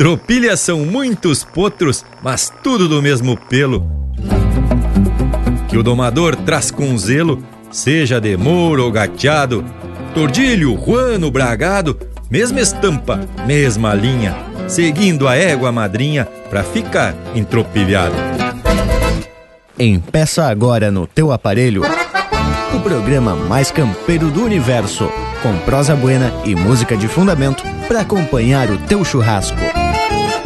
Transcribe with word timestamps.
Tropilhas 0.00 0.60
são 0.60 0.78
muitos 0.78 1.44
potros, 1.44 2.06
mas 2.22 2.50
tudo 2.62 2.88
do 2.88 3.02
mesmo 3.02 3.36
pelo. 3.36 3.86
Que 5.68 5.76
o 5.76 5.82
domador 5.82 6.34
traz 6.36 6.70
com 6.70 6.96
zelo, 6.96 7.44
seja 7.70 8.18
de 8.18 8.34
mouro 8.34 8.84
ou 8.84 8.90
gateado, 8.90 9.62
tordilho, 10.14 10.72
ruano, 10.72 11.30
bragado, 11.30 12.00
mesma 12.30 12.60
estampa, 12.62 13.20
mesma 13.46 13.92
linha, 13.92 14.34
seguindo 14.68 15.28
a 15.28 15.36
égua 15.36 15.70
madrinha 15.70 16.26
pra 16.48 16.64
ficar 16.64 17.14
entropilhado. 17.34 18.14
Empeça 19.78 20.46
agora 20.46 20.90
no 20.90 21.06
teu 21.06 21.30
aparelho 21.30 21.82
o 22.74 22.80
programa 22.80 23.34
mais 23.34 23.70
campeiro 23.70 24.30
do 24.30 24.44
universo, 24.44 25.10
com 25.42 25.58
prosa 25.58 25.94
buena 25.94 26.32
e 26.46 26.54
música 26.54 26.96
de 26.96 27.06
fundamento 27.06 27.62
para 27.86 28.00
acompanhar 28.00 28.70
o 28.70 28.78
teu 28.78 29.04
churrasco. 29.04 29.58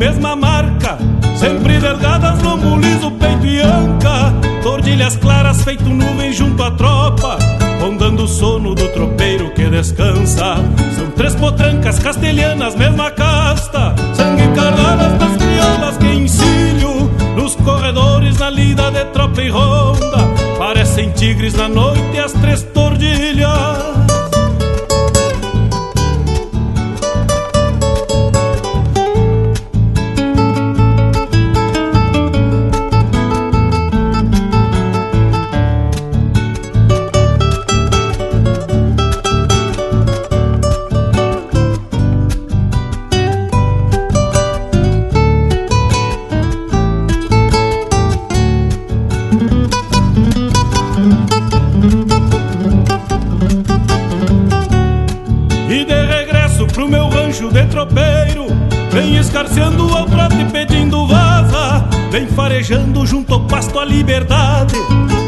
Mesma 0.00 0.34
marca. 0.34 0.96
Sempre 1.36 1.78
delgadas, 1.78 2.42
lombo 2.42 2.76
liso, 2.76 3.10
peito 3.12 3.46
e 3.46 3.60
anca. 3.60 4.32
Tordilhas 4.62 5.14
claras, 5.16 5.62
feito 5.62 5.84
nuvem 5.84 6.32
junto 6.32 6.62
à 6.62 6.70
tropa. 6.70 7.38
Rondando 7.78 8.24
o 8.24 8.28
sono 8.28 8.74
do 8.74 8.88
tropeiro 8.88 9.50
que 9.50 9.68
descansa. 9.68 10.56
São 10.96 11.10
três 11.10 11.34
potrancas 11.34 11.98
castelhanas, 11.98 12.74
mesma 12.76 13.10
casta. 13.10 13.94
Sangue 14.14 14.48
cardadas 14.54 15.18
das 15.18 15.36
criolas 15.36 15.96
que 15.98 16.06
encilho. 16.06 17.10
Nos 17.36 17.54
corredores, 17.56 18.38
na 18.38 18.48
lida 18.48 18.90
de 18.90 19.04
tropa 19.12 19.42
e 19.42 19.50
ronda. 19.50 20.30
Parecem 20.58 21.10
tigres 21.10 21.54
na 21.54 21.68
noite 21.68 22.18
liberdade. 64.00 64.76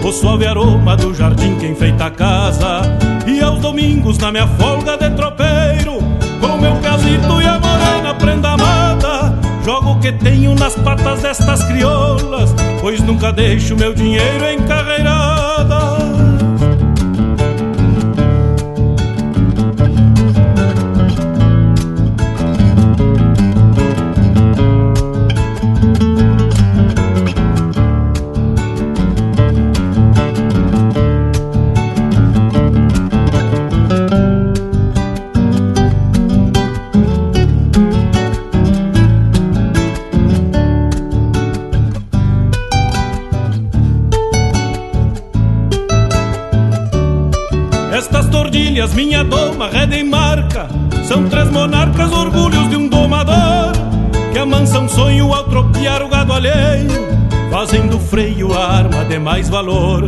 O 0.03 0.11
suave 0.11 0.47
aroma 0.47 0.97
do 0.97 1.15
jardim 1.15 1.57
que 1.59 1.67
enfeita 1.67 2.07
a 2.07 2.11
casa. 2.11 2.83
E 3.27 3.41
aos 3.41 3.61
domingos 3.61 4.19
na 4.19 4.33
minha 4.33 4.49
folga 4.49 4.97
de 4.97 5.09
tropeiro 5.11 5.99
Com 6.41 6.59
meu 6.59 6.75
casito 6.81 7.41
e 7.41 7.47
a 7.47 7.61
morena 7.61 8.15
prenda 8.17 8.51
amada 8.51 9.39
Jogo 9.65 9.93
o 9.93 10.01
que 10.01 10.11
tenho 10.11 10.57
nas 10.57 10.75
patas 10.75 11.23
destas 11.23 11.63
criolas 11.63 12.53
Pois 12.81 13.01
nunca 13.01 13.33
deixo 13.33 13.77
meu 13.77 13.95
dinheiro 13.95 14.51
encarreirada 14.51 15.32
freio 58.13 58.53
arma 58.53 59.07
de 59.07 59.19
mais 59.19 59.49
valor. 59.49 60.07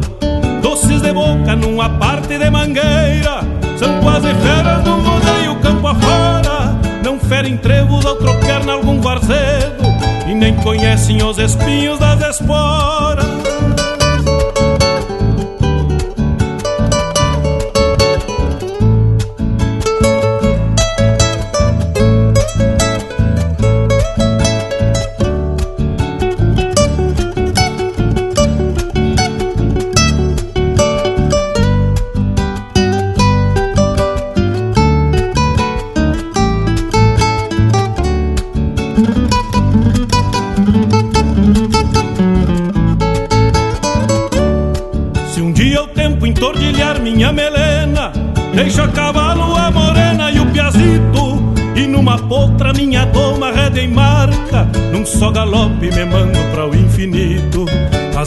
Doces 0.61 1.01
de 1.01 1.11
boca 1.11 1.57
numa 1.57 1.89
parte 1.89 2.37
de 2.37 2.51
mangueira, 2.51 3.41
são 3.79 3.99
quase 4.03 4.29
feras 4.45 4.85
do 4.85 4.91
rodeio 4.91 5.59
campo 5.63 5.87
afora. 5.87 6.79
Não 7.03 7.19
ferem 7.19 7.57
trevos 7.57 8.05
ao 8.05 8.17
tropear 8.17 8.63
nalgum 8.63 9.01
varzedo, 9.01 9.85
e 10.29 10.35
nem 10.35 10.55
conhecem 10.57 11.23
os 11.23 11.39
espinhos 11.39 11.99
das 11.99 12.21
esporas. 12.21 13.34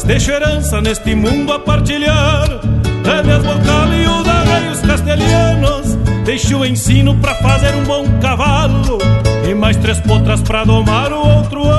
Deixo 0.07 0.31
herança 0.31 0.81
neste 0.81 1.13
mundo 1.13 1.53
a 1.53 1.59
partilhar. 1.59 2.47
Bocal 3.43 3.93
e 3.93 4.05
os 4.05 4.27
arreios 4.27 4.81
castelhanos 4.81 5.97
Deixo 6.25 6.57
o 6.57 6.65
ensino 6.65 7.15
para 7.15 7.35
fazer 7.35 7.73
um 7.73 7.85
bom 7.85 8.05
cavalo. 8.19 8.97
E 9.49 9.53
mais 9.53 9.77
três 9.77 9.97
potras 10.01 10.41
para 10.41 10.65
domar 10.65 11.13
o 11.13 11.25
outro 11.25 11.65
ano 11.65 11.76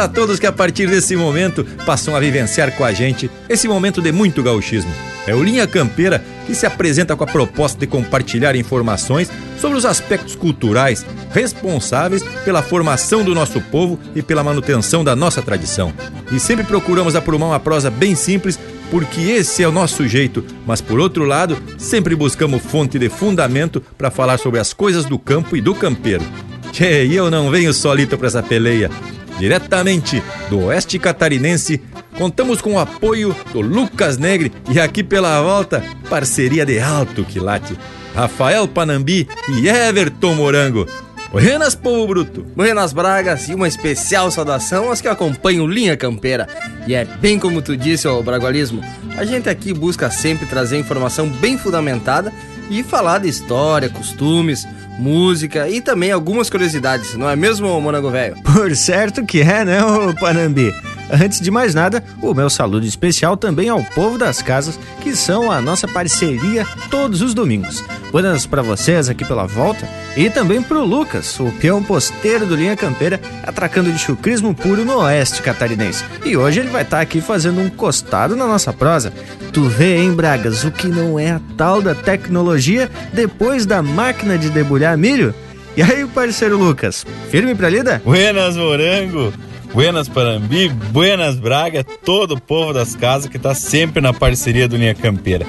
a 0.00 0.08
todos 0.08 0.38
que 0.38 0.46
a 0.46 0.52
partir 0.52 0.88
desse 0.88 1.14
momento 1.14 1.64
passam 1.84 2.16
a 2.16 2.20
vivenciar 2.20 2.72
com 2.76 2.84
a 2.84 2.92
gente 2.92 3.30
esse 3.48 3.68
momento 3.68 4.00
de 4.00 4.10
muito 4.10 4.42
gauchismo. 4.42 4.90
É 5.26 5.34
o 5.34 5.42
Linha 5.42 5.66
Campeira 5.66 6.24
que 6.46 6.54
se 6.54 6.66
apresenta 6.66 7.14
com 7.14 7.22
a 7.22 7.26
proposta 7.26 7.78
de 7.78 7.86
compartilhar 7.86 8.56
informações 8.56 9.30
sobre 9.60 9.76
os 9.78 9.84
aspectos 9.84 10.34
culturais 10.34 11.06
responsáveis 11.32 12.22
pela 12.44 12.62
formação 12.62 13.22
do 13.22 13.34
nosso 13.34 13.60
povo 13.60 13.98
e 14.14 14.22
pela 14.22 14.42
manutenção 14.42 15.04
da 15.04 15.14
nossa 15.14 15.42
tradição. 15.42 15.92
E 16.32 16.40
sempre 16.40 16.64
procuramos 16.64 17.14
aprumar 17.14 17.50
uma 17.50 17.60
prosa 17.60 17.90
bem 17.90 18.14
simples, 18.14 18.58
porque 18.90 19.20
esse 19.20 19.62
é 19.62 19.68
o 19.68 19.72
nosso 19.72 20.08
jeito, 20.08 20.44
mas 20.66 20.80
por 20.80 20.98
outro 20.98 21.24
lado, 21.24 21.56
sempre 21.78 22.16
buscamos 22.16 22.62
fonte 22.62 22.98
de 22.98 23.08
fundamento 23.08 23.80
para 23.96 24.10
falar 24.10 24.38
sobre 24.38 24.58
as 24.58 24.72
coisas 24.72 25.04
do 25.04 25.18
campo 25.18 25.56
e 25.56 25.60
do 25.60 25.74
campeiro. 25.74 26.24
Tchê, 26.72 27.04
e 27.04 27.14
eu 27.14 27.30
não 27.30 27.50
venho 27.50 27.72
solito 27.72 28.16
para 28.16 28.28
essa 28.28 28.42
peleia. 28.42 28.90
Diretamente 29.40 30.22
do 30.50 30.66
Oeste 30.66 30.98
Catarinense, 30.98 31.80
contamos 32.18 32.60
com 32.60 32.74
o 32.74 32.78
apoio 32.78 33.34
do 33.54 33.62
Lucas 33.62 34.18
Negre 34.18 34.52
e 34.70 34.78
aqui 34.78 35.02
pela 35.02 35.40
volta, 35.40 35.82
parceria 36.10 36.66
de 36.66 36.78
alto 36.78 37.24
quilate. 37.24 37.74
Rafael 38.14 38.68
Panambi 38.68 39.26
e 39.48 39.66
Everton 39.66 40.34
Morango. 40.34 40.86
Buenas, 41.32 41.74
povo 41.74 42.06
bruto! 42.06 42.42
Buenas 42.54 42.92
Bragas 42.92 43.48
e 43.48 43.54
uma 43.54 43.66
especial 43.66 44.30
saudação 44.30 44.88
aos 44.88 45.00
que 45.00 45.08
acompanham 45.08 45.66
Linha 45.66 45.96
Campeira. 45.96 46.46
E 46.86 46.94
é 46.94 47.06
bem 47.06 47.38
como 47.38 47.62
tu 47.62 47.74
disse, 47.78 48.06
ô 48.06 48.22
Bragualismo, 48.22 48.84
a 49.16 49.24
gente 49.24 49.48
aqui 49.48 49.72
busca 49.72 50.10
sempre 50.10 50.44
trazer 50.44 50.76
informação 50.76 51.26
bem 51.30 51.56
fundamentada 51.56 52.30
e 52.68 52.82
falar 52.82 53.18
de 53.18 53.28
história, 53.28 53.88
costumes, 53.88 54.66
música 54.98 55.68
e 55.68 55.80
também 55.80 56.12
algumas 56.12 56.50
curiosidades, 56.50 57.14
não 57.14 57.28
é 57.28 57.36
mesmo, 57.36 57.80
Monago 57.80 58.10
Velho? 58.10 58.36
Por 58.42 58.74
certo 58.76 59.24
que 59.24 59.40
é, 59.40 59.64
né, 59.64 59.84
ô 59.84 60.14
Panambi? 60.14 60.72
Antes 61.12 61.40
de 61.40 61.50
mais 61.50 61.74
nada, 61.74 62.04
o 62.22 62.32
meu 62.32 62.48
saludo 62.48 62.86
especial 62.86 63.36
também 63.36 63.68
ao 63.68 63.82
povo 63.82 64.16
das 64.16 64.40
casas, 64.40 64.78
que 65.00 65.16
são 65.16 65.50
a 65.50 65.60
nossa 65.60 65.88
parceria 65.88 66.66
todos 66.90 67.20
os 67.20 67.34
domingos. 67.34 67.82
Buenas 68.12 68.46
para 68.46 68.62
vocês 68.62 69.08
aqui 69.08 69.24
pela 69.24 69.46
volta 69.46 69.88
e 70.16 70.30
também 70.30 70.62
pro 70.62 70.84
Lucas, 70.84 71.38
o 71.40 71.50
peão 71.52 71.82
posteiro 71.82 72.46
do 72.46 72.54
Linha 72.54 72.76
Campeira, 72.76 73.20
atracando 73.42 73.92
de 73.92 73.98
chucrismo 73.98 74.54
puro 74.54 74.84
no 74.84 74.98
oeste 74.98 75.42
catarinense. 75.42 76.04
E 76.24 76.36
hoje 76.36 76.60
ele 76.60 76.70
vai 76.70 76.82
estar 76.82 76.98
tá 76.98 77.02
aqui 77.02 77.20
fazendo 77.20 77.60
um 77.60 77.70
costado 77.70 78.36
na 78.36 78.46
nossa 78.46 78.72
prosa. 78.72 79.12
Tu 79.52 79.64
vê, 79.64 79.96
hein, 79.96 80.12
Bragas, 80.12 80.64
o 80.64 80.70
que 80.70 80.86
não 80.86 81.18
é 81.18 81.32
a 81.32 81.40
tal 81.56 81.82
da 81.82 81.94
tecnologia 81.94 82.90
depois 83.12 83.66
da 83.66 83.82
máquina 83.82 84.38
de 84.38 84.50
debulhar 84.50 84.96
milho? 84.96 85.34
E 85.76 85.82
aí, 85.82 86.06
parceiro 86.06 86.58
Lucas, 86.58 87.06
firme 87.30 87.54
pra 87.54 87.68
lida? 87.68 88.02
Buenas, 88.04 88.56
morango! 88.56 89.32
Buenas 89.72 90.08
Parambi, 90.08 90.68
Buenas 90.68 91.36
Braga, 91.36 91.84
todo 91.84 92.34
o 92.34 92.40
povo 92.40 92.72
das 92.72 92.96
casas 92.96 93.30
que 93.30 93.36
está 93.36 93.54
sempre 93.54 94.00
na 94.00 94.12
parceria 94.12 94.66
do 94.66 94.76
Linha 94.76 94.94
Campeira. 94.94 95.46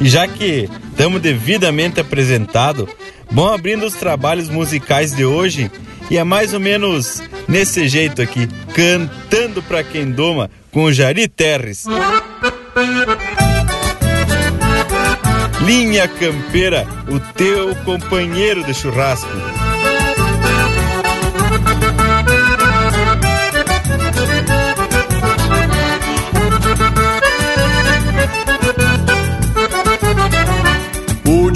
E 0.00 0.08
já 0.08 0.26
que 0.26 0.68
estamos 0.90 1.20
devidamente 1.20 2.00
apresentado, 2.00 2.88
vamos 3.30 3.52
abrindo 3.52 3.84
os 3.84 3.94
trabalhos 3.94 4.48
musicais 4.48 5.14
de 5.14 5.24
hoje 5.24 5.70
e 6.10 6.16
é 6.16 6.24
mais 6.24 6.54
ou 6.54 6.60
menos 6.60 7.22
nesse 7.46 7.86
jeito 7.88 8.22
aqui, 8.22 8.48
cantando 8.74 9.62
para 9.62 9.82
quem 9.84 10.10
doma 10.10 10.50
com 10.72 10.84
o 10.84 10.92
Jari 10.92 11.28
Terres. 11.28 11.84
Linha 15.64 16.08
Campeira, 16.08 16.86
o 17.08 17.20
teu 17.34 17.74
companheiro 17.84 18.64
de 18.64 18.72
churrasco. 18.72 19.57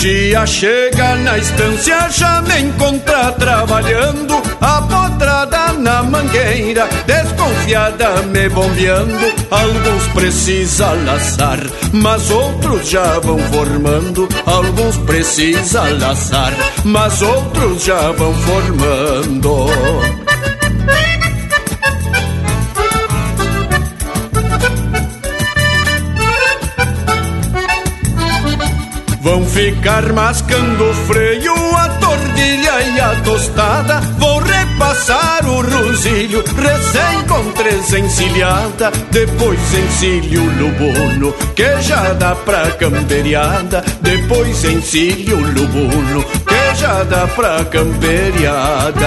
Dia 0.03 0.45
chega 0.45 1.15
na 1.15 1.39
estância, 1.39 2.11
já 2.11 2.43
me 2.43 2.59
encontra 2.61 3.31
trabalhando, 3.39 4.35
a 4.61 4.83
potrada 4.83 5.75
na 5.75 6.03
mangueira, 6.03 6.89
desconfiada 7.07 8.21
me 8.23 8.49
bombeando. 8.49 9.33
Alguns 9.49 10.09
precisa 10.09 10.91
laçar, 11.05 11.61
mas 11.93 12.29
outros 12.33 12.91
já 12.91 13.21
vão 13.21 13.39
formando. 13.39 14.29
Alguns 14.45 14.97
precisa 15.07 15.83
laçar, 15.83 16.53
mas 16.85 17.23
outros 17.23 17.85
já 17.85 18.11
vão 18.11 18.35
formando. 18.35 19.69
Vão 29.23 29.47
ficar 29.47 30.13
mascando 30.13 30.91
o 30.91 30.95
freio, 31.07 31.55
a 31.77 31.89
tordilha 31.91 32.81
e 32.83 33.01
a 33.01 33.15
tostada. 33.23 34.01
Vou 34.19 34.41
repassar 34.41 35.47
o 35.47 35.63
rosilho, 35.63 36.43
recém 36.57 37.23
com 37.29 37.53
três 37.53 37.93
encilhada. 37.95 38.91
Depois 39.13 39.61
encilho 39.75 40.43
lubuno, 40.59 41.33
que 41.55 41.81
já 41.83 42.13
dá 42.15 42.35
pra 42.35 42.73
camperiada. 42.73 43.85
Depois 44.01 44.65
encilho 44.65 45.37
lubuno, 45.37 46.25
que 46.25 46.75
já 46.81 47.05
dá 47.05 47.29
pra 47.29 47.65
camperiada. 47.67 49.03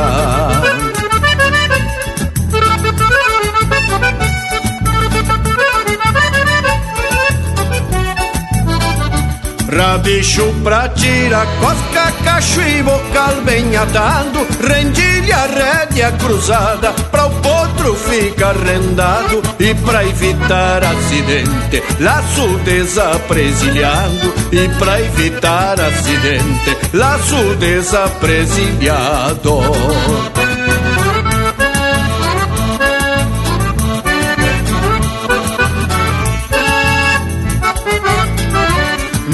Rabicho 9.68 10.54
pra 10.64 10.88
tirar 10.90 11.48
cosca, 11.60 12.12
cacho 12.24 12.62
e 12.62 12.84
bocal 12.84 13.42
bem 13.44 13.76
atado 13.76 14.46
Rendilha, 14.62 15.48
rédea 15.48 16.12
cruzada 16.14 16.94
Pra 17.12 17.26
o 17.26 17.32
potro 17.42 17.96
ficar 17.96 18.56
rendado 18.56 19.42
E 19.60 19.74
pra 19.76 20.06
evitar 20.06 20.84
acidente 20.84 21.84
Laço 22.00 22.48
desapresilhado 22.60 24.34
E 24.52 24.70
pra 24.78 25.02
evitar 25.02 25.80
acidente 25.80 26.78
Laço 26.94 27.56
desapresilhado. 27.56 29.62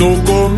No 0.01 0.17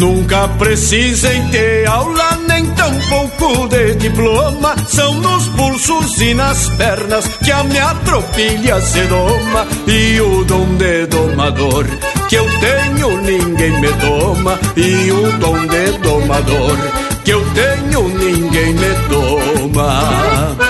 Nunca 0.00 0.48
precisem 0.58 1.46
ter 1.48 1.86
aula, 1.86 2.38
nem 2.48 2.64
tampouco 2.70 3.68
de 3.68 3.96
diploma. 3.96 4.74
São 4.88 5.12
nos 5.16 5.46
pulsos 5.48 6.18
e 6.22 6.32
nas 6.32 6.70
pernas 6.70 7.26
que 7.44 7.52
a 7.52 7.62
minha 7.64 7.94
tropilha 7.96 8.80
se 8.80 9.02
doma. 9.02 9.66
E 9.86 10.18
o 10.22 10.42
dom 10.46 10.74
de 10.76 11.04
domador 11.04 11.84
que 12.30 12.34
eu 12.34 12.46
tenho, 12.60 13.20
ninguém 13.20 13.78
me 13.78 13.92
doma. 13.92 14.58
E 14.74 15.12
o 15.12 15.38
dom 15.38 15.66
de 15.66 15.98
domador 15.98 16.78
que 17.22 17.32
eu 17.32 17.44
tenho, 17.52 18.08
ninguém 18.08 18.72
me 18.72 18.94
doma. 19.10 20.69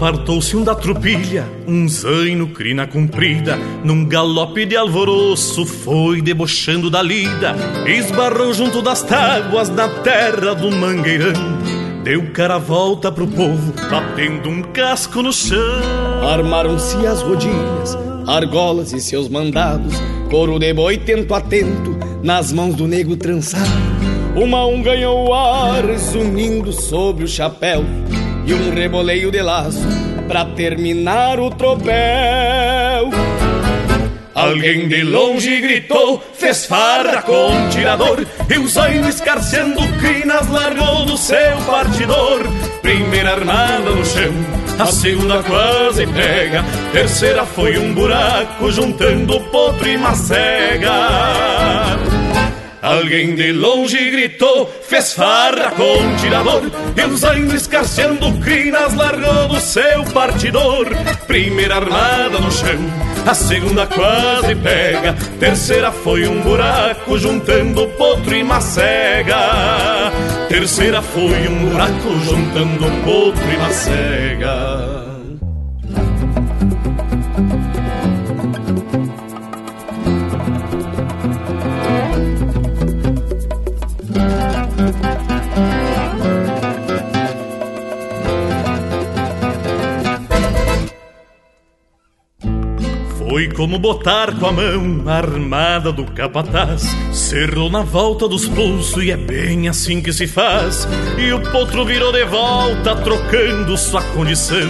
Apartou-se 0.00 0.56
um 0.56 0.64
da 0.64 0.74
tropilha, 0.74 1.46
um 1.68 1.86
zaino 1.86 2.48
crina 2.48 2.86
comprida, 2.86 3.58
num 3.84 4.02
galope 4.02 4.64
de 4.64 4.74
alvoroço 4.74 5.66
foi 5.66 6.22
debochando 6.22 6.88
da 6.88 7.02
lida, 7.02 7.54
esbarrou 7.86 8.54
junto 8.54 8.80
das 8.80 9.02
tábuas 9.02 9.68
na 9.68 9.90
terra 9.90 10.54
do 10.54 10.70
mangueirão. 10.70 11.34
Deu 12.02 12.32
cara 12.32 12.54
a 12.54 12.58
volta 12.58 13.12
pro 13.12 13.26
povo, 13.26 13.74
batendo 13.90 14.48
um 14.48 14.62
casco 14.62 15.20
no 15.20 15.34
chão. 15.34 15.58
Armaram-se 16.22 17.06
as 17.06 17.20
rodilhas, 17.20 17.94
argolas 18.26 18.94
e 18.94 19.02
seus 19.02 19.28
mandados, 19.28 19.92
couro 20.30 20.58
de 20.58 20.72
boi 20.72 20.96
tento 20.96 21.34
a 21.34 21.42
tento, 21.42 21.94
nas 22.22 22.50
mãos 22.54 22.74
do 22.74 22.88
nego 22.88 23.16
trançado. 23.16 23.68
Uma 24.34 24.64
um 24.64 24.80
ganhou 24.80 25.28
o 25.28 25.34
ar, 25.34 25.84
zunindo 25.98 26.72
sobre 26.72 27.24
o 27.24 27.28
chapéu 27.28 27.84
e 28.46 28.54
um 28.54 28.74
reboleio 28.74 29.30
de 29.30 29.42
laço 29.42 29.86
pra 30.28 30.44
terminar 30.44 31.38
o 31.40 31.50
tropel. 31.50 33.10
Alguém 34.34 34.88
de 34.88 35.02
longe 35.02 35.60
gritou, 35.60 36.22
fez 36.34 36.64
farra 36.64 37.20
com 37.22 37.48
um 37.48 37.68
tirador 37.68 38.24
E 38.48 38.58
o 38.58 38.68
zaino 38.68 39.08
escarceando 39.08 39.80
crinas 39.98 40.48
largou 40.48 41.04
do 41.04 41.18
seu 41.18 41.56
partidor 41.66 42.44
Primeira 42.80 43.32
armada 43.32 43.90
no 43.90 44.04
chão, 44.04 44.32
a 44.78 44.86
segunda 44.86 45.42
quase 45.42 46.06
pega 46.06 46.64
Terceira 46.92 47.44
foi 47.44 47.76
um 47.76 47.92
buraco 47.92 48.70
juntando 48.70 49.40
potro 49.50 49.88
e 49.88 49.98
macega 49.98 50.90
Alguém 52.82 53.34
de 53.34 53.52
longe 53.52 54.10
gritou, 54.10 54.66
fez 54.88 55.12
farra 55.12 55.70
com 55.72 55.98
um 55.98 56.16
tirador 56.16 56.62
E 56.96 57.04
os 57.04 57.20
zaino 57.20 57.54
escarceando 57.54 58.32
crinas 58.40 58.94
largou 58.94 59.48
do 59.48 59.60
seu 59.60 60.02
partidor. 60.04 60.86
Primeira 61.26 61.76
armada 61.76 62.38
no 62.38 62.50
chão, 62.50 62.78
a 63.26 63.34
segunda 63.34 63.86
quase 63.86 64.54
pega 64.54 65.14
Terceira 65.38 65.92
foi 65.92 66.26
um 66.26 66.40
buraco 66.40 67.18
juntando 67.18 67.86
potro 67.98 68.34
e 68.34 68.42
macega. 68.42 69.36
Terceira 70.48 71.02
foi 71.02 71.48
um 71.48 71.70
buraco 71.70 72.18
juntando 72.24 72.86
potro 73.04 73.52
e 73.52 73.56
macega 73.58 74.99
Foi 93.40 93.48
como 93.48 93.78
botar 93.78 94.38
com 94.38 94.48
a 94.48 94.52
mão 94.52 95.02
a 95.06 95.14
armada 95.14 95.90
do 95.90 96.04
capataz. 96.04 96.94
Cerrou 97.10 97.70
na 97.70 97.80
volta 97.80 98.28
dos 98.28 98.46
pulsos 98.46 99.02
e 99.02 99.10
é 99.10 99.16
bem 99.16 99.66
assim 99.66 100.02
que 100.02 100.12
se 100.12 100.26
faz. 100.26 100.86
E 101.18 101.32
o 101.32 101.40
potro 101.50 101.86
virou 101.86 102.12
de 102.12 102.22
volta 102.26 102.94
trocando 102.96 103.78
sua 103.78 104.02
condição. 104.12 104.68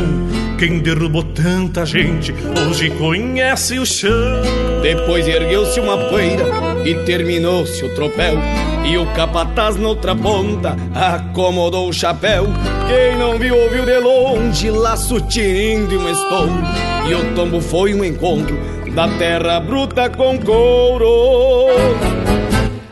Quem 0.57 0.79
derrubou 0.79 1.25
tanta 1.25 1.85
gente 1.85 2.33
hoje 2.69 2.91
conhece 2.91 3.77
o 3.81 3.85
chão. 3.85 4.41
Depois 4.83 5.27
ergueu-se 5.27 5.81
uma 5.81 5.99
poeira 6.09 6.45
e 6.85 6.95
terminou-se 7.05 7.85
o 7.85 7.93
tropel. 7.97 8.39
E 8.85 8.97
o 8.97 9.07
capataz 9.15 9.77
noutra 9.77 10.15
ponta 10.15 10.77
acomodou 10.95 11.89
o 11.89 11.93
chapéu. 11.93 12.47
Quem 12.87 13.19
não 13.19 13.39
viu 13.39 13.57
ouviu 13.57 13.85
de 13.85 13.99
longe 13.99 14.71
laço 14.71 15.21
tirindo 15.21 15.95
e 15.95 15.97
um 15.97 16.09
estombo 16.11 16.61
E 17.09 17.15
o 17.15 17.35
tombo 17.35 17.61
foi 17.61 17.95
um 17.95 18.05
encontro 18.05 18.59
da 19.01 19.09
terra 19.17 19.61
bruta 19.61 20.11
com 20.11 20.39
couro. 20.39 21.69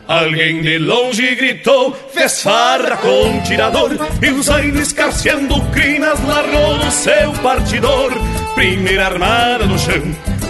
Alguém 0.07 0.59
de 0.63 0.79
longe 0.79 1.35
gritou, 1.35 1.95
fez 2.11 2.41
farra 2.41 2.97
com 2.97 3.39
tirador 3.43 3.91
E 4.19 4.31
o 4.31 4.41
zaino 4.41 4.81
escarceando 4.81 5.61
crinas 5.69 6.19
largou 6.25 6.79
do 6.79 6.89
seu 6.89 7.31
partidor. 7.43 8.11
Primeira 8.55 9.05
armada 9.05 9.67
no 9.67 9.77
chão, 9.77 10.01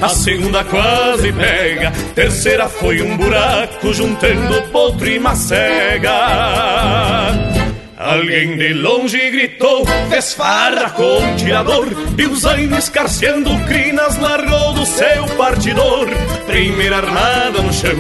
a 0.01 0.07
segunda 0.07 0.63
quase 0.63 1.33
pega 1.33 1.91
Terceira 2.15 2.69
foi 2.69 3.01
um 3.01 3.17
buraco 3.17 3.93
juntando 3.93 4.61
potro 4.71 5.09
e 5.09 5.19
macega 5.19 6.13
Alguém 7.99 8.55
de 8.55 8.73
longe 8.75 9.29
gritou, 9.29 9.85
fez 10.09 10.33
farra 10.33 10.89
com 10.91 11.17
um 11.17 11.35
tirador 11.35 11.85
E 12.17 12.25
o 12.27 12.33
zaino 12.33 12.77
escarceando 12.77 13.49
crinas 13.65 14.17
largou 14.17 14.71
do 14.71 14.85
seu 14.85 15.25
partidor. 15.35 16.07
Primeira 16.45 16.95
armada 16.95 17.61
no 17.61 17.73
chão, 17.73 17.91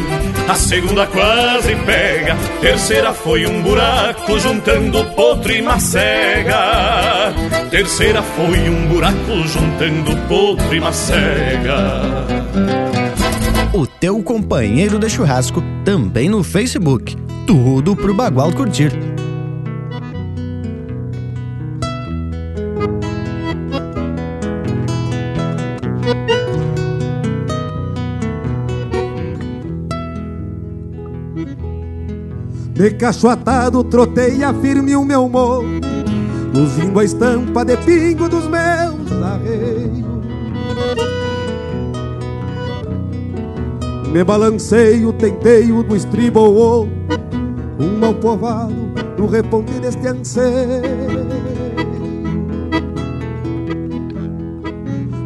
a 0.47 0.55
segunda 0.55 1.05
quase 1.05 1.75
pega 1.85 2.37
Terceira 2.61 3.13
foi 3.13 3.45
um 3.45 3.61
buraco 3.61 4.39
juntando 4.39 5.03
potro 5.15 5.51
e 5.51 5.61
macega. 5.61 7.33
Terceira 7.69 8.23
foi 8.23 8.69
um 8.69 8.87
buraco 8.87 9.47
juntando 9.47 10.15
potro 10.29 10.73
e 10.73 10.79
macega. 10.79 12.05
O 13.73 13.85
teu 13.85 14.23
companheiro 14.23 14.97
de 14.97 15.09
churrasco 15.09 15.61
também 15.83 16.29
no 16.29 16.41
Facebook. 16.41 17.17
Tudo 17.45 17.97
pro 17.97 18.13
Bagual 18.13 18.53
curtir 18.53 19.18
De 32.79 32.91
cacho 32.91 33.27
atado, 33.27 33.83
troteia 33.83 34.53
firme 34.53 34.95
o 34.95 35.03
meu 35.03 35.27
morro 35.27 35.65
Luzindo 36.55 36.97
a 36.97 37.03
estampa 37.03 37.65
de 37.65 37.75
pingo 37.75 38.29
dos 38.29 38.47
meus 38.47 39.21
arreios. 39.21 40.07
Me 44.13 44.23
balanceio, 44.23 45.11
tenteio 45.11 45.83
do 45.83 45.93
estribo 45.93 46.39
ou 46.39 46.87
Um 47.77 47.99
mal 47.99 48.13
povado 48.13 48.73
no 49.17 49.27
reponte 49.27 49.73
deste 49.73 50.07
anseio. 50.07 50.47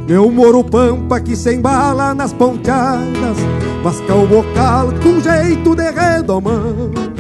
Meu 0.08 0.32
moro 0.32 0.64
pampa 0.64 1.20
que 1.20 1.36
se 1.36 1.54
embala 1.54 2.16
nas 2.16 2.34
ponteadas 2.34 3.38
Vasca 3.84 4.16
o 4.16 4.26
bocal 4.26 4.88
com 5.04 5.22
jeito 5.22 5.76
de 5.76 5.92
redomão 5.92 7.12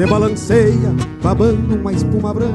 se 0.00 0.06
balanceia, 0.06 0.94
babando 1.22 1.74
uma 1.74 1.92
espuma 1.92 2.32
branca. 2.32 2.54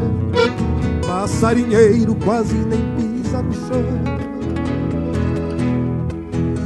Passarinheiro 1.05 2.15
quase 2.15 2.55
nem 2.55 2.81
pisa 2.97 3.39
no 3.43 3.53
chão. 3.53 3.83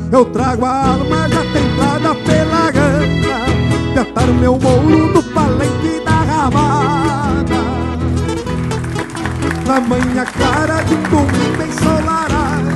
Eu 0.10 0.24
trago 0.26 0.64
a 0.64 0.88
alma 0.92 1.28
já 1.28 1.42
templada 1.52 2.16
pela 2.24 2.72
gana 2.72 4.00
atar 4.00 4.28
meu 4.28 4.58
mouro 4.58 5.14
no 5.14 5.22
palenque 5.22 6.02
da 6.06 6.12
rabada. 6.12 7.60
Na 9.68 9.82
manhã 9.82 10.24
clara 10.24 10.82
de 10.84 10.94
um 10.94 11.04
domingo 11.04 11.62
ensolarado 11.68 12.70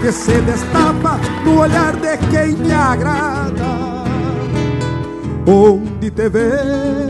que 0.00 0.12
se 0.12 0.40
destapa 0.42 1.18
no 1.44 1.58
olhar 1.58 1.96
de 1.96 2.16
quem 2.28 2.52
me 2.52 2.72
agrada. 2.72 3.74
Onde 5.46 6.10
te 6.10 6.28
vê 6.28 7.03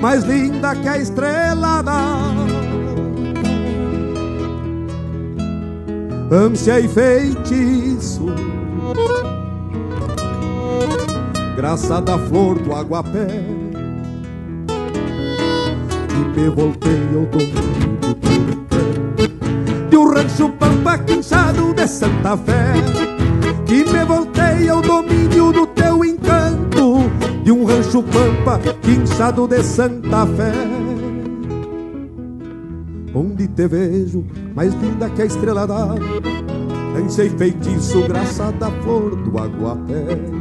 mais 0.00 0.22
linda 0.24 0.74
que 0.76 0.88
a 0.88 0.96
estrela 0.96 1.82
da 1.82 2.30
ânsia 6.30 6.78
e 6.78 6.88
feitiço. 6.88 8.26
Graça 11.56 12.00
da 12.00 12.16
flor 12.18 12.58
do 12.60 12.72
aguapé 12.72 13.26
e 16.10 16.38
me 16.38 16.48
voltei 16.48 17.02
ao 17.14 17.26
domínio 17.26 17.96
do 18.00 18.08
de 19.90 19.96
um 19.96 20.14
rancho 20.14 20.48
pampa 20.50 20.98
quinchado 20.98 21.74
de 21.74 21.86
Santa 21.88 22.36
Fé 22.36 22.74
que 23.66 23.84
me 23.84 24.04
voltei 24.04 24.68
ao 24.68 24.80
domínio 24.80 25.52
do 25.52 25.77
rancho 27.98 28.02
pampa 28.02 28.58
quinchado 28.82 29.46
de 29.46 29.62
Santa 29.62 30.26
Fé. 30.26 30.52
Onde 33.14 33.48
te 33.48 33.66
vejo 33.66 34.24
mais 34.54 34.74
linda 34.74 35.10
que 35.10 35.22
a 35.22 35.24
estrela 35.24 35.66
da 35.66 35.94
ânsia 36.96 37.24
e 37.24 37.30
feitiço 37.30 38.02
graça 38.06 38.52
da 38.52 38.70
flor 38.82 39.16
do 39.16 39.38
aguapé 39.38 40.37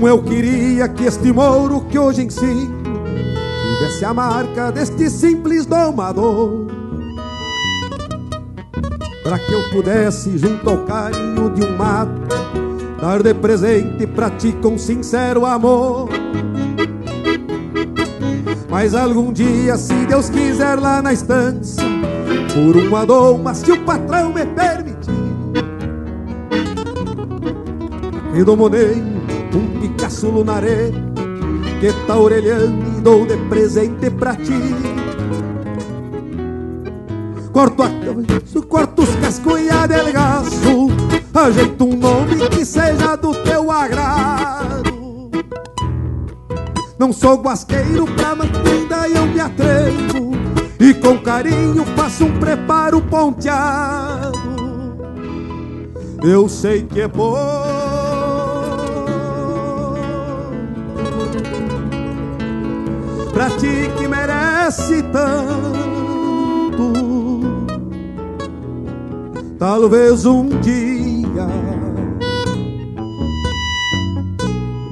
Como 0.00 0.08
eu 0.08 0.22
queria 0.22 0.88
que 0.88 1.04
este 1.04 1.30
mouro 1.30 1.82
que 1.82 1.98
hoje 1.98 2.24
ensino 2.24 2.72
tivesse 3.76 4.02
a 4.02 4.14
marca 4.14 4.72
deste 4.72 5.10
simples 5.10 5.66
domador. 5.66 6.68
Para 9.22 9.38
que 9.38 9.52
eu 9.52 9.62
pudesse, 9.68 10.38
junto 10.38 10.70
ao 10.70 10.86
carinho 10.86 11.50
de 11.50 11.62
um 11.66 11.76
mato, 11.76 12.12
dar 12.98 13.22
de 13.22 13.34
presente 13.34 14.06
pra 14.06 14.30
ti 14.30 14.56
com 14.62 14.78
sincero 14.78 15.44
amor. 15.44 16.08
Mas 18.70 18.94
algum 18.94 19.30
dia, 19.30 19.76
se 19.76 20.06
Deus 20.06 20.30
quiser 20.30 20.78
lá 20.78 21.02
na 21.02 21.12
estância, 21.12 21.84
por 22.54 22.74
uma 22.74 23.04
doma, 23.04 23.52
se 23.52 23.70
o 23.70 23.84
patrão 23.84 24.32
me 24.32 24.46
permitir, 24.46 25.10
e 28.34 28.42
Picasso 30.20 30.28
lunaré 30.28 30.90
que 31.80 31.92
tá 32.06 32.18
orelhando 32.18 32.98
e 32.98 33.00
dou 33.00 33.24
de 33.24 33.38
presente 33.48 34.10
pra 34.10 34.36
ti. 34.36 34.52
Corto, 37.50 37.82
a, 37.82 37.88
corto 38.68 39.02
os 39.02 39.14
cascunha 39.16 39.86
delgaço, 39.88 40.88
ajeito 41.32 41.84
um 41.84 41.96
nome 41.96 42.48
que 42.50 42.64
seja 42.66 43.16
do 43.16 43.34
teu 43.34 43.70
agrado. 43.70 45.30
Não 46.98 47.12
sou 47.14 47.40
guasqueiro 47.40 48.04
pra 48.14 48.34
mantida 48.34 49.08
e 49.08 49.16
eu 49.16 49.26
me 49.26 49.40
atrevo, 49.40 50.32
e 50.78 50.92
com 50.92 51.18
carinho 51.18 51.84
faço 51.96 52.26
um 52.26 52.38
preparo 52.38 53.00
ponteado. 53.00 54.38
Eu 56.22 56.46
sei 56.46 56.82
que 56.82 57.00
é 57.00 57.08
bom 57.08 57.79
pra 63.40 63.48
ti 63.56 63.88
que 63.96 64.06
merece 64.06 65.02
tanto. 65.04 66.92
Talvez 69.58 70.26
um 70.26 70.46
dia 70.60 71.48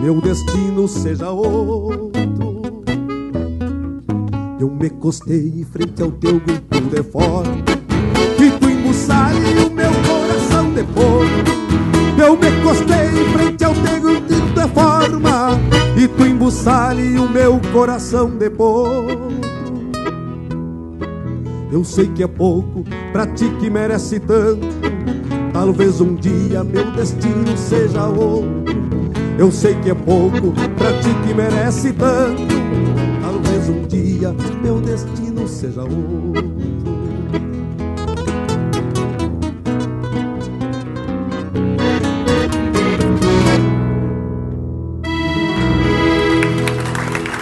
meu 0.01 0.19
destino 0.23 0.89
seja 0.89 1.31
outro. 1.31 2.11
Eu 4.59 4.71
me 4.71 4.89
costei 4.89 5.67
frente 5.71 6.03
ao 6.03 6.11
teu 6.11 6.41
grito 6.41 6.81
de 6.81 7.03
coração 17.79 18.29
de 18.29 18.51
potro 18.51 19.29
Eu 21.71 21.85
sei 21.85 22.09
que 22.09 22.25
é 22.25 22.27
pouco 22.27 22.83
pra 23.13 23.25
ti 23.25 23.49
que 23.61 23.71
merece 23.71 24.19
tanto. 24.19 24.67
Talvez 25.53 26.01
um 26.01 26.17
dia 26.17 26.65
meu 26.65 26.91
destino 26.91 27.57
seja 27.57 28.05
outro. 28.05 28.65
Eu 29.39 29.53
sei 29.53 29.77
que 29.77 29.91
é 29.91 29.95
pouco 29.95 30.53
pra 30.77 30.93
ti 30.95 31.11
que 31.25 31.33
merece 31.33 31.93
tanto. 31.93 32.43
Talvez 33.23 33.69
um 33.69 33.83
dia 33.87 34.35
meu 34.61 34.81
destino 34.81 35.47
seja 35.47 35.83
outro 35.83 36.58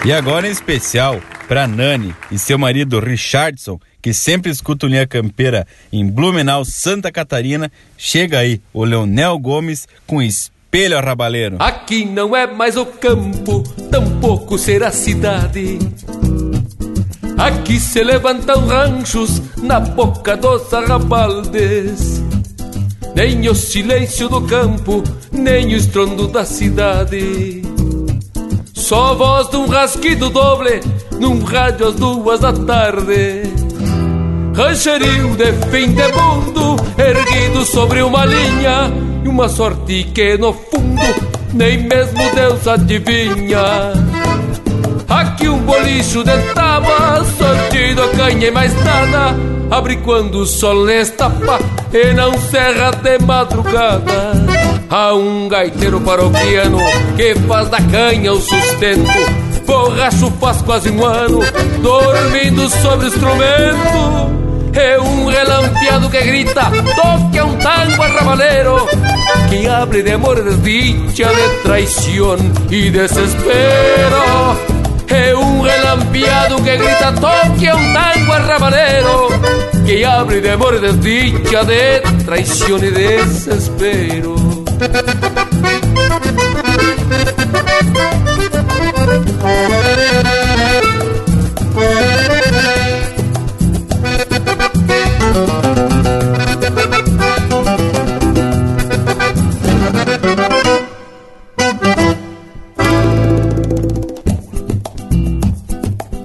E 0.07 0.13
agora 0.13 0.47
em 0.47 0.51
especial 0.51 1.19
para 1.49 1.67
Nani 1.67 2.15
e 2.31 2.39
seu 2.39 2.57
marido 2.57 2.97
Richardson, 2.97 3.77
que 4.01 4.13
sempre 4.13 4.49
escutam 4.49 4.87
Linha 4.87 5.05
Campeira 5.05 5.67
em 5.91 6.09
Blumenau, 6.09 6.63
Santa 6.63 7.11
Catarina, 7.11 7.69
chega 7.97 8.39
aí 8.39 8.61
o 8.71 8.85
Leonel 8.85 9.37
Gomes 9.37 9.85
com 10.07 10.21
Espelho 10.21 10.97
Arrabaleiro. 10.97 11.57
Aqui 11.59 12.05
não 12.05 12.33
é 12.33 12.47
mais 12.47 12.77
o 12.77 12.85
campo, 12.85 13.63
tampouco 13.91 14.57
será 14.57 14.91
cidade. 14.91 15.77
Aqui 17.37 17.77
se 17.77 18.01
levantam 18.01 18.65
ranchos 18.65 19.41
na 19.61 19.81
boca 19.81 20.37
dos 20.37 20.73
arrabaldes. 20.73 22.23
Nem 23.13 23.49
o 23.49 23.53
silêncio 23.53 24.29
do 24.29 24.39
campo, 24.43 25.03
nem 25.33 25.73
o 25.73 25.75
estrondo 25.75 26.29
da 26.29 26.45
cidade. 26.45 27.61
Só 28.87 29.11
a 29.11 29.13
voz 29.15 29.49
de 29.49 29.57
um 29.57 29.67
rasquido 29.67 30.29
doble 30.29 30.79
num 31.19 31.43
rádio 31.43 31.89
às 31.89 31.95
duas 31.95 32.39
da 32.39 32.53
tarde. 32.53 33.43
Rancherio 34.55 35.35
de 35.35 35.51
fim 35.69 35.91
de 35.91 36.07
mundo, 36.13 36.77
erguido 36.97 37.65
sobre 37.65 38.01
uma 38.01 38.23
linha, 38.23 38.89
e 39.25 39.27
uma 39.27 39.49
sorte 39.49 40.05
que 40.05 40.37
no 40.37 40.53
fundo 40.53 41.01
nem 41.53 41.79
mesmo 41.79 42.33
Deus 42.33 42.65
adivinha. 42.65 43.91
Aqui 45.09 45.49
um 45.49 45.59
bolicho 45.59 46.23
de 46.23 46.53
tábua, 46.53 47.25
sortido 47.37 48.03
a 48.03 48.07
canha 48.15 48.47
e 48.47 48.51
mais 48.51 48.73
nada, 48.85 49.35
abre 49.69 49.97
quando 49.97 50.35
o 50.35 50.45
sol 50.45 50.85
lhes 50.85 51.09
tapa 51.09 51.59
e 51.91 52.13
não 52.13 52.31
serra 52.39 52.91
de 52.91 53.19
madrugada. 53.19 54.56
Há 54.89 55.13
um 55.13 55.49
gaiteiro 55.49 55.99
paroquiano 55.99 56.77
que 57.17 57.35
faz 57.47 57.67
da 57.69 57.81
canha 57.81 58.31
o 58.31 58.39
sustento. 58.39 59.11
Borracho 59.65 60.31
faz 60.39 60.61
quase 60.61 60.89
um 60.89 61.05
ano, 61.05 61.39
dormindo 61.81 62.69
sobre 62.69 63.07
instrumento. 63.07 64.47
É 64.73 64.97
um 64.99 65.25
relampeado 65.25 66.09
que 66.09 66.21
grita, 66.21 66.71
toque 66.95 67.41
um 67.41 67.57
tango 67.57 68.03
arrabaleiro 68.03 68.75
Que 69.49 69.67
abre 69.67 70.03
de 70.03 70.11
amor, 70.11 70.39
desdicha, 70.43 71.29
de 71.33 71.63
traição 71.63 72.37
e 72.69 72.91
desespero 72.91 74.57
É 75.07 75.35
um 75.35 75.61
relampeado 75.61 76.61
que 76.61 76.77
grita, 76.77 77.11
toque 77.13 77.71
um 77.71 77.93
tango 77.93 78.31
arrabaleiro 78.33 79.29
Que 79.83 80.03
abre 80.03 80.41
de 80.41 80.49
amor, 80.49 80.79
desdicha, 80.79 81.65
de 81.65 82.23
traição 82.23 82.77
e 82.77 82.91
desespero 82.91 84.56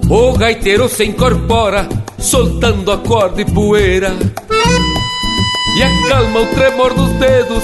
O 0.09 0.37
gaiteiro 0.37 0.87
se 0.87 1.05
incorpora, 1.05 1.89
soltando 2.19 2.91
a 2.91 2.99
corda 2.99 3.41
e 3.41 3.45
poeira, 3.45 4.11
e 5.75 5.83
acalma 5.83 6.41
o 6.41 6.45
tremor 6.53 6.93
dos 6.93 7.09
dedos 7.13 7.63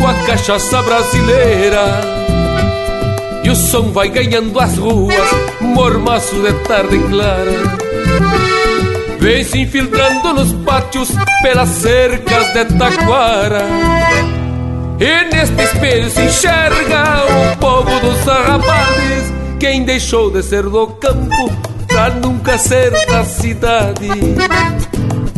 com 0.00 0.06
a 0.06 0.14
cachaça 0.24 0.82
brasileira. 0.82 2.00
E 3.44 3.50
o 3.50 3.54
som 3.54 3.92
vai 3.92 4.08
ganhando 4.08 4.58
as 4.58 4.76
ruas, 4.76 5.30
mormaço 5.60 6.34
de 6.36 6.52
tarde 6.64 6.98
clara. 7.10 7.52
Vem 9.18 9.44
se 9.44 9.60
infiltrando 9.60 10.32
nos 10.32 10.52
pátios 10.64 11.10
pelas 11.42 11.68
cercas 11.68 12.52
de 12.54 12.64
taquara. 12.78 13.62
E 14.98 15.34
neste 15.34 15.62
espelho 15.62 16.10
se 16.10 16.22
enxerga 16.22 17.24
o 17.26 17.56
povo 17.58 18.00
dos 18.00 18.28
arrabales, 18.28 19.32
quem 19.58 19.84
deixou 19.84 20.30
de 20.30 20.42
ser 20.42 20.62
do 20.62 20.86
campo 20.86 21.50
pra 21.86 22.10
nunca 22.10 22.56
ser 22.56 22.90
da 23.06 23.24
cidade. 23.24 24.08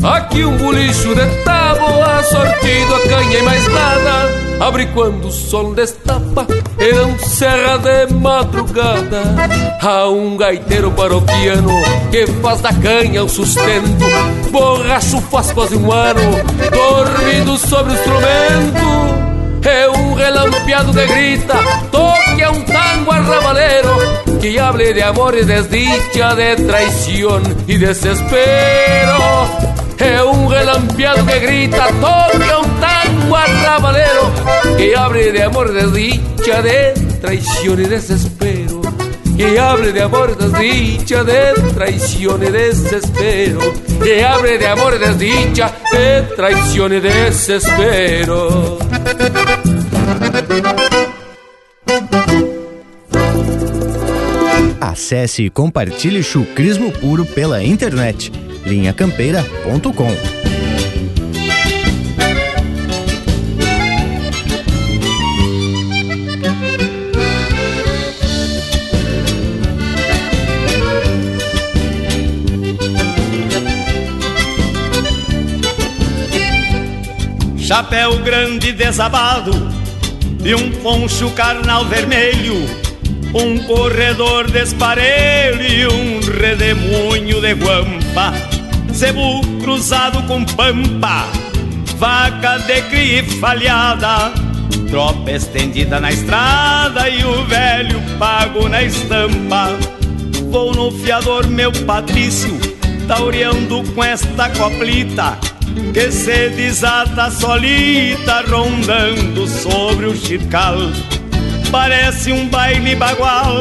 Aqui 0.03 0.45
um 0.45 0.57
bolicho 0.57 1.15
de 1.15 1.45
tábua, 1.45 2.23
sortido 2.25 2.95
a 2.95 3.09
canha 3.09 3.39
e 3.39 3.43
mais 3.43 3.69
nada. 3.69 4.52
Abre 4.63 4.87
quando 4.95 5.27
o 5.27 5.33
sol 5.33 5.75
destapa, 5.75 6.47
e 6.79 6.93
não 6.93 7.19
serra 7.19 7.79
de 7.79 8.15
madrugada. 8.15 9.21
Há 9.83 10.09
um 10.09 10.37
gaiteiro 10.37 10.89
paroquiano 10.93 11.73
que 12.13 12.29
faz 12.41 12.61
da 12.61 12.73
canha 12.73 13.25
o 13.25 13.29
sustento. 13.29 14.05
Borracho 14.53 15.21
faz 15.23 15.51
quase 15.51 15.75
um 15.75 15.91
ano, 15.91 16.23
dormindo 16.71 17.59
sobre 17.59 17.91
o 17.91 17.97
instrumento. 17.97 19.69
É 19.69 19.91
um 19.91 20.15
relampeado 20.15 20.93
que 20.93 21.07
grita, 21.07 21.55
toque 21.91 22.43
a 22.45 22.51
um 22.53 22.63
tango 22.63 23.11
arrabaleiro 23.11 24.39
que 24.41 24.61
hable 24.61 24.93
de 24.93 25.03
amor 25.03 25.37
e 25.37 25.45
desdicha, 25.45 26.37
de 26.37 26.55
traición 26.55 27.43
y 27.67 27.79
desespero. 27.79 29.19
É 29.99 30.23
um 30.23 30.47
relampeado 30.47 31.25
que 31.27 31.39
grita, 31.41 31.89
toca 32.01 32.59
um 32.61 32.81
tango 32.81 33.02
arrabalero 33.37 34.33
que 34.77 34.95
hable 34.97 35.33
de 35.33 35.43
amor, 35.43 35.73
desdicha, 35.73 36.63
de 36.63 36.93
traición 37.21 37.81
y 37.81 37.87
desespero. 37.87 38.83
Que 39.37 39.59
hable 39.59 39.93
de 39.93 40.03
amor, 40.03 40.37
desdicha, 40.37 41.25
de 41.25 41.55
traición 41.75 42.43
y 42.43 42.51
desespero. 42.51 43.61
Que 44.03 44.25
hable 44.25 44.59
de 44.59 44.67
amor, 44.67 44.99
desdicha, 44.99 45.73
de 45.93 46.23
traición 46.37 46.93
y 46.93 47.01
desespero. 47.01 48.79
Acesse 54.81 55.47
e 55.47 55.51
compartilhe 55.51 56.23
chucrismo 56.23 56.93
puro 56.93 57.25
pela 57.25 57.63
internet. 57.63 58.31
linhacampeira.com 58.67 60.52
Chapéu 77.73 78.19
grande 78.19 78.71
desabado 78.71 79.51
e 80.45 80.55
um 80.55 80.71
poncho 80.83 81.31
carnal 81.31 81.87
vermelho 81.87 82.55
um 83.35 83.59
corredor 83.61 84.51
desparelho 84.51 85.63
e 85.63 85.87
um 85.87 86.21
redemoinho 86.21 87.41
de 87.41 87.55
guampa, 87.55 88.35
cebu 88.93 89.41
cruzado 89.63 90.23
com 90.25 90.45
pampa, 90.45 91.27
vaca 91.97 92.59
de 92.59 92.83
cria 92.91 93.25
falhada, 93.41 94.31
tropa 94.91 95.31
estendida 95.31 95.99
na 95.99 96.13
estrada 96.13 97.09
e 97.09 97.25
o 97.25 97.43
velho 97.47 98.03
pago 98.19 98.69
na 98.69 98.83
estampa. 98.83 99.71
Vou 100.51 100.75
no 100.75 100.91
fiador, 100.91 101.47
meu 101.47 101.73
Patrício, 101.73 102.53
taureando 103.09 103.83
com 103.95 104.05
esta 104.05 104.51
coplita, 104.51 105.39
que 105.93 106.11
se 106.11 106.49
desata 106.51 107.31
solita, 107.31 108.43
rondando 108.43 109.47
sobre 109.47 110.07
o 110.07 110.17
chircal 110.17 110.77
parece 111.73 112.31
um 112.31 112.47
baile 112.49 112.95
bagual 112.95 113.57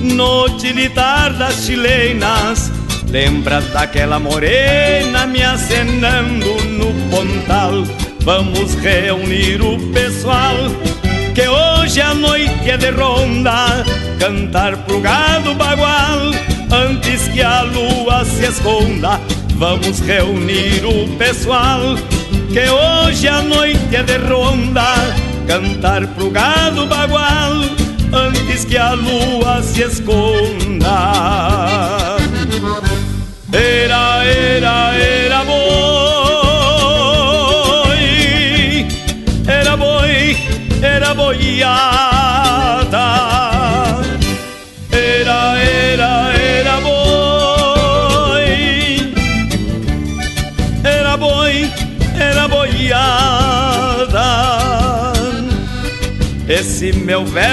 no 0.00 0.48
tilitar 0.56 1.34
das 1.34 1.66
chilenas. 1.66 2.70
Lembra 3.10 3.60
daquela 3.60 4.20
morena 4.20 5.26
me 5.26 5.42
acenando 5.42 6.54
no 6.78 6.92
pontal. 7.10 7.84
Vamos 8.20 8.74
reunir 8.76 9.60
o 9.60 9.78
pessoal 9.92 10.56
que 11.34 11.46
hoje 11.48 12.00
a 12.00 12.14
noite 12.14 12.70
é 12.70 12.76
de 12.76 12.90
ronda. 12.90 13.84
Cantar 14.20 14.76
pro 14.84 15.00
gado 15.00 15.54
bagual 15.54 16.30
antes 16.70 17.28
que 17.28 17.42
a 17.42 17.62
lua 17.62 18.24
se 18.24 18.46
esconda. 18.46 19.20
Vamos 19.56 20.00
reunir 20.00 20.84
o 20.84 21.08
pessoal 21.16 21.96
que 22.52 22.68
hoje 22.68 23.28
a 23.28 23.40
noite 23.42 23.94
é 23.94 24.02
de 24.02 24.16
ronda 24.18 24.82
cantar 25.46 26.06
pro 26.08 26.30
gado 26.30 26.86
bagual 26.86 27.52
antes 28.12 28.64
que 28.64 28.76
a 28.76 28.94
lua 28.94 29.62
se 29.62 29.82
esconda. 29.82 30.96
Era, 33.52 34.24
era, 34.24 34.93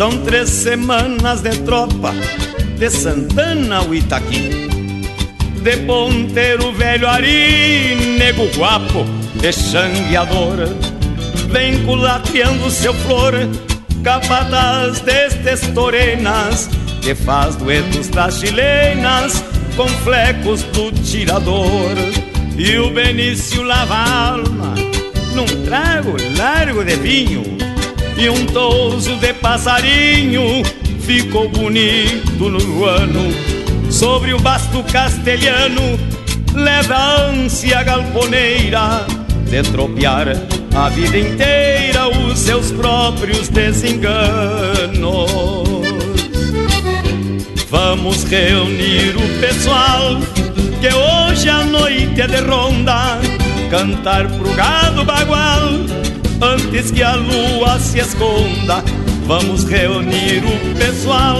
São 0.00 0.16
três 0.22 0.48
semanas 0.48 1.42
de 1.42 1.50
tropa 1.58 2.14
De 2.78 2.88
Santana 2.88 3.76
ao 3.76 3.94
Itaqui 3.94 4.48
De 5.62 5.76
ponteiro 5.76 6.72
velho 6.72 7.06
Ari 7.06 8.16
Nego 8.18 8.46
guapo 8.56 9.04
de 9.34 9.52
xangueador 9.52 10.56
Vem 11.50 11.84
culateando 11.84 12.70
seu 12.70 12.94
flor 12.94 13.34
Capataz 14.02 15.00
destes 15.00 15.68
torenas 15.74 16.70
Que 17.02 17.14
faz 17.14 17.56
duetos 17.56 18.08
das 18.08 18.40
chilenas 18.40 19.44
Com 19.76 19.86
flecos 19.86 20.62
do 20.62 20.90
tirador. 20.92 21.94
E 22.56 22.78
o 22.78 22.90
Benício 22.90 23.62
lava 23.62 23.96
a 23.96 24.28
alma 24.30 24.74
Num 25.34 25.44
trago 25.66 26.16
largo 26.38 26.82
de 26.86 26.96
vinho 26.96 27.49
e 28.20 28.28
um 28.28 28.44
touso 28.44 29.16
de 29.16 29.32
passarinho 29.32 30.62
ficou 31.00 31.48
bonito 31.48 32.50
no 32.50 32.84
ano. 32.84 33.32
Sobre 33.90 34.34
o 34.34 34.38
basto 34.38 34.82
castelhano 34.92 35.98
leva 36.54 36.94
a 36.94 37.22
ânsia 37.30 37.82
galponeira 37.82 39.06
de 39.48 39.62
tropear 39.62 40.36
a 40.74 40.88
vida 40.90 41.18
inteira 41.18 42.08
os 42.08 42.38
seus 42.38 42.70
próprios 42.72 43.48
desenganos. 43.48 44.20
Vamos 47.70 48.24
reunir 48.24 49.16
o 49.16 49.40
pessoal 49.40 50.20
que 50.80 50.88
hoje 50.94 51.48
a 51.48 51.64
noite 51.64 52.20
é 52.20 52.26
de 52.26 52.40
ronda, 52.42 53.18
cantar 53.70 54.28
pro 54.28 54.52
gado 54.52 55.04
bagual 55.06 55.99
antes 56.40 56.90
que 56.90 57.02
a 57.02 57.14
lua 57.16 57.78
se 57.78 58.00
esconda. 58.00 58.82
Vamos 59.26 59.64
reunir 59.64 60.42
o 60.44 60.74
pessoal 60.78 61.36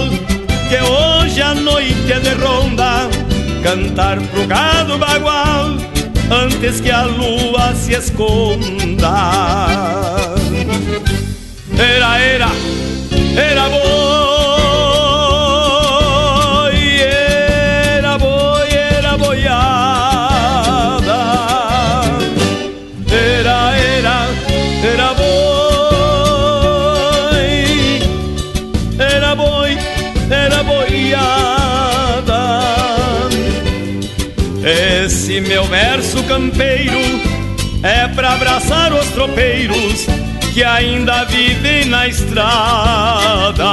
que 0.69 0.77
hoje 0.77 1.43
a 1.43 1.55
noite 1.55 2.13
é 2.13 2.21
de 2.21 2.35
ronda, 2.35 3.09
cantar 3.63 4.21
pro 4.21 4.47
gado 4.47 4.99
bagual 4.99 5.77
antes 6.31 6.81
que 6.81 6.91
a 6.91 7.05
lua 7.05 7.75
se 7.75 7.95
esconda. 7.95 9.15
Era, 11.77 12.19
era, 12.19 12.51
era 13.37 13.69
boi, 13.69 14.20
abraçar 38.33 38.93
os 38.93 39.07
tropeiros 39.09 40.07
que 40.53 40.63
ainda 40.63 41.25
vivem 41.25 41.87
na 41.87 42.09
estrada. 42.09 43.65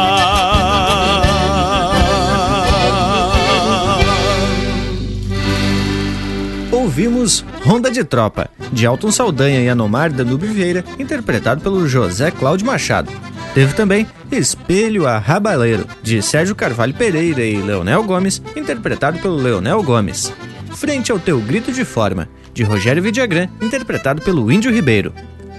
Ouvimos 6.71 7.45
Ronda 7.63 7.91
de 7.91 8.03
Tropa, 8.03 8.49
de 8.71 8.85
Alton 8.85 9.11
Saldanha 9.11 9.61
e 9.61 9.69
Anomar 9.69 10.11
Danube 10.11 10.47
Vieira, 10.47 10.83
interpretado 10.97 11.61
pelo 11.61 11.87
José 11.87 12.31
Cláudio 12.31 12.65
Machado. 12.65 13.11
Teve 13.53 13.73
também 13.73 14.07
Espelho 14.31 15.07
a 15.07 15.17
Rabaleiro, 15.17 15.87
de 16.03 16.21
Sérgio 16.21 16.55
Carvalho 16.55 16.93
Pereira 16.93 17.43
e 17.43 17.57
Leonel 17.57 18.03
Gomes, 18.03 18.41
interpretado 18.55 19.19
pelo 19.19 19.35
Leonel 19.35 19.81
Gomes. 19.83 20.33
Frente 20.75 21.11
ao 21.11 21.19
Teu 21.19 21.39
Grito 21.39 21.71
de 21.71 21.83
Forma, 21.83 22.29
de 22.57 22.63
Rogério 22.63 23.03
Vidagrã, 23.03 23.47
interpretado 23.61 24.19
pelo 24.23 24.51
Índio 24.51 24.73
Ribeiro. 24.73 25.13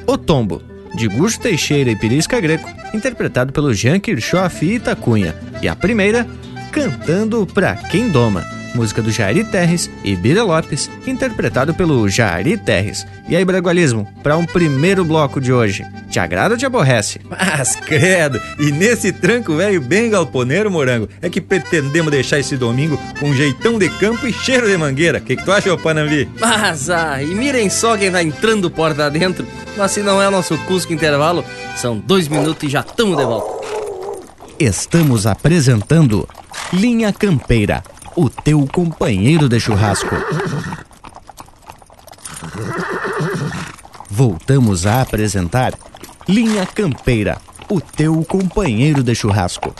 O 0.04 0.18
Tombo, 0.18 0.60
de 0.96 1.06
Gusto 1.06 1.42
Teixeira 1.42 1.88
e 1.92 1.96
Pirisca 1.96 2.40
Greco, 2.40 2.68
interpretado 2.92 3.52
pelo 3.52 3.72
Jean 3.72 4.00
Kirchhoff 4.00 4.66
e 4.66 4.74
Itacunha. 4.74 5.32
E 5.62 5.68
a 5.68 5.76
primeira, 5.76 6.26
Cantando 6.72 7.46
Pra 7.46 7.76
Quem 7.76 8.08
Doma, 8.08 8.44
música 8.78 9.02
do 9.02 9.10
Jairi 9.10 9.42
Terres 9.42 9.90
e 10.04 10.14
Bira 10.14 10.44
Lopes, 10.44 10.88
interpretado 11.04 11.74
pelo 11.74 12.08
Jairi 12.08 12.56
Terres. 12.56 13.04
E 13.28 13.34
aí, 13.34 13.44
Bragualismo, 13.44 14.06
para 14.22 14.36
um 14.36 14.46
primeiro 14.46 15.04
bloco 15.04 15.40
de 15.40 15.52
hoje, 15.52 15.84
te 16.08 16.20
agrada 16.20 16.54
ou 16.54 16.58
te 16.58 16.64
aborrece? 16.64 17.20
Mas 17.28 17.74
credo, 17.74 18.40
e 18.56 18.70
nesse 18.70 19.10
tranco 19.10 19.56
velho 19.56 19.80
bem 19.80 20.10
galponeiro, 20.10 20.70
morango, 20.70 21.08
é 21.20 21.28
que 21.28 21.40
pretendemos 21.40 22.12
deixar 22.12 22.38
esse 22.38 22.56
domingo 22.56 22.96
com 23.18 23.30
um 23.30 23.34
jeitão 23.34 23.78
de 23.78 23.88
campo 23.90 24.28
e 24.28 24.32
cheiro 24.32 24.68
de 24.68 24.76
mangueira. 24.76 25.18
O 25.18 25.20
que, 25.22 25.34
que 25.34 25.44
tu 25.44 25.50
acha, 25.50 25.74
ô 25.74 25.76
Panambi? 25.76 26.28
Mas, 26.38 26.88
ah, 26.88 27.20
e 27.20 27.34
mirem 27.34 27.68
só 27.68 27.96
quem 27.96 28.12
tá 28.12 28.22
entrando 28.22 28.70
porta 28.70 29.10
dentro. 29.10 29.44
Mas 29.76 29.90
se 29.90 30.02
não 30.02 30.22
é 30.22 30.30
nosso 30.30 30.56
Cusco 30.58 30.92
Intervalo, 30.92 31.44
são 31.76 31.98
dois 31.98 32.28
minutos 32.28 32.62
e 32.62 32.70
já 32.70 32.80
estamos 32.80 33.16
de 33.16 33.24
volta. 33.24 33.58
Estamos 34.58 35.26
apresentando 35.26 36.28
Linha 36.72 37.12
Campeira, 37.12 37.82
o 38.18 38.28
teu 38.28 38.66
companheiro 38.66 39.48
de 39.48 39.60
churrasco. 39.60 40.16
Voltamos 44.10 44.86
a 44.86 45.02
apresentar 45.02 45.72
Linha 46.28 46.66
Campeira, 46.66 47.38
o 47.70 47.80
teu 47.80 48.24
companheiro 48.24 49.04
de 49.04 49.14
churrasco. 49.14 49.72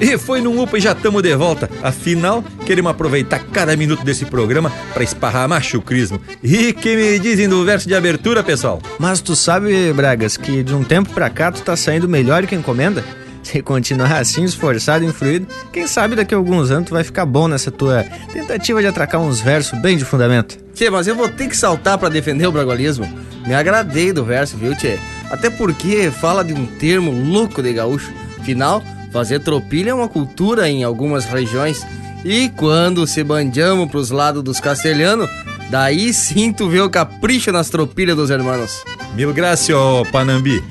E 0.00 0.18
foi 0.18 0.40
num 0.40 0.60
UPA 0.60 0.78
e 0.78 0.80
já 0.80 0.90
estamos 0.90 1.22
de 1.22 1.36
volta. 1.36 1.70
Afinal, 1.80 2.42
queremos 2.66 2.90
aproveitar 2.90 3.38
cada 3.52 3.76
minuto 3.76 4.02
desse 4.02 4.24
programa 4.24 4.72
para 4.92 5.04
esparrar 5.04 5.48
machucrismo. 5.48 6.20
E 6.42 6.72
que 6.72 6.96
me 6.96 7.20
dizem 7.20 7.48
do 7.48 7.64
verso 7.64 7.86
de 7.86 7.94
abertura, 7.94 8.42
pessoal? 8.42 8.82
Mas 8.98 9.20
tu 9.20 9.36
sabe, 9.36 9.92
Bragas, 9.92 10.36
que 10.36 10.64
de 10.64 10.74
um 10.74 10.82
tempo 10.82 11.10
pra 11.10 11.30
cá 11.30 11.52
tu 11.52 11.62
tá 11.62 11.76
saindo 11.76 12.08
melhor 12.08 12.44
que 12.48 12.56
encomenda? 12.56 13.04
Se 13.44 13.62
continuar 13.62 14.16
assim, 14.16 14.42
esforçado 14.42 15.04
e 15.04 15.06
influído, 15.06 15.46
quem 15.72 15.86
sabe 15.86 16.16
daqui 16.16 16.34
a 16.34 16.36
alguns 16.36 16.70
anos 16.70 16.88
tu 16.88 16.94
vai 16.94 17.04
ficar 17.04 17.26
bom 17.26 17.46
nessa 17.46 17.70
tua 17.70 18.02
tentativa 18.32 18.80
de 18.80 18.88
atracar 18.88 19.20
uns 19.20 19.40
versos 19.40 19.78
bem 19.80 19.96
de 19.96 20.04
fundamento. 20.04 20.58
Tchê, 20.74 20.90
mas 20.90 21.06
eu 21.06 21.14
vou 21.14 21.28
ter 21.28 21.48
que 21.48 21.56
saltar 21.56 21.98
para 21.98 22.08
defender 22.08 22.46
o 22.46 22.52
bragualismo. 22.52 23.06
Me 23.46 23.54
agradei 23.54 24.12
do 24.12 24.24
verso, 24.24 24.56
viu, 24.56 24.74
Tchê? 24.74 24.98
Até 25.30 25.50
porque 25.50 26.10
fala 26.10 26.42
de 26.42 26.54
um 26.54 26.66
termo 26.66 27.12
louco 27.12 27.62
de 27.62 27.72
gaúcho. 27.72 28.12
Afinal, 28.40 28.82
fazer 29.12 29.40
tropilha 29.40 29.90
é 29.90 29.94
uma 29.94 30.08
cultura 30.08 30.68
em 30.68 30.82
algumas 30.82 31.26
regiões. 31.26 31.86
E 32.24 32.48
quando 32.48 33.06
se 33.06 33.22
bandiamos 33.22 33.90
pros 33.90 34.10
lados 34.10 34.42
dos 34.42 34.58
castelhanos, 34.58 35.28
daí 35.70 36.12
sim 36.14 36.52
tu 36.52 36.68
vê 36.70 36.80
o 36.80 36.88
capricho 36.88 37.52
nas 37.52 37.68
tropilhas 37.68 38.16
dos 38.16 38.30
hermanos. 38.30 38.82
Mil 39.14 39.32
graças, 39.34 39.76
Panambi. 40.10 40.64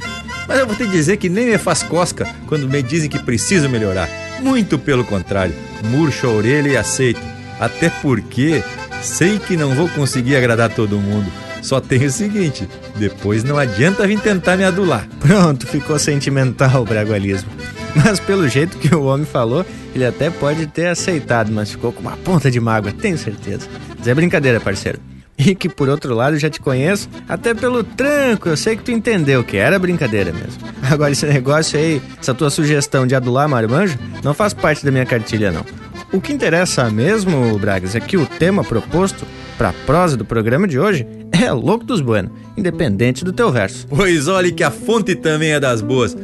Mas 0.48 0.60
eu 0.60 0.68
vou 0.68 0.76
te 0.76 0.86
dizer 0.88 1.18
que 1.18 1.30
nem 1.30 1.46
me 1.46 1.58
faz 1.58 1.84
cosca 1.84 2.28
quando 2.48 2.68
me 2.68 2.82
dizem 2.82 3.10
que 3.10 3.22
preciso 3.24 3.70
melhorar. 3.70 4.10
Muito 4.42 4.78
pelo 4.78 5.06
contrário, 5.06 5.56
murcho 5.86 6.28
a 6.28 6.32
orelha 6.32 6.70
e 6.70 6.78
aceito. 6.78 7.22
Até 7.60 7.90
porque 7.90 8.64
sei 9.02 9.40
que 9.40 9.56
não 9.56 9.74
vou 9.74 9.88
conseguir 9.90 10.36
agradar 10.36 10.70
todo 10.70 11.00
mundo. 11.00 11.32
Só 11.62 11.80
tem 11.80 12.06
o 12.06 12.12
seguinte: 12.12 12.68
depois 12.96 13.44
não 13.44 13.58
adianta 13.58 14.06
vir 14.06 14.20
tentar 14.20 14.58
me 14.58 14.66
adular. 14.66 15.08
Pronto, 15.20 15.66
ficou 15.66 15.98
sentimental 15.98 16.82
o 16.82 16.86
bragualismo. 16.86 17.50
Mas 17.96 18.20
pelo 18.20 18.48
jeito 18.48 18.78
que 18.78 18.94
o 18.94 19.04
homem 19.04 19.26
falou, 19.26 19.66
ele 19.94 20.06
até 20.06 20.30
pode 20.30 20.66
ter 20.68 20.88
aceitado, 20.88 21.52
mas 21.52 21.72
ficou 21.72 21.94
com 21.94 22.02
uma 22.02 22.18
ponta 22.18 22.50
de 22.50 22.60
mágoa, 22.60 22.92
tenho 22.92 23.18
certeza. 23.18 23.68
Mas 23.98 24.08
é 24.08 24.14
brincadeira, 24.14 24.60
parceiro. 24.60 25.00
E 25.46 25.54
que 25.56 25.68
por 25.68 25.90
outro 25.90 26.14
lado 26.14 26.38
já 26.38 26.50
te 26.50 26.60
conheço, 26.60 27.10
até 27.28 27.54
pelo 27.54 27.84
tranco, 27.84 28.50
eu 28.50 28.56
sei 28.56 28.78
que 28.78 28.84
tu 28.84 28.92
entendeu 28.92 29.44
que 29.44 29.58
era 29.58 29.78
brincadeira 29.78 30.32
mesmo. 30.32 30.62
Agora 30.90 31.12
esse 31.12 31.26
negócio 31.26 31.78
aí, 31.78 32.02
essa 32.20 32.34
tua 32.34 32.50
sugestão 32.50 33.06
de 33.06 33.16
adular 33.16 33.50
marmanjo, 33.50 33.98
não 34.24 34.34
faz 34.34 34.54
parte 34.54 34.86
da 34.86 34.92
minha 34.92 35.06
cartilha 35.06 35.52
não. 35.52 35.66
O 36.12 36.22
que 36.22 36.32
interessa 36.32 36.90
mesmo, 36.90 37.58
Bragas, 37.58 37.96
é 37.96 38.00
que 38.00 38.16
o 38.16 38.26
tema 38.26 38.64
proposto 38.64 39.26
para 39.58 39.70
a 39.70 39.74
prosa 39.86 40.16
do 40.16 40.24
programa 40.24 40.68
de 40.68 40.80
hoje 40.80 41.08
é 41.32 41.52
Louco 41.52 41.84
dos 41.84 42.02
Bueno, 42.02 42.32
independente 42.56 43.26
do 43.26 43.34
teu 43.34 43.52
verso. 43.52 43.88
Pois 43.88 44.28
olhe 44.28 44.52
que 44.52 44.64
a 44.64 44.72
fonte 44.72 45.16
também 45.16 45.54
é 45.54 45.60
das 45.60 45.82
boas. 45.82 46.16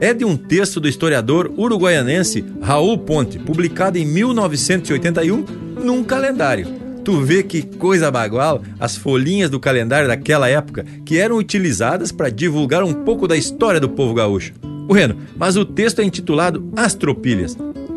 É 0.00 0.12
de 0.12 0.24
um 0.24 0.36
texto 0.36 0.80
do 0.80 0.88
historiador 0.88 1.52
uruguaianense 1.56 2.44
Raul 2.60 2.98
Ponte, 2.98 3.38
publicado 3.38 3.98
em 3.98 4.04
1981 4.04 5.44
num 5.84 6.02
calendário. 6.02 6.83
Tu 7.04 7.20
vê 7.20 7.42
que 7.42 7.62
coisa 7.62 8.10
bagual 8.10 8.62
as 8.80 8.96
folhinhas 8.96 9.50
do 9.50 9.60
calendário 9.60 10.08
daquela 10.08 10.48
época 10.48 10.86
que 11.04 11.18
eram 11.18 11.36
utilizadas 11.36 12.10
para 12.10 12.30
divulgar 12.30 12.82
um 12.82 12.94
pouco 12.94 13.28
da 13.28 13.36
história 13.36 13.78
do 13.78 13.90
povo 13.90 14.14
gaúcho. 14.14 14.54
Bueno, 14.86 15.16
mas 15.36 15.56
o 15.56 15.66
texto 15.66 16.00
é 16.00 16.04
intitulado 16.04 16.66
As 16.74 16.94
Tropilhas. 16.94 17.56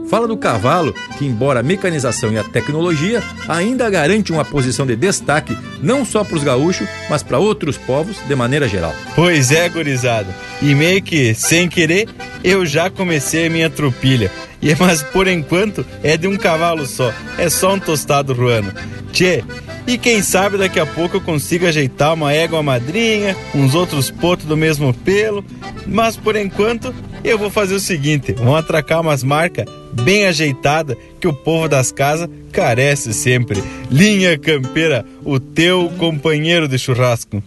Fala 0.10 0.28
do 0.28 0.38
cavalo 0.38 0.94
que, 1.18 1.26
embora 1.26 1.60
a 1.60 1.64
mecanização 1.64 2.32
e 2.32 2.38
a 2.38 2.44
tecnologia, 2.44 3.22
ainda 3.48 3.90
garante 3.90 4.32
uma 4.32 4.46
posição 4.46 4.86
de 4.86 4.96
destaque 4.96 5.58
não 5.82 6.06
só 6.06 6.24
para 6.24 6.38
os 6.38 6.44
gaúchos, 6.44 6.88
mas 7.10 7.24
para 7.24 7.40
outros 7.40 7.78
povos 7.78 8.18
de 8.26 8.36
maneira 8.36 8.68
geral. 8.68 8.94
Pois 9.16 9.52
é, 9.52 9.68
gurizada. 9.68 10.34
E 10.62 10.74
meio 10.74 11.02
que, 11.02 11.34
sem 11.34 11.68
querer, 11.68 12.08
eu 12.44 12.66
já 12.66 12.90
comecei 12.90 13.48
a 13.48 13.50
minha 13.50 13.70
tropilha. 13.70 14.32
E 14.62 14.76
mas 14.76 15.04
por 15.04 15.28
enquanto 15.28 15.86
é 16.04 16.18
de 16.18 16.28
um 16.28 16.38
cavalo 16.38 16.86
só. 16.86 17.14
É 17.38 17.50
só 17.50 17.74
um 17.74 17.80
tostado 17.80 18.34
ruano. 18.34 18.72
Tchê, 19.12 19.44
e 19.88 19.98
quem 19.98 20.22
sabe 20.22 20.58
daqui 20.58 20.80
a 20.80 20.86
pouco 20.86 21.18
eu 21.18 21.22
consigo 21.22 21.66
ajeitar 21.66 22.14
uma 22.14 22.34
égua 22.34 22.62
madrinha, 22.62 23.36
uns 23.56 23.74
outros 23.74 24.12
potos 24.12 24.46
do 24.46 24.58
mesmo 24.58 24.94
pelo. 24.94 25.46
Mas 25.86 26.18
por 26.18 26.36
enquanto 26.36 26.94
eu 27.24 27.38
vou 27.38 27.50
fazer 27.50 27.76
o 27.76 27.80
seguinte: 27.80 28.34
vamos 28.34 28.60
atracar 28.60 29.02
umas 29.02 29.24
marcas 29.24 29.66
bem 29.94 30.26
ajeitadas 30.26 30.98
que 31.20 31.28
o 31.28 31.34
povo 31.34 31.68
das 31.68 31.92
casas 31.92 32.30
carece 32.52 33.14
sempre. 33.14 33.64
Linha 33.90 34.38
Campeira, 34.38 35.06
o 35.24 35.40
teu 35.40 35.90
companheiro 35.98 36.68
de 36.68 36.78
churrasco. 36.78 37.42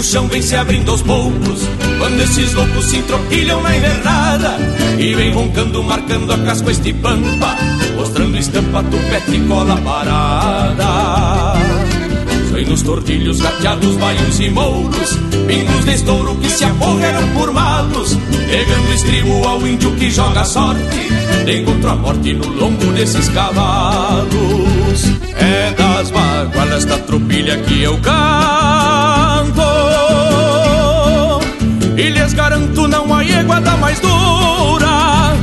O 0.00 0.02
chão 0.02 0.26
vem 0.28 0.40
se 0.40 0.56
abrindo 0.56 0.90
aos 0.90 1.02
poucos 1.02 1.68
Quando 1.98 2.20
esses 2.22 2.54
loucos 2.54 2.86
se 2.86 2.96
entropilham 2.96 3.62
na 3.62 3.76
invernada 3.76 4.56
E 4.98 5.14
vem 5.14 5.32
roncando, 5.32 5.82
marcando 5.82 6.32
a 6.32 6.38
casca 6.38 6.70
este 6.70 6.92
pampa 6.94 7.54
Mostrando 7.96 8.38
estampa, 8.38 8.82
tupete 8.82 9.36
e 9.36 9.40
cola 9.46 9.76
parada. 9.76 11.54
Foi 12.50 12.64
nos 12.64 12.80
tordilhos, 12.82 13.40
gateados, 13.40 13.96
baios 13.96 14.40
e 14.40 14.48
mouros 14.48 15.18
Pingos 15.46 15.84
de 15.84 15.92
estouro 15.92 16.34
que 16.36 16.48
se 16.48 16.64
aporreram 16.64 17.28
por 17.34 17.52
malos 17.52 18.16
Pegando 18.50 18.94
estribo 18.94 19.46
ao 19.46 19.66
índio 19.66 19.94
que 19.96 20.10
joga 20.10 20.44
sorte 20.44 21.10
Encontro 21.46 21.90
a 21.90 21.96
morte 21.96 22.32
no 22.32 22.46
lombo 22.46 22.92
desses 22.92 23.28
cavalos. 23.30 24.30
É 25.36 25.72
das 25.72 26.10
bagualas 26.10 26.84
da 26.84 26.98
tropilha 26.98 27.56
que 27.62 27.82
eu 27.82 27.98
canto 27.98 28.89
garanto 32.50 32.88
não 32.88 33.14
há 33.14 33.22
iguada 33.22 33.76
mais 33.76 34.00
dura. 34.00 35.36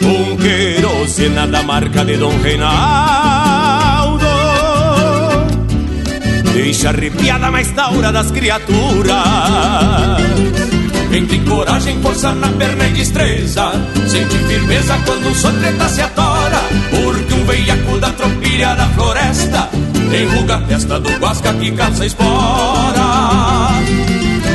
Um 0.00 0.36
querosena 0.36 1.46
da 1.46 1.62
marca 1.62 2.02
de 2.06 2.16
Dom 2.16 2.34
Reinaldo. 2.42 4.24
Deixa 6.54 6.88
arrepiada 6.88 7.50
mais 7.50 7.70
daura 7.72 8.10
das 8.10 8.30
criaturas. 8.30 9.14
Tem 11.10 11.44
coragem, 11.44 12.00
força 12.00 12.32
na 12.34 12.48
perna 12.48 12.86
e 12.86 12.92
destreza. 12.92 13.70
Sente 14.06 14.38
firmeza 14.38 14.98
quando 15.04 15.30
o 15.30 15.34
sotreta 15.34 15.88
se 15.88 16.00
atora. 16.00 16.60
Porque 16.90 17.34
um 17.34 17.44
veiaco 17.44 17.98
da 17.98 18.10
tropilha 18.10 18.74
da 18.74 18.86
floresta 18.88 19.68
Enruga 20.12 20.56
a 20.56 20.60
testa 20.60 21.00
do 21.00 21.10
guasca 21.18 21.52
que 21.54 21.72
calça 21.72 22.06
espora 22.06 23.83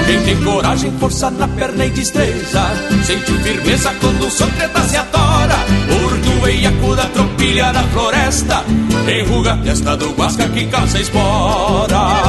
Quem 0.09 0.23
tem 0.23 0.43
coragem, 0.43 0.91
força 0.99 1.29
na 1.29 1.47
perna 1.47 1.85
e 1.85 1.91
destreza. 1.91 2.63
Sente 3.05 3.31
firmeza 3.43 3.93
quando 4.01 4.25
o 4.25 4.31
sotreta 4.31 4.81
se 4.81 4.97
atora. 4.97 5.59
Porque 5.87 6.29
um 6.29 6.41
veiaco 6.41 6.95
da 6.95 7.05
tropilha 7.05 7.71
da 7.71 7.83
floresta. 7.83 8.65
Enruga 9.07 9.53
a 9.53 9.57
testa 9.57 9.95
do 9.95 10.09
guasca 10.13 10.49
que 10.49 10.65
calça 10.65 10.99
espora 10.99 12.28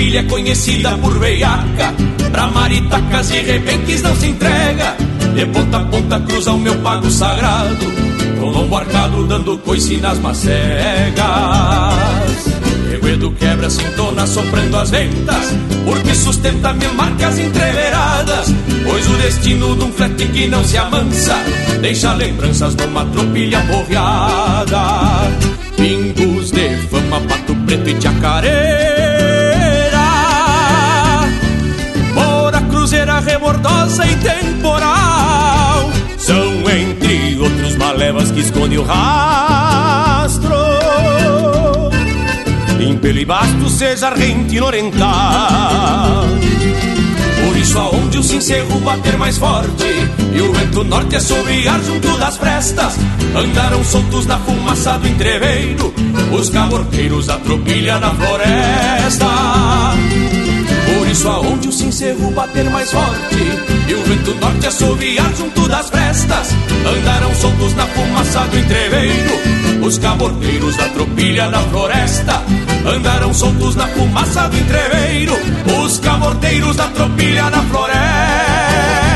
É 0.00 0.22
conhecida 0.22 0.96
por 0.98 1.18
veiaca. 1.18 1.92
Pra 2.30 2.46
maritacas 2.46 3.30
e 3.30 3.40
rebenques 3.40 4.00
não 4.00 4.14
se 4.14 4.28
entrega. 4.28 4.96
De 5.34 5.44
ponta 5.46 5.76
a 5.78 5.84
ponta 5.86 6.20
cruza 6.20 6.52
o 6.52 6.58
meu 6.58 6.76
pago 6.76 7.10
sagrado. 7.10 7.84
Com 8.38 8.46
lombo 8.46 8.76
arcado 8.76 9.26
dando 9.26 9.58
coice 9.58 9.96
nas 9.96 10.18
macegas. 10.20 10.54
Reguedo 12.90 13.32
quebra, 13.32 13.68
sintona 13.68 14.24
soprando 14.24 14.76
as 14.76 14.90
ventas. 14.90 15.52
Porque 15.84 16.14
sustenta 16.14 16.72
mil 16.74 16.92
marcas 16.94 17.38
entreveradas 17.38 18.54
Pois 18.84 19.08
o 19.08 19.14
destino 19.14 19.74
de 19.74 19.84
um 19.84 19.92
flete 19.92 20.26
que 20.26 20.46
não 20.46 20.62
se 20.62 20.76
amansa 20.76 21.34
Deixa 21.80 22.12
lembranças 22.12 22.74
numa 22.74 23.06
tropilha 23.06 23.60
borreada 23.60 25.30
Pingos 25.76 26.50
de 26.50 26.76
fama, 26.88 27.20
pato 27.22 27.54
preto 27.66 27.88
e 27.88 28.02
chacareira 28.02 28.97
rebordosa 33.28 34.06
e 34.06 34.16
temporal. 34.16 35.90
São 36.16 36.70
entre 36.70 37.38
outros 37.38 37.76
malevas 37.76 38.30
que 38.30 38.40
esconde 38.40 38.78
o 38.78 38.82
rastro. 38.82 40.48
Impelo 42.80 43.18
e 43.18 43.24
basto 43.24 43.68
seja 43.68 44.08
argentino 44.08 44.66
oriental 44.66 46.26
por 47.48 47.56
isso 47.56 47.78
aonde 47.78 48.18
o 48.18 48.22
cincerro 48.22 48.78
bater 48.80 49.16
mais 49.16 49.38
forte 49.38 49.86
E 50.34 50.40
o 50.40 50.52
vento 50.52 50.84
norte 50.84 51.16
assobiar 51.16 51.80
junto 51.82 52.18
das 52.18 52.36
prestas 52.36 52.96
Andaram 53.34 53.82
soltos 53.84 54.26
na 54.26 54.38
fumaça 54.38 54.98
do 54.98 55.08
entreveiro 55.08 55.94
Os 56.30 56.50
caborteiros 56.50 57.26
da 57.26 57.38
tropilha 57.38 57.98
na 57.98 58.10
floresta 58.10 59.26
Por 61.08 61.12
isso 61.12 61.28
aonde 61.30 61.68
o 61.68 61.72
cincerro 61.72 62.30
bater 62.32 62.68
mais 62.68 62.92
forte 62.92 63.36
E 63.88 63.94
o 63.94 64.02
vento 64.04 64.34
norte 64.34 64.66
assobiar 64.66 65.34
junto 65.34 65.66
das 65.66 65.88
prestas 65.88 66.50
Andaram 66.86 67.34
soltos 67.34 67.72
na 67.72 67.86
fumaça 67.86 68.40
do 68.40 68.58
entreveiro 68.58 69.86
Os 69.86 69.96
caborteiros 69.96 70.76
da 70.76 70.86
tropilha 70.90 71.48
na 71.48 71.60
floresta 71.60 72.42
Andaram 72.84 73.32
soltos 73.32 73.74
na 73.74 73.88
fumaça 73.88 74.50
do 74.50 74.58
entreveiro 74.58 75.32
Os 75.82 75.98
camorteiros 75.98 76.76
da 76.76 76.88
tropilha 76.88 77.48
na 77.48 77.62
floresta 77.62 79.08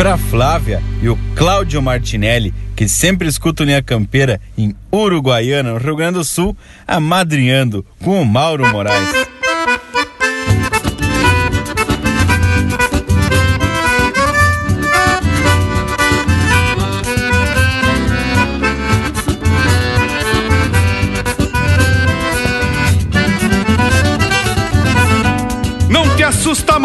para 0.00 0.16
Flávia 0.16 0.82
e 1.02 1.10
o 1.10 1.18
Cláudio 1.36 1.82
Martinelli, 1.82 2.54
que 2.74 2.88
sempre 2.88 3.28
escutam 3.28 3.66
Linha 3.66 3.82
Campeira 3.82 4.40
em 4.56 4.74
Uruguaiana, 4.90 5.74
no 5.74 5.78
Rio 5.78 5.94
Grande 5.94 6.14
do 6.14 6.24
Sul, 6.24 6.56
amadrinhando 6.88 7.84
com 8.02 8.18
o 8.18 8.24
Mauro 8.24 8.66
Moraes. 8.72 9.28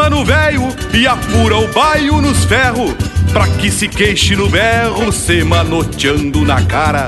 Mano 0.06 0.24
velho, 0.24 0.68
e 0.94 1.08
apura 1.08 1.58
o 1.58 1.68
baio 1.74 2.22
nos 2.22 2.46
ferros, 2.46 2.94
pra 3.34 3.48
que 3.48 3.72
se 3.72 3.88
queixe 3.88 4.36
no 4.36 4.48
berro, 4.48 5.12
se 5.12 5.44
manoteando 5.44 6.46
na 6.46 6.62
cara. 6.62 7.08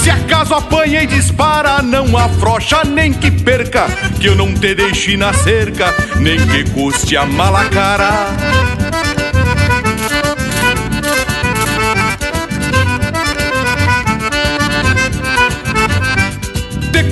Se 0.00 0.10
acaso 0.10 0.54
apanha 0.54 1.02
e 1.02 1.06
dispara, 1.08 1.82
não 1.82 2.16
afrocha 2.16 2.84
nem 2.84 3.12
que 3.12 3.32
perca, 3.32 3.86
que 4.20 4.28
eu 4.28 4.36
não 4.36 4.54
te 4.54 4.76
deixe 4.76 5.16
na 5.16 5.32
cerca, 5.32 5.92
nem 6.20 6.38
que 6.38 6.70
custe 6.70 7.16
a 7.16 7.26
mala 7.26 7.64
cara. 7.64 8.28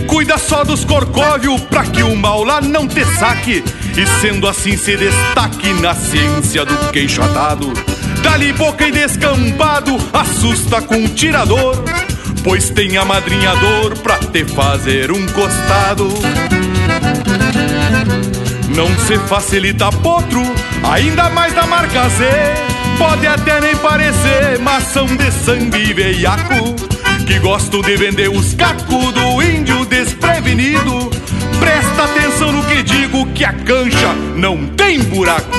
Cuida 0.07 0.38
só 0.38 0.62
dos 0.62 0.85
corcóvio 0.85 1.59
pra 1.62 1.83
que 1.83 2.05
o 2.05 2.14
mal 2.14 2.44
lá 2.44 2.61
não 2.61 2.87
te 2.87 3.05
saque 3.05 3.64
E 3.97 4.07
sendo 4.21 4.49
assim 4.49 4.77
se 4.77 4.97
destaque 4.97 5.73
na 5.81 5.95
ciência 5.95 6.65
do 6.65 6.91
queixo 6.91 7.23
atado. 7.23 7.73
Dali 8.23 8.53
boca 8.53 8.87
e 8.87 8.93
descampado, 8.93 9.97
assusta 10.13 10.81
com 10.83 10.97
um 10.97 11.09
tirador 11.09 11.83
Pois 12.45 12.69
tem 12.69 12.99
amadrinhador 12.99 13.99
pra 14.01 14.19
te 14.19 14.45
fazer 14.45 15.11
um 15.11 15.27
costado. 15.29 16.07
Não 18.77 18.87
se 19.07 19.19
facilita 19.21 19.91
potro, 19.91 20.43
ainda 20.83 21.31
mais 21.31 21.55
da 21.55 21.67
marca 21.67 22.07
Z. 22.11 22.29
Pode 22.99 23.27
até 23.27 23.63
nem 23.63 23.75
parecer, 23.77 24.59
mas 24.61 24.85
são 24.85 25.07
de 25.07 25.33
sangue 25.33 25.95
veiaco 25.95 26.77
que 27.27 27.39
gosto 27.39 27.81
de 27.81 27.97
vender 27.97 28.29
os 28.29 28.53
cacos 28.53 29.13
do 29.15 29.43
índio 29.43 29.87
desprevenido. 29.87 31.11
Presta 31.59 32.05
atenção 32.05 32.53
no 32.53 32.63
que 32.65 32.83
digo, 32.83 33.23
que 33.35 33.45
a 33.45 33.53
cancha 33.53 34.15
não 34.37 34.65
tem 34.65 35.01
buraco. 35.03 35.51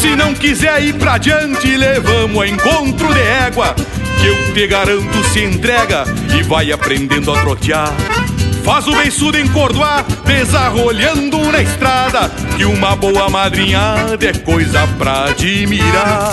Se 0.00 0.14
não 0.14 0.32
quiser 0.34 0.80
ir 0.84 0.94
pra 0.94 1.18
diante, 1.18 1.76
levamos 1.76 2.40
a 2.40 2.46
encontro 2.46 3.12
de 3.12 3.20
égua 3.20 3.74
que 4.20 4.26
eu 4.28 4.54
te 4.54 4.66
garanto 4.68 5.24
se 5.32 5.42
entrega 5.42 6.04
e 6.38 6.44
vai 6.44 6.70
aprendendo 6.70 7.32
a 7.32 7.40
trotear. 7.40 8.21
Faz 8.64 8.86
o 8.86 8.94
beiçudo 8.94 9.38
encordoar, 9.38 10.04
desarrolhando 10.24 11.50
na 11.50 11.60
estrada, 11.60 12.28
que 12.56 12.64
uma 12.64 12.94
boa 12.94 13.28
madrinhada 13.28 14.24
é 14.24 14.32
coisa 14.32 14.86
pra 14.98 15.24
admirar. 15.24 16.32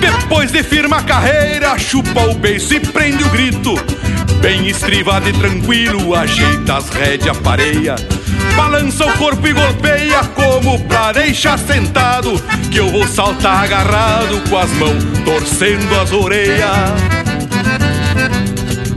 Depois 0.00 0.50
de 0.50 0.62
firma 0.64 0.98
a 0.98 1.02
carreira, 1.02 1.78
chupa 1.78 2.22
o 2.22 2.34
beiço 2.34 2.74
e 2.74 2.80
prende 2.80 3.22
o 3.22 3.28
grito. 3.30 3.74
Bem 4.40 4.66
estrivado 4.66 5.28
e 5.28 5.32
tranquilo, 5.32 6.14
ajeita 6.14 6.76
as 6.76 6.88
rédeas, 6.90 7.36
pareia. 7.38 7.96
Balança 8.58 9.06
o 9.06 9.12
corpo 9.12 9.46
e 9.46 9.52
golpeia 9.52 10.18
como 10.34 10.80
pra 10.80 11.12
deixar 11.12 11.56
sentado. 11.56 12.42
Que 12.72 12.78
eu 12.78 12.90
vou 12.90 13.06
saltar 13.06 13.62
agarrado 13.62 14.42
com 14.50 14.58
as 14.58 14.68
mãos 14.72 15.04
torcendo 15.24 16.00
as 16.00 16.10
orelhas. 16.10 16.90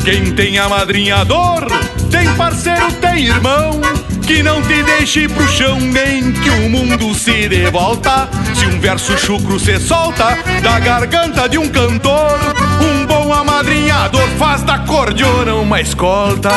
Quem 0.04 0.34
tem 0.34 0.58
a 0.58 0.68
madrinha 0.68 1.24
dor, 1.24 1.68
tem 2.10 2.28
parceiro, 2.34 2.92
tem 2.94 3.28
irmão. 3.28 3.80
Que 4.26 4.42
não 4.42 4.64
te 4.64 4.82
deixe 4.82 5.30
pro 5.30 5.48
chão, 5.48 5.80
nem 5.80 6.32
que 6.32 6.50
o 6.50 6.68
mundo 6.68 7.14
se 7.14 7.48
dê 7.48 7.70
volta. 7.70 8.28
Se 8.56 8.66
um 8.66 8.80
verso 8.80 9.16
chucro 9.16 9.60
se 9.60 9.80
solta 9.80 10.40
da 10.64 10.80
garganta 10.80 11.48
de 11.48 11.60
um 11.60 11.70
cantor, 11.70 12.40
um 12.82 13.06
bom 13.06 13.32
amadrinhador 13.32 14.28
faz 14.40 14.64
da 14.64 14.80
cordiona 14.80 15.54
uma 15.54 15.80
escolta. 15.80 16.50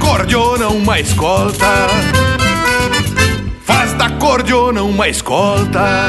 Cordiona 0.00 0.68
uma 0.68 0.98
escolta. 0.98 1.66
Faz 3.62 3.92
da 3.94 4.10
cordiona 4.10 4.82
uma 4.82 5.08
escolta. 5.08 6.08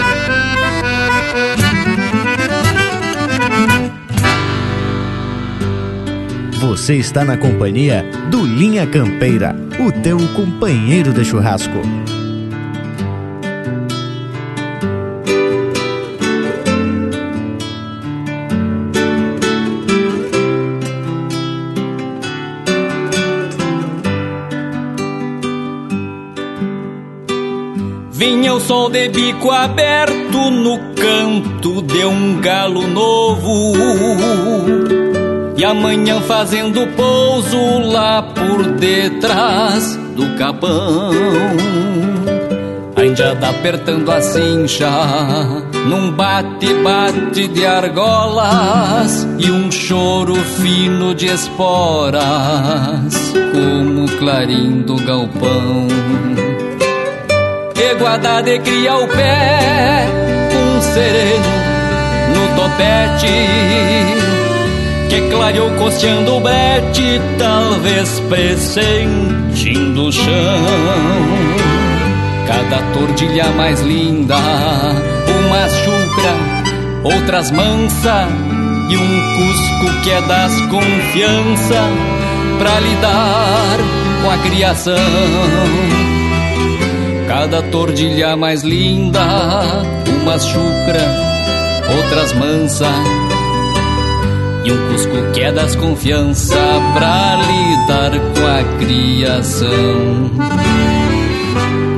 Você 6.60 6.96
está 6.96 7.24
na 7.24 7.38
companhia 7.38 8.04
do 8.30 8.46
Linha 8.46 8.88
Campeira, 8.88 9.56
o 9.80 9.92
teu 9.92 10.18
companheiro 10.36 11.14
de 11.14 11.24
churrasco. 11.24 11.82
Sol 28.82 28.90
de 28.90 29.10
bico 29.10 29.52
aberto 29.52 30.50
no 30.50 30.80
canto 30.96 31.84
de 31.84 32.04
um 32.04 32.42
galo 32.42 32.88
novo. 32.88 33.74
E 35.56 35.64
amanhã 35.64 36.20
fazendo 36.22 36.88
pouso 36.96 37.92
lá 37.92 38.24
por 38.24 38.64
detrás 38.80 39.96
do 40.16 40.36
capão. 40.36 41.12
A 42.96 43.06
índia 43.06 43.38
apertando 43.40 44.12
a 44.12 44.20
cincha 44.20 44.90
num 45.86 46.12
bate-bate 46.12 47.50
de 47.50 47.64
argolas 47.64 49.28
e 49.38 49.52
um 49.52 49.72
choro 49.72 50.34
fino 50.34 51.14
de 51.14 51.28
esporas, 51.28 52.24
como 53.54 54.06
o 54.06 54.18
clarim 54.18 54.82
do 54.82 54.96
galpão. 54.96 56.51
Eguada 57.90 58.44
de 58.44 58.60
cria 58.60 58.96
o 58.96 59.08
pé, 59.08 60.06
um 60.54 60.82
sereno 60.82 61.50
no 62.36 62.56
topete 62.56 63.28
que 65.10 65.22
clareou 65.32 65.72
costeando 65.72 66.36
o 66.36 66.40
brete, 66.40 67.20
talvez 67.40 68.20
pressentindo 68.30 70.06
o 70.06 70.12
chão. 70.12 70.62
Cada 72.46 72.84
tordilha 72.94 73.50
mais 73.58 73.82
linda, 73.82 74.38
uma 74.38 75.68
chucra, 75.68 76.36
outras 77.04 77.50
mansa 77.50 78.28
e 78.92 78.96
um 78.96 79.38
cusco 79.38 80.02
que 80.04 80.12
é 80.12 80.22
das 80.22 80.54
confiança 80.70 81.82
pra 82.60 82.80
lidar 82.80 83.78
com 84.22 84.30
a 84.30 84.38
criação. 84.38 86.01
Cada 87.42 87.64
tordilha 87.64 88.38
mais 88.38 88.62
linda, 88.62 89.20
uma 90.22 90.38
chucra, 90.38 91.02
outras 91.98 92.34
mansa 92.34 92.86
e 94.64 94.72
um 94.72 94.92
cusco 94.92 95.32
que 95.34 95.42
é 95.42 95.52
das 95.52 95.76
confiança 95.76 96.56
pra 96.94 97.38
lidar 97.38 98.12
com 98.12 98.46
a 98.46 98.64
criação. 98.78 100.30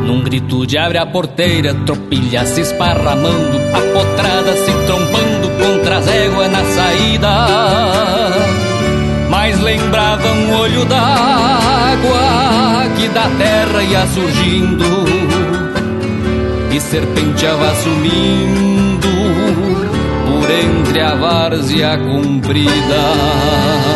Num 0.06 0.24
grito 0.24 0.66
de 0.66 0.78
abre 0.78 0.98
a 0.98 1.06
porteira, 1.06 1.74
tropilha 1.86 2.46
se 2.46 2.62
esparramando, 2.62 3.58
a 3.74 3.82
potrada 4.00 4.56
se 4.56 4.72
trombando 4.86 5.50
contra 5.62 5.98
as 5.98 6.08
éguas 6.08 6.50
na 6.50 6.64
saída. 6.64 7.30
Mas 9.30 9.60
lembrava 9.60 10.26
um 10.26 10.58
olho 10.58 10.86
d'água 10.86 12.83
que 13.04 13.10
da 13.10 13.28
terra 13.38 13.84
ia 13.84 14.08
surgindo 14.08 15.06
e 16.72 16.80
serpenteava 16.80 17.76
sumindo 17.76 19.10
por 20.26 20.49
entre 20.49 21.01
a 21.01 21.14
várzea 21.16 21.97
comprida. 21.97 23.93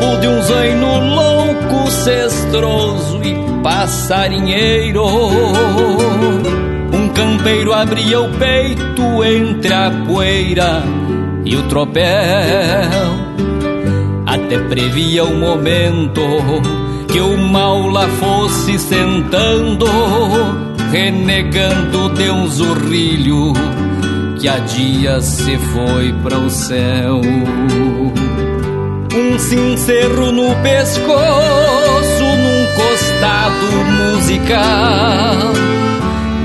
Lombo 0.00 0.16
de 0.18 0.28
um 0.28 0.42
zaino 0.42 1.14
louco, 1.14 1.90
cestroso 1.90 3.20
e 3.22 3.34
passarinheiro. 3.62 5.04
Um 6.92 7.08
campeiro 7.10 7.72
abria 7.72 8.20
o 8.20 8.30
peito 8.30 9.24
entre 9.24 9.72
a 9.72 9.90
poeira 10.06 10.82
e 11.44 11.54
o 11.54 11.62
tropel. 11.64 12.02
Até 14.26 14.58
previa 14.68 15.24
o 15.24 15.36
momento 15.36 16.22
que 17.12 17.20
o 17.20 17.36
mal 17.36 17.86
lá 17.88 18.08
fosse 18.08 18.78
sentando, 18.78 19.86
renegando 20.90 22.08
de 22.14 22.30
um 22.30 22.46
zurrilho 22.46 23.52
que 24.38 24.48
há 24.48 24.58
dias 24.60 25.24
se 25.24 25.58
foi 25.58 26.12
para 26.22 26.38
o 26.38 26.48
céu. 26.48 27.20
Um 29.12 29.36
cincerro 29.38 30.30
no 30.30 30.54
pescoço, 30.62 32.22
num 32.22 32.66
costado 32.76 33.66
musical. 33.98 35.52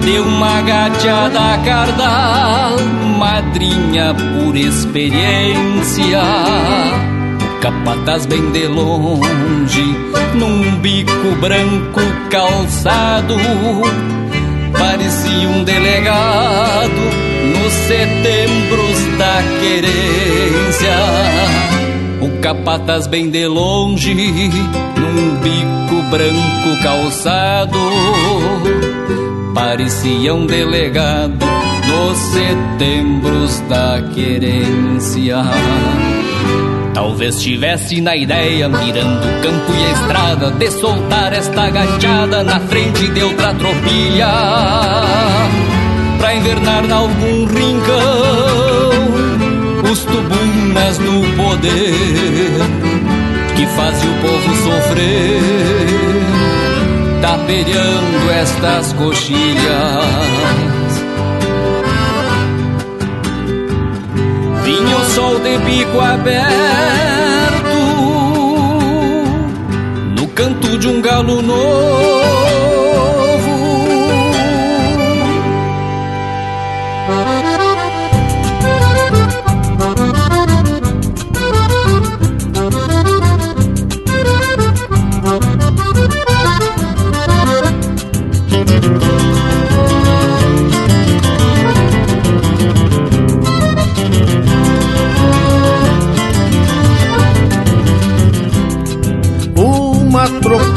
Deu 0.03 0.23
uma 0.23 0.61
gateada 0.61 1.59
cardal, 1.63 2.75
madrinha 3.19 4.15
por 4.15 4.55
experiência. 4.55 6.21
Capataz 7.61 8.25
bem 8.25 8.51
de 8.51 8.65
longe, 8.67 9.95
num 10.33 10.75
bico 10.77 11.35
branco 11.39 12.01
calçado. 12.31 13.35
Parecia 14.73 15.49
um 15.49 15.63
delegado 15.63 16.91
nos 17.53 17.73
setembros 17.73 19.17
da 19.17 19.41
querência. 19.61 20.95
O 22.21 22.41
capataz 22.41 23.07
bem 23.07 23.29
de 23.29 23.45
longe, 23.47 24.13
num 24.13 25.35
bico 25.37 26.01
branco 26.09 26.83
calçado, 26.83 27.77
parecia 29.53 30.33
um 30.33 30.45
delegado 30.45 31.45
nos 31.87 32.17
setembros 32.17 33.59
da 33.69 34.01
querência. 34.13 35.37
Talvez 36.93 37.41
tivesse 37.41 37.99
na 37.99 38.15
ideia, 38.15 38.69
mirando 38.69 39.25
o 39.25 39.41
campo 39.41 39.71
e 39.73 39.85
a 39.85 39.91
estrada, 39.91 40.51
de 40.51 40.71
soltar 40.71 41.33
esta 41.33 41.69
gachada 41.69 42.43
na 42.43 42.59
frente 42.61 43.07
de 43.09 43.21
outra 43.21 43.53
tropilha, 43.53 44.27
pra 46.17 46.35
invernar 46.35 46.85
em 46.85 46.91
algum 46.91 47.45
rincão 47.47 48.85
os 49.91 50.05
do 50.97 51.21
poder 51.37 51.93
que 53.55 53.65
fazem 53.67 54.09
o 54.09 54.21
povo 54.21 54.55
sofrer, 54.63 55.41
tapeando 57.21 58.31
estas 58.31 58.93
coxilhas. 58.93 59.35
Vinha 64.63 64.97
o 64.97 65.05
sol 65.05 65.39
de 65.39 65.57
bico 65.59 65.99
aberto 65.99 66.45
no 70.19 70.27
canto 70.29 70.77
de 70.77 70.87
um 70.87 71.01
galo 71.01 71.41
novo. 71.41 72.44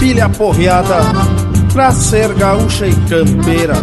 Tropilha 0.08 0.28
porreada 0.30 0.96
Pra 1.72 1.92
ser 1.92 2.32
gaúcha 2.34 2.86
e 2.86 2.94
campeira 3.08 3.74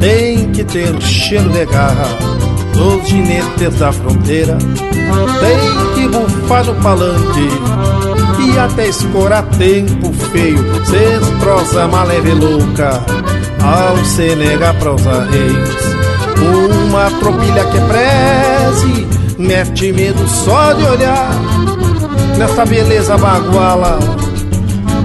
Tem 0.00 0.50
que 0.50 0.64
ter 0.64 1.00
cheiro 1.02 1.48
de 1.50 1.66
garra 1.66 2.08
Dos 2.72 3.08
ginetes 3.08 3.78
da 3.78 3.92
fronteira. 3.92 4.56
Tem 4.58 5.94
que 5.94 6.08
bufar 6.08 6.64
no 6.64 6.74
palanque 6.76 7.48
E 8.40 8.58
até 8.58 8.88
escorar 8.88 9.44
tempo 9.58 10.12
feio. 10.32 10.58
Cês 10.86 11.22
prosa 11.40 11.86
maleve 11.86 12.32
louca 12.32 13.00
Ao 13.62 14.04
se 14.04 14.34
negar 14.34 14.74
prosa 14.78 15.26
reis. 15.30 15.94
Uma 16.88 17.10
tropilha 17.20 17.64
que 17.64 17.78
preze 17.80 19.06
Mete 19.38 19.92
medo 19.92 20.26
só 20.28 20.72
de 20.72 20.84
olhar 20.84 21.30
Nessa 22.38 22.64
beleza 22.64 23.16
baguala 23.16 24.23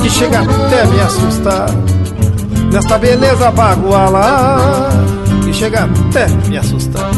que 0.01 0.09
chega 0.09 0.41
até 0.41 0.85
me 0.85 0.99
assustar. 1.01 1.69
Nesta 2.71 2.97
beleza 2.97 3.51
baguala, 3.51 4.89
que 5.43 5.53
chega 5.53 5.83
até 5.83 6.27
me 6.47 6.57
assustar. 6.57 7.08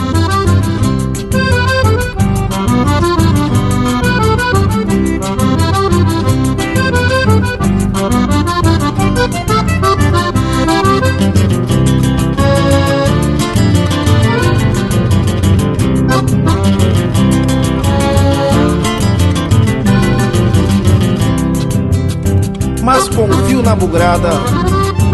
Na 23.72 23.76
bugrada 23.76 24.30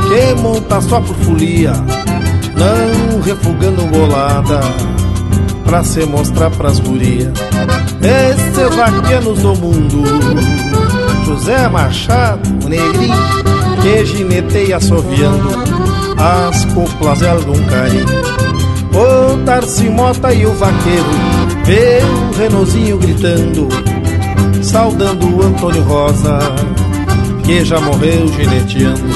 que 0.07 0.41
monta 0.41 0.81
só 0.81 0.99
por 0.99 1.15
folia, 1.17 1.73
não 2.55 3.21
refugando 3.21 3.85
bolada 3.85 4.61
pra 5.63 5.83
se 5.83 6.03
mostrar 6.07 6.49
pras 6.49 6.79
gurias. 6.79 7.33
Esses 8.01 8.75
vaqueanos 8.75 9.39
do 9.43 9.55
mundo, 9.57 10.03
José 11.23 11.67
Machado, 11.67 12.49
o 12.65 12.69
negrinho, 12.69 13.15
que 13.83 14.05
gineteia 14.05 14.77
assoviando 14.77 15.49
as 16.17 16.65
coplas 16.73 17.19
de 17.19 17.27
algum 17.27 17.63
carinho. 17.65 18.05
O 18.91 19.45
Tarci 19.45 19.87
Mota 19.87 20.33
e 20.33 20.47
o 20.47 20.53
vaqueiro, 20.53 21.05
vê 21.63 21.99
o 22.01 22.37
Renozinho 22.39 22.97
gritando, 22.97 23.67
saudando 24.63 25.27
o 25.27 25.43
Antônio 25.43 25.83
Rosa 25.83 26.39
que 27.47 27.63
já 27.63 27.79
morreu 27.79 28.27
gineteando. 28.27 29.07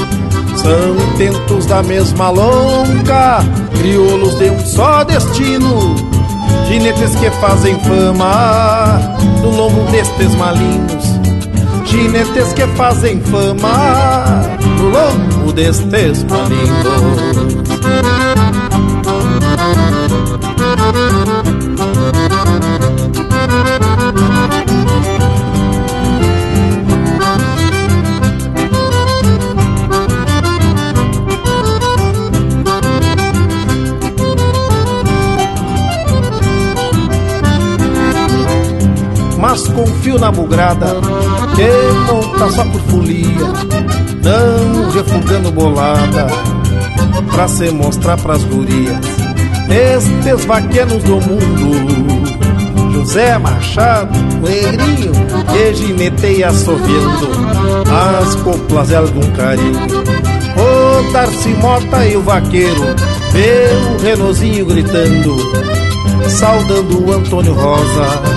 São 0.56 0.96
tentos 1.18 1.66
da 1.66 1.84
mesma 1.84 2.30
longa, 2.30 3.44
crioulos 3.78 4.36
de 4.36 4.50
um 4.50 4.60
só 4.66 5.04
destino. 5.04 5.96
Ginetes 6.68 7.14
que 7.16 7.30
fazem 7.42 7.78
fama 7.82 9.18
no 9.42 9.50
lombo 9.50 9.84
destes 9.92 10.34
malignos. 10.36 11.04
Ginetes 11.86 12.54
que 12.54 12.66
fazem 12.78 13.20
fama 13.20 14.42
no 14.78 14.90
lombo 14.90 15.52
destes 15.52 16.24
malignos. 16.24 17.82
Mas 39.72 39.74
confio 39.74 40.20
na 40.20 40.32
bugrada 40.32 40.88
que 41.56 42.12
monta 42.12 42.50
só 42.52 42.66
por 42.66 42.82
folia, 42.82 43.48
não 44.24 44.90
refugando 44.92 45.52
bolada 45.52 46.28
pra 47.32 47.48
se 47.48 47.72
mostrar 47.72 48.18
pras 48.18 48.44
gurias. 48.44 48.98
Estes 49.70 50.46
vaquenos 50.46 51.02
do 51.04 51.16
mundo, 51.22 52.92
José 52.94 53.38
Machado, 53.38 54.18
Negrinho, 54.42 55.14
que 55.52 55.74
gineteia 55.74 56.50
assoviando 56.50 57.30
as 57.90 58.36
coplas 58.36 58.88
de 58.90 58.96
algum 58.96 59.32
carinho. 59.32 59.80
O 60.58 61.12
Darcy 61.14 61.50
Mota 61.62 62.06
e 62.06 62.18
o 62.18 62.22
vaqueiro, 62.22 62.96
vê 63.32 63.70
o 63.96 64.02
Renozinho 64.02 64.66
gritando, 64.66 65.38
saudando 66.28 67.06
o 67.08 67.14
Antônio 67.14 67.54
Rosa 67.54 68.31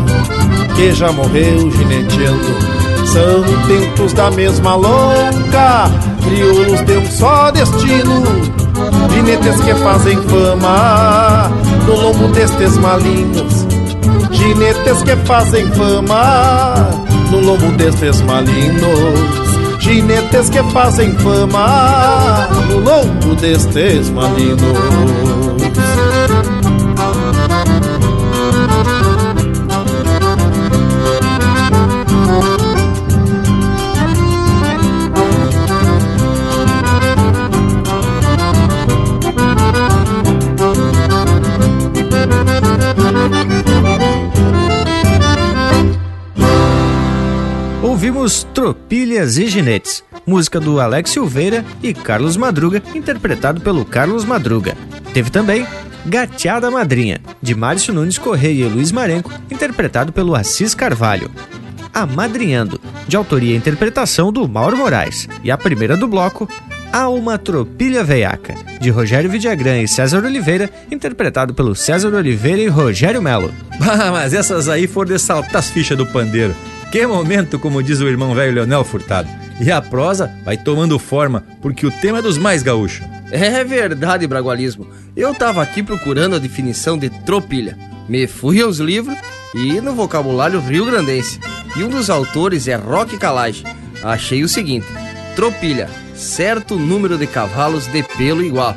que 0.74 0.92
já 0.92 1.12
morreu 1.12 1.70
gineteando. 1.70 2.84
São 3.06 3.42
tempos 3.66 4.12
da 4.12 4.30
mesma 4.30 4.74
longa, 4.74 5.90
crioulos 6.22 6.80
de 6.80 6.98
um 6.98 7.06
só 7.10 7.50
destino. 7.50 8.22
Ginetes 9.12 9.60
que 9.60 9.74
fazem 9.74 10.16
fama 10.22 11.50
no 11.86 12.00
lombo 12.00 12.28
destes 12.28 12.76
malignos. 12.78 13.66
Ginetes 14.32 15.02
que 15.02 15.16
fazem 15.26 15.66
fama 15.72 16.74
no 17.30 17.40
lombo 17.40 17.70
destes 17.76 18.20
malignos. 18.22 19.24
Ginetes 19.78 20.50
que 20.50 20.62
fazem 20.72 21.14
fama 21.18 22.48
no 22.68 22.80
lombo 22.80 23.34
destes 23.36 24.10
malignos. 24.10 25.14
Ouvimos 48.04 48.46
Tropilhas 48.52 49.38
e 49.38 49.46
Ginetes, 49.46 50.04
música 50.26 50.60
do 50.60 50.78
Alex 50.78 51.08
Silveira 51.08 51.64
e 51.82 51.94
Carlos 51.94 52.36
Madruga, 52.36 52.82
interpretado 52.94 53.62
pelo 53.62 53.82
Carlos 53.82 54.26
Madruga. 54.26 54.76
Teve 55.14 55.30
também 55.30 55.66
Gateada 56.04 56.70
Madrinha, 56.70 57.18
de 57.40 57.54
Márcio 57.54 57.94
Nunes 57.94 58.18
Correia 58.18 58.66
e 58.66 58.68
Luiz 58.68 58.92
Marenco, 58.92 59.32
interpretado 59.50 60.12
pelo 60.12 60.34
Assis 60.34 60.74
Carvalho. 60.74 61.30
Amadrinhando, 61.94 62.78
de 63.08 63.16
autoria 63.16 63.54
e 63.54 63.56
interpretação 63.56 64.30
do 64.30 64.46
Mauro 64.46 64.76
Moraes. 64.76 65.26
E 65.42 65.50
a 65.50 65.56
primeira 65.56 65.96
do 65.96 66.06
bloco, 66.06 66.46
Há 66.92 67.08
uma 67.08 67.38
Tropilha 67.38 68.04
Veiaca, 68.04 68.54
de 68.80 68.88
Rogério 68.88 69.28
Vidagrã 69.28 69.80
e 69.80 69.88
César 69.88 70.22
Oliveira, 70.24 70.70
interpretado 70.92 71.52
pelo 71.52 71.74
César 71.74 72.14
Oliveira 72.14 72.60
e 72.60 72.68
Rogério 72.68 73.22
Melo. 73.22 73.50
Ah, 73.80 74.12
mas 74.12 74.32
essas 74.32 74.68
aí 74.68 74.86
foram 74.86 75.12
de 75.12 75.18
saltar 75.18 75.56
as 75.56 75.68
fichas 75.68 75.98
do 75.98 76.06
pandeiro. 76.06 76.54
Que 76.94 77.08
momento, 77.08 77.58
como 77.58 77.82
diz 77.82 77.98
o 77.98 78.06
irmão 78.06 78.36
velho 78.36 78.54
Leonel 78.54 78.84
Furtado. 78.84 79.28
E 79.60 79.68
a 79.68 79.82
prosa 79.82 80.32
vai 80.44 80.56
tomando 80.56 80.96
forma, 80.96 81.44
porque 81.60 81.84
o 81.84 81.90
tema 81.90 82.20
é 82.20 82.22
dos 82.22 82.38
mais 82.38 82.62
gaúchos. 82.62 83.04
É 83.32 83.64
verdade, 83.64 84.28
Bragualismo. 84.28 84.86
Eu 85.16 85.34
tava 85.34 85.60
aqui 85.60 85.82
procurando 85.82 86.36
a 86.36 86.38
definição 86.38 86.96
de 86.96 87.10
tropilha. 87.10 87.76
Me 88.08 88.28
fui 88.28 88.62
aos 88.62 88.78
livros 88.78 89.18
e 89.56 89.80
no 89.80 89.92
vocabulário 89.92 90.60
rio-grandense. 90.60 91.40
e 91.76 91.82
um 91.82 91.88
dos 91.88 92.08
autores 92.08 92.68
é 92.68 92.76
Roque 92.76 93.18
Calage. 93.18 93.64
Achei 94.00 94.44
o 94.44 94.48
seguinte: 94.48 94.86
Tropilha, 95.34 95.90
certo 96.14 96.78
número 96.78 97.18
de 97.18 97.26
cavalos 97.26 97.88
de 97.88 98.04
pelo 98.04 98.40
igual, 98.40 98.76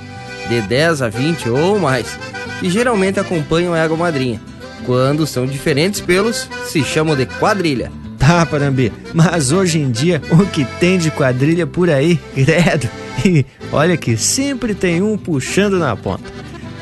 de 0.49 0.59
10 0.61 1.03
a 1.03 1.07
20 1.07 1.49
ou 1.49 1.77
mais, 1.77 2.17
e 2.63 2.69
geralmente 2.71 3.19
acompanham 3.19 3.75
a 3.75 3.77
égua 3.77 3.95
madrinha. 3.95 4.41
Quando 4.87 5.27
são 5.27 5.45
diferentes 5.45 6.01
pelos, 6.01 6.49
se 6.65 6.83
chamam 6.83 7.15
de 7.15 7.27
quadrilha. 7.27 7.91
Tá, 8.17 8.45
Parambi, 8.45 8.91
mas 9.13 9.51
hoje 9.51 9.79
em 9.79 9.91
dia 9.91 10.21
o 10.31 10.45
que 10.45 10.65
tem 10.79 10.97
de 10.97 11.11
quadrilha 11.11 11.67
por 11.67 11.89
aí, 11.89 12.17
credo. 12.33 12.89
E 13.25 13.45
olha 13.71 13.97
que 13.97 14.17
sempre 14.17 14.73
tem 14.73 15.01
um 15.01 15.17
puxando 15.17 15.77
na 15.77 15.95
ponta. 15.95 16.31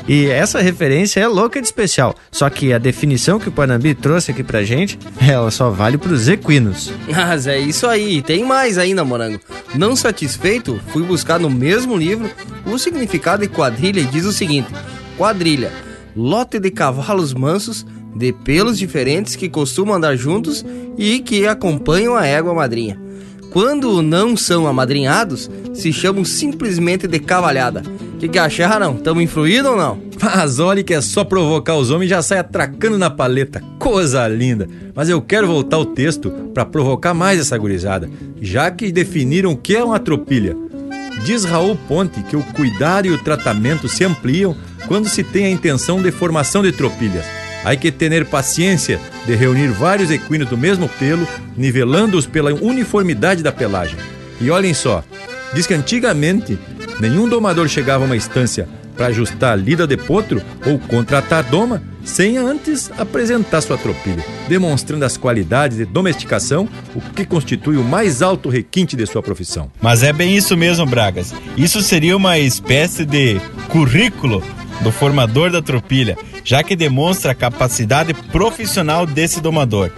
E 0.08 0.26
essa 0.26 0.60
referência 0.60 1.18
é 1.18 1.26
louca 1.26 1.60
de 1.60 1.66
especial, 1.66 2.14
só 2.30 2.48
que 2.48 2.72
a 2.72 2.78
definição 2.78 3.40
que 3.40 3.48
o 3.48 3.52
Panambi 3.52 3.92
trouxe 3.92 4.30
aqui 4.30 4.44
pra 4.44 4.62
gente, 4.62 4.96
ela 5.20 5.50
só 5.50 5.68
vale 5.68 5.98
pros 5.98 6.28
equinos. 6.28 6.92
Mas 7.08 7.48
é 7.48 7.58
isso 7.58 7.88
aí, 7.88 8.22
tem 8.22 8.44
mais 8.44 8.78
ainda, 8.78 9.04
morango. 9.04 9.40
Não 9.74 9.96
satisfeito, 9.96 10.80
fui 10.88 11.02
buscar 11.02 11.40
no 11.40 11.50
mesmo 11.50 11.96
livro 11.96 12.30
o 12.64 12.78
significado 12.78 13.42
de 13.42 13.48
quadrilha 13.48 13.98
e 13.98 14.04
diz 14.04 14.24
o 14.24 14.32
seguinte: 14.32 14.68
quadrilha, 15.18 15.72
lote 16.14 16.60
de 16.60 16.70
cavalos 16.70 17.34
mansos 17.34 17.84
de 18.16 18.32
pelos 18.32 18.78
diferentes 18.78 19.36
que 19.36 19.48
costumam 19.48 19.96
andar 19.96 20.16
juntos 20.16 20.64
e 20.96 21.20
que 21.20 21.46
acompanham 21.46 22.16
a 22.16 22.26
égua 22.26 22.54
madrinha. 22.54 22.98
Quando 23.50 24.02
não 24.02 24.36
são 24.36 24.66
amadrinhados, 24.66 25.50
se 25.72 25.92
chamam 25.92 26.24
simplesmente 26.24 27.06
de 27.06 27.18
cavalhada. 27.18 27.82
O 28.14 28.18
que, 28.18 28.28
que 28.28 28.38
acharam? 28.38 28.96
Tamo 28.96 29.20
influído 29.20 29.70
ou 29.70 29.76
não? 29.76 29.98
Mas 30.22 30.58
olhe 30.58 30.82
que 30.82 30.94
é 30.94 31.00
só 31.00 31.24
provocar 31.24 31.76
os 31.76 31.90
homens 31.90 32.10
já 32.10 32.20
sai 32.22 32.38
atracando 32.38 32.98
na 32.98 33.10
paleta. 33.10 33.62
Coisa 33.78 34.26
linda! 34.28 34.68
Mas 34.94 35.08
eu 35.08 35.20
quero 35.22 35.46
voltar 35.46 35.76
ao 35.76 35.86
texto 35.86 36.30
para 36.52 36.64
provocar 36.64 37.14
mais 37.14 37.38
essa 37.38 37.56
gurizada, 37.56 38.10
já 38.40 38.70
que 38.70 38.92
definiram 38.92 39.52
o 39.52 39.56
que 39.56 39.76
é 39.76 39.84
uma 39.84 39.98
tropilha. 39.98 40.56
Diz 41.24 41.44
Raul 41.44 41.76
Ponte 41.88 42.22
que 42.22 42.36
o 42.36 42.42
cuidado 42.42 43.06
e 43.06 43.10
o 43.10 43.18
tratamento 43.18 43.88
se 43.88 44.04
ampliam 44.04 44.56
quando 44.86 45.08
se 45.08 45.24
tem 45.24 45.46
a 45.46 45.50
intenção 45.50 46.00
de 46.00 46.10
formação 46.10 46.62
de 46.62 46.72
tropilhas. 46.72 47.24
Há 47.66 47.74
que 47.74 47.90
ter 47.90 48.24
paciência 48.24 49.00
de 49.26 49.34
reunir 49.34 49.66
vários 49.72 50.08
equinos 50.08 50.48
do 50.48 50.56
mesmo 50.56 50.88
pelo, 50.88 51.26
nivelando-os 51.56 52.24
pela 52.24 52.54
uniformidade 52.54 53.42
da 53.42 53.50
pelagem. 53.50 53.98
E 54.40 54.48
olhem 54.52 54.72
só, 54.72 55.02
diz 55.52 55.66
que 55.66 55.74
antigamente 55.74 56.56
nenhum 57.00 57.28
domador 57.28 57.66
chegava 57.66 58.04
a 58.04 58.06
uma 58.06 58.16
estância 58.16 58.68
para 58.96 59.08
ajustar 59.08 59.52
a 59.52 59.56
lida 59.56 59.84
de 59.84 59.96
potro 59.96 60.40
ou 60.64 60.78
contratar 60.78 61.42
doma 61.42 61.82
sem 62.04 62.36
antes 62.36 62.88
apresentar 62.96 63.60
sua 63.60 63.76
tropilha, 63.76 64.24
demonstrando 64.48 65.04
as 65.04 65.16
qualidades 65.16 65.76
de 65.76 65.84
domesticação, 65.84 66.68
o 66.94 67.00
que 67.00 67.26
constitui 67.26 67.76
o 67.76 67.82
mais 67.82 68.22
alto 68.22 68.48
requinte 68.48 68.94
de 68.94 69.04
sua 69.06 69.24
profissão. 69.24 69.72
Mas 69.82 70.04
é 70.04 70.12
bem 70.12 70.36
isso 70.36 70.56
mesmo, 70.56 70.86
Bragas. 70.86 71.34
Isso 71.56 71.82
seria 71.82 72.16
uma 72.16 72.38
espécie 72.38 73.04
de 73.04 73.40
currículo 73.68 74.40
do 74.80 74.92
formador 74.92 75.50
da 75.50 75.62
tropilha, 75.62 76.16
já 76.44 76.62
que 76.62 76.76
demonstra 76.76 77.32
a 77.32 77.34
capacidade 77.34 78.14
profissional 78.14 79.06
desse 79.06 79.40
domador. 79.40 79.90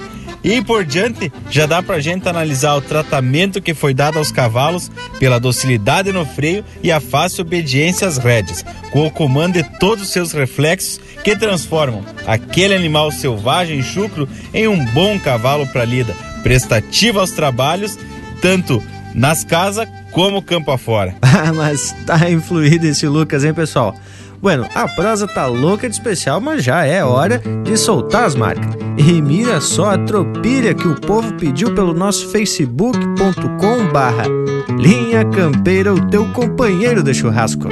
E 0.42 0.62
por 0.62 0.84
diante, 0.84 1.32
já 1.50 1.66
dá 1.66 1.82
pra 1.82 2.00
gente 2.00 2.28
analisar 2.28 2.74
o 2.76 2.80
tratamento 2.80 3.60
que 3.60 3.74
foi 3.74 3.92
dado 3.92 4.18
aos 4.18 4.30
cavalos 4.30 4.90
pela 5.18 5.40
docilidade 5.40 6.12
no 6.12 6.24
freio 6.24 6.64
e 6.82 6.92
a 6.92 7.00
fácil 7.00 7.42
obediência 7.42 8.06
às 8.06 8.18
rédeas, 8.18 8.64
com 8.90 9.06
o 9.06 9.10
comando 9.10 9.54
de 9.54 9.64
todos 9.78 10.04
os 10.04 10.10
seus 10.10 10.32
reflexos 10.32 11.00
que 11.24 11.36
transformam 11.36 12.04
aquele 12.26 12.74
animal 12.74 13.10
selvagem 13.10 13.80
e 13.80 13.82
chucro 13.82 14.28
em 14.54 14.68
um 14.68 14.84
bom 14.86 15.18
cavalo 15.18 15.66
para 15.66 15.84
lida, 15.84 16.14
prestativo 16.42 17.18
aos 17.18 17.32
trabalhos, 17.32 17.98
tanto 18.40 18.82
nas 19.14 19.42
casas 19.42 19.88
como 20.12 20.40
campo 20.40 20.70
afora. 20.70 21.16
Ah, 21.20 21.52
mas 21.54 21.94
tá 22.06 22.30
influído 22.30 22.86
esse 22.86 23.06
Lucas, 23.06 23.44
hein, 23.44 23.52
pessoal? 23.52 23.94
Bueno, 24.40 24.66
a 24.74 24.86
prosa 24.88 25.26
tá 25.26 25.46
louca 25.46 25.88
de 25.88 25.94
especial, 25.94 26.40
mas 26.40 26.62
já 26.62 26.84
é 26.84 27.04
hora 27.04 27.42
de 27.64 27.76
soltar 27.76 28.24
as 28.24 28.34
marcas. 28.34 28.76
E 28.96 29.20
mira 29.20 29.60
só 29.60 29.90
a 29.90 29.98
tropilha 29.98 30.74
que 30.74 30.86
o 30.86 31.00
povo 31.00 31.34
pediu 31.34 31.74
pelo 31.74 31.92
nosso 31.92 32.28
facebook.com 32.30 33.92
barra 33.92 34.24
Linha 34.78 35.24
Campeira, 35.24 35.92
o 35.92 36.08
teu 36.08 36.24
companheiro 36.32 37.02
de 37.02 37.12
churrasco. 37.14 37.68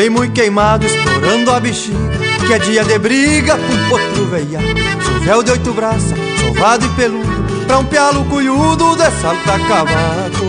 Saltei 0.00 0.08
muito 0.08 0.32
queimado, 0.32 0.86
estourando 0.86 1.50
a 1.50 1.60
bexiga 1.60 1.98
Que 2.46 2.54
é 2.54 2.58
dia 2.58 2.82
de 2.84 2.98
briga 2.98 3.58
com 3.58 3.88
potro 3.90 4.24
veia 4.30 4.58
Sou 5.04 5.20
véu 5.20 5.42
de 5.42 5.50
oito 5.50 5.74
braças, 5.74 6.18
sovado 6.40 6.86
e 6.86 6.88
peludo 6.90 7.66
Pra 7.66 7.78
um 7.80 7.84
pialo 7.84 8.24
cunhudo 8.24 8.96
de 8.96 9.10
salta 9.20 9.58
cavaco 9.68 10.44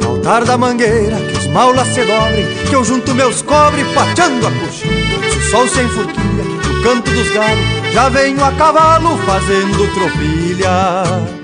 No 0.00 0.08
altar 0.08 0.46
da 0.46 0.56
mangueira, 0.56 1.16
que 1.16 1.36
os 1.40 1.46
maulas 1.48 1.88
se 1.88 2.02
dobrem 2.04 2.46
Que 2.70 2.74
eu 2.74 2.82
junto 2.82 3.14
meus 3.14 3.42
cobre 3.42 3.84
pateando 3.92 4.46
a 4.46 4.50
coxinha. 4.50 5.30
Se 5.30 5.36
o 5.36 5.42
sol 5.50 5.68
se 5.68 5.82
enfurquilha 5.82 6.44
no 6.44 6.82
canto 6.82 7.10
dos 7.10 7.30
galhos 7.34 7.92
Já 7.92 8.08
venho 8.08 8.42
a 8.42 8.50
cavalo 8.52 9.18
fazendo 9.26 9.92
tropilha 9.92 11.43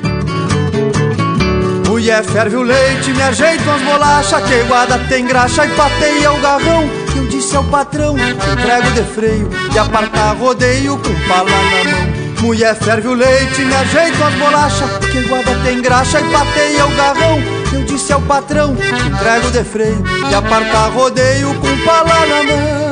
Mulher 2.11 2.25
ferve 2.25 2.57
o 2.57 2.63
leite, 2.63 3.13
me 3.13 3.23
ajeito 3.23 3.71
as 3.71 3.83
bolachas 3.83 4.43
Que 4.43 4.65
guarda 4.65 4.99
tem 5.09 5.25
graxa 5.25 5.65
e 5.65 5.69
pateia 5.77 6.33
o 6.33 6.41
garrão. 6.41 6.91
Eu 7.17 7.25
disse 7.29 7.55
ao 7.55 7.63
patrão, 7.63 8.17
entrego 8.19 8.91
de 8.91 9.05
freio 9.15 9.49
E 9.73 9.79
aparta 9.79 10.33
rodeio 10.33 10.99
com 10.99 11.15
pala 11.29 11.45
na 11.45 11.85
mão. 11.85 12.41
Mulher 12.41 12.75
ferve 12.75 13.07
o 13.07 13.15
leite, 13.15 13.65
me 13.65 13.77
ajeito 13.77 14.25
as 14.25 14.35
bolachas 14.35 14.91
Que 15.13 15.21
guarda 15.21 15.55
tem 15.63 15.81
graxa 15.81 16.21
e 16.21 16.25
pateia 16.33 16.85
o 16.85 16.97
garrão. 16.97 17.41
Eu 17.73 17.85
disse 17.85 18.13
ao 18.13 18.21
patrão, 18.23 18.73
entrego 18.73 19.53
de 19.53 19.63
freio 19.63 20.03
E 20.29 20.35
aparta 20.35 20.89
rodeio 20.89 21.55
com 21.61 21.79
pala 21.85 22.27
na 22.27 22.43
mão 22.43 22.91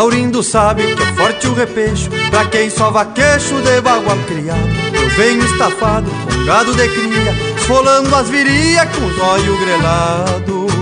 Laurindo 0.00 0.42
sabe 0.42 0.94
que 0.94 1.02
é 1.02 1.06
forte 1.12 1.46
o 1.46 1.52
repecho 1.52 2.08
Pra 2.30 2.46
quem 2.46 2.70
só 2.70 2.90
vaquecho 2.90 3.60
de 3.60 3.82
bagual 3.82 4.16
criado 4.26 4.66
Eu 4.94 5.10
venho 5.10 5.44
estafado 5.44 6.10
com 6.10 6.44
gado 6.46 6.74
de 6.74 6.88
cria 6.88 7.34
Esfolando 7.54 8.16
as 8.16 8.30
virias 8.30 8.88
com 8.96 9.04
os 9.04 9.18
olhos 9.20 9.60
grelados. 9.60 10.72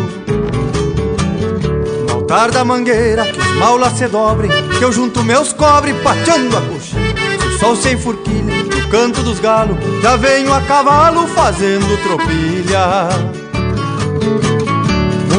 No 2.06 2.14
altar 2.14 2.52
da 2.52 2.64
mangueira 2.64 3.24
que 3.24 3.40
os 3.40 3.54
maulas 3.56 3.94
se 3.94 4.06
dobrem 4.06 4.52
Que 4.78 4.84
eu 4.84 4.92
junto 4.92 5.24
meus 5.24 5.52
cobre 5.52 5.94
pateando 5.94 6.56
a 6.56 6.60
coxinha. 6.60 7.14
Se 7.40 7.46
o 7.48 7.58
sol 7.58 7.74
se 7.74 7.90
enfurquilha 7.94 8.54
no 8.62 8.88
canto 8.88 9.20
dos 9.24 9.40
galos 9.40 9.76
Já 10.00 10.14
venho 10.14 10.54
a 10.54 10.60
cavalo 10.60 11.26
fazendo 11.26 12.00
tropilha 12.04 13.08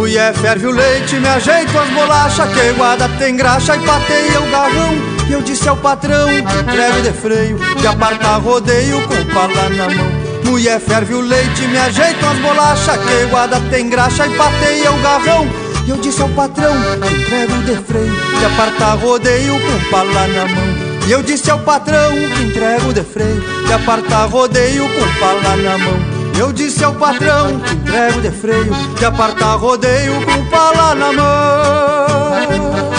Mulher 0.09 0.33
ferve 0.33 0.65
o 0.65 0.71
leite, 0.71 1.17
me 1.17 1.27
ajeito 1.27 1.77
as 1.77 1.87
bolachas 1.91 2.51
Que 2.51 2.73
guarda 2.73 3.07
tem 3.19 3.35
graxa 3.35 3.75
e 3.75 3.79
pateia 3.85 4.41
o 4.41 4.49
garrão. 4.49 4.95
E 5.29 5.33
eu 5.33 5.41
disse 5.43 5.69
ao 5.69 5.77
patrão, 5.77 6.27
entrego 6.31 7.01
de 7.03 7.11
freio 7.13 7.59
De 7.79 7.85
aparta 7.85 8.37
rodeio 8.37 9.07
com 9.07 9.23
pala 9.31 9.69
na 9.69 9.87
mão. 9.87 10.07
Mulher 10.45 10.79
ferve 10.79 11.13
o 11.13 11.21
leite, 11.21 11.61
me 11.67 11.77
ajeito 11.77 12.25
as 12.25 12.39
bolachas 12.39 12.97
Que 12.97 13.25
guarda 13.29 13.61
tem 13.69 13.87
graxa 13.87 14.25
e 14.25 14.35
pateia 14.35 14.91
o 14.91 14.99
garrão. 14.99 15.47
E 15.85 15.91
eu 15.91 15.97
disse 15.97 16.23
ao 16.23 16.29
patrão, 16.29 16.75
entrego 16.95 17.61
de 17.61 17.75
freio 17.75 18.15
De 18.39 18.45
aparta 18.45 18.93
rodeio 18.93 19.59
com 19.59 19.91
pala 19.91 20.27
na 20.27 20.45
mão. 20.47 21.07
E 21.07 21.11
eu 21.11 21.21
disse 21.21 21.51
ao 21.51 21.59
patrão 21.59 22.13
que 22.35 22.41
entrego 22.45 22.91
de 22.91 23.03
freio 23.03 23.43
De 23.67 23.73
aparta 23.73 24.25
rodeio 24.25 24.89
com 24.89 25.19
pala 25.19 25.55
na 25.55 25.77
mão 25.77 26.18
eu 26.39 26.53
disse 26.53 26.83
ao 26.83 26.93
patrão 26.95 27.59
que 27.59 27.73
entrego 27.73 28.21
de 28.21 28.31
freio 28.31 28.73
De 28.97 29.05
apartar 29.05 29.55
rodeio 29.55 30.13
com 30.25 30.45
pala 30.45 30.95
na 30.95 31.11
mão 31.13 32.98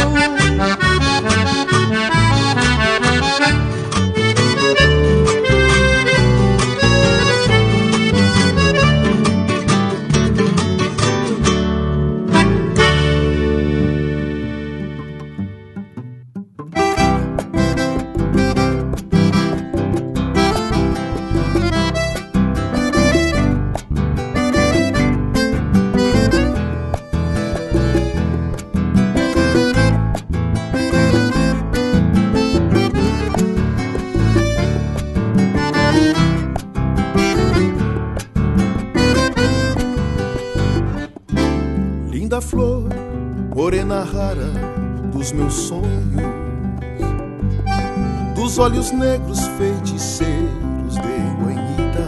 olhos 48.61 48.92
negros 48.92 49.40
feiticeiros 49.56 50.94
de 50.94 51.00
guainita. 51.40 52.06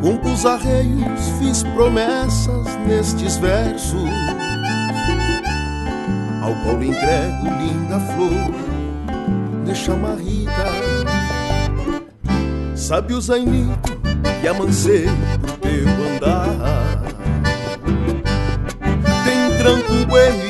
Compus 0.00 0.46
arreios, 0.46 1.28
fiz 1.40 1.64
promessas 1.74 2.66
nestes 2.86 3.36
versos, 3.38 4.08
ao 6.40 6.54
qual 6.62 6.80
entrego 6.82 7.48
linda 7.58 7.98
flor 8.14 9.64
de 9.64 9.74
chamarrita. 9.74 10.50
Sabe 12.76 13.12
o 13.14 13.20
zainito 13.20 14.00
que 14.40 14.48
amancei 14.48 15.06
pro 15.40 15.52
teu 15.58 15.88
andar 16.14 17.02
Tem 19.24 19.58
tranco 19.58 20.06
bueno 20.06 20.49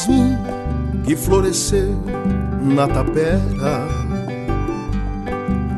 Jasmim 0.00 0.36
que 1.04 1.14
floresceu 1.14 1.96
na 2.62 2.86
tapera? 2.88 3.88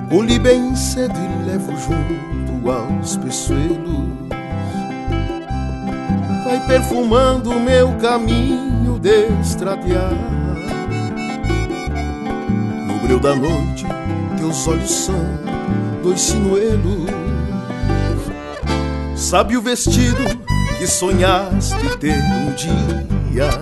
Colhi 0.09 0.39
bem 0.39 0.75
cedo 0.77 1.15
e 1.17 1.51
levo 1.51 1.73
junto 1.77 2.71
aos 2.71 3.17
peçoelos. 3.17 4.13
Vai 6.45 6.67
perfumando 6.67 7.51
o 7.51 7.61
meu 7.61 7.93
caminho 7.95 8.99
de. 9.01 9.29
No 12.87 13.01
breu 13.01 13.19
da 13.19 13.35
noite, 13.35 13.87
teus 14.37 14.69
olhos 14.69 14.91
são 14.91 15.25
dois 16.03 16.21
sinuelos. 16.21 17.11
Sabe 19.17 19.57
o 19.57 19.63
vestido 19.63 20.23
que 20.79 20.87
sonhaste 20.87 21.97
ter 21.99 22.19
um 22.19 22.53
dia? 22.55 23.62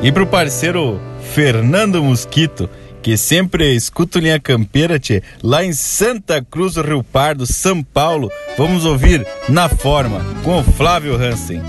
E 0.00 0.12
pro 0.12 0.26
parceiro 0.26 1.00
Fernando 1.34 2.02
Mosquito, 2.02 2.70
que 3.02 3.16
sempre 3.16 3.74
escuta 3.74 4.20
linha 4.20 4.38
campeira, 4.38 4.98
tchê, 4.98 5.22
lá 5.42 5.64
em 5.64 5.72
Santa 5.72 6.40
Cruz 6.40 6.74
do 6.74 6.82
Rio 6.82 7.02
Pardo, 7.02 7.44
São 7.46 7.82
Paulo, 7.82 8.30
vamos 8.56 8.84
ouvir 8.84 9.26
Na 9.48 9.68
Forma, 9.68 10.24
com 10.44 10.60
o 10.60 10.62
Flávio 10.62 11.16
Hansen. 11.16 11.62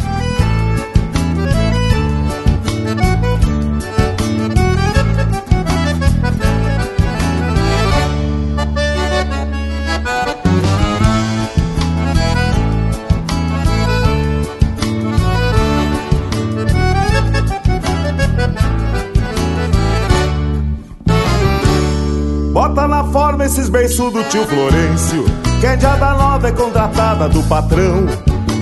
Na 23.40 23.46
forma 23.46 23.46
esses 23.46 23.70
beiços 23.70 24.12
do 24.12 24.24
tio 24.26 24.46
Florencio 24.46 25.26
Que 25.60 25.68
a 25.68 25.76
da 25.76 26.14
nova 26.14 26.50
é 26.50 26.52
contratada 26.52 27.30
do 27.30 27.42
patrão. 27.44 28.06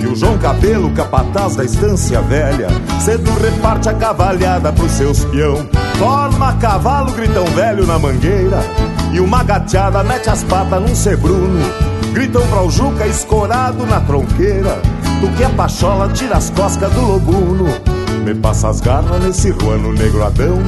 Que 0.00 0.06
o 0.06 0.14
João 0.14 0.38
Cabelo, 0.38 0.90
capataz 0.92 1.56
da 1.56 1.64
estância 1.64 2.22
velha 2.22 2.68
Cedo 3.00 3.30
reparte 3.40 3.88
a 3.88 3.94
cavalhada 3.94 4.72
pros 4.72 4.92
seus 4.92 5.24
peão. 5.24 5.66
Forma 5.98 6.52
cavalo, 6.54 7.10
gritão 7.12 7.44
velho 7.46 7.86
na 7.86 7.98
mangueira 7.98 8.60
E 9.12 9.18
uma 9.18 9.42
gateada 9.42 10.04
mete 10.04 10.30
as 10.30 10.44
patas 10.44 10.80
num 10.80 10.94
sebruno 10.94 11.60
Gritam 12.12 12.46
pra 12.46 12.62
o 12.62 12.70
Juca 12.70 13.06
escorado 13.06 13.84
na 13.86 14.00
tronqueira 14.00 14.80
Tu 15.20 15.28
que 15.36 15.42
é 15.42 15.48
pachola, 15.48 16.08
tira 16.12 16.36
as 16.36 16.48
coscas 16.50 16.92
do 16.92 17.00
lobuno. 17.00 17.64
Me 18.24 18.32
passa 18.36 18.68
as 18.68 18.80
garras 18.80 19.20
nesse 19.20 19.50
ruano 19.50 19.92
negro 19.92 20.24
Adão 20.24 20.62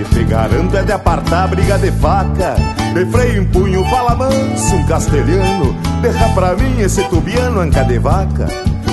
Que 0.00 0.14
te 0.14 0.24
garanto 0.24 0.74
é 0.78 0.82
de 0.82 0.92
apartar 0.92 1.48
briga 1.48 1.76
de 1.76 1.92
faca. 1.92 2.54
De 2.94 3.04
freio 3.04 3.42
em 3.42 3.44
punho, 3.44 3.84
fala 3.90 4.14
manso, 4.14 4.74
um 4.74 4.86
castelhano. 4.86 5.76
Deixa 6.00 6.26
pra 6.30 6.54
mim 6.54 6.80
esse 6.80 7.04
tubiano 7.10 7.60
anca 7.60 7.84
de 7.84 7.98
vaca. 7.98 8.46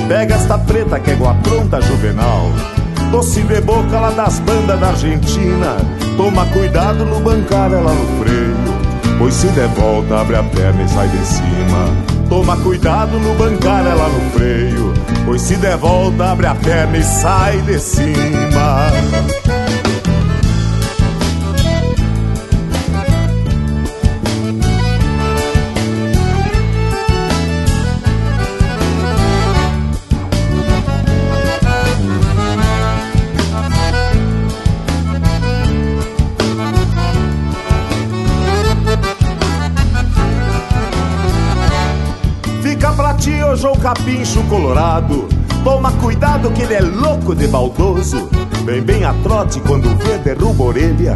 Pega 0.09 0.35
esta 0.35 0.57
preta 0.57 0.99
que 0.99 1.11
é 1.11 1.13
igual 1.13 1.33
pronta 1.43 1.79
juvenal. 1.79 2.51
Doce 3.09 3.41
de 3.41 3.61
boca 3.61 3.97
lá 3.97 4.09
das 4.09 4.39
bandas 4.39 4.77
da 4.77 4.87
Argentina. 4.89 5.77
Toma 6.17 6.45
cuidado 6.47 7.05
no 7.05 7.21
bancar 7.21 7.71
ela 7.71 7.93
no 7.93 8.21
freio. 8.21 9.17
Pois 9.17 9.33
se 9.33 9.47
der 9.47 9.69
volta 9.69 10.19
abre 10.19 10.35
a 10.35 10.43
perna 10.43 10.83
e 10.83 10.89
sai 10.89 11.07
de 11.07 11.25
cima. 11.25 12.27
Toma 12.27 12.57
cuidado 12.57 13.17
no 13.17 13.33
bancar 13.35 13.85
ela 13.85 14.09
no 14.09 14.31
freio. 14.31 14.93
Pois 15.25 15.41
se 15.41 15.55
der 15.55 15.77
volta 15.77 16.31
abre 16.31 16.47
a 16.47 16.55
perna 16.55 16.97
e 16.97 17.03
sai 17.03 17.61
de 17.61 17.79
cima 17.79 18.91
João 43.57 43.75
Capincho 43.75 44.43
Colorado. 44.43 45.27
Toma 45.63 45.91
cuidado 45.93 46.51
que 46.51 46.61
ele 46.61 46.75
é 46.75 46.79
louco 46.79 47.35
de 47.35 47.47
baldoso. 47.47 48.29
Vem 48.63 48.81
bem 48.81 49.03
a 49.03 49.13
trote 49.23 49.59
quando 49.61 49.89
vê 49.97 50.19
derruba 50.19 50.63
orelha. 50.63 51.15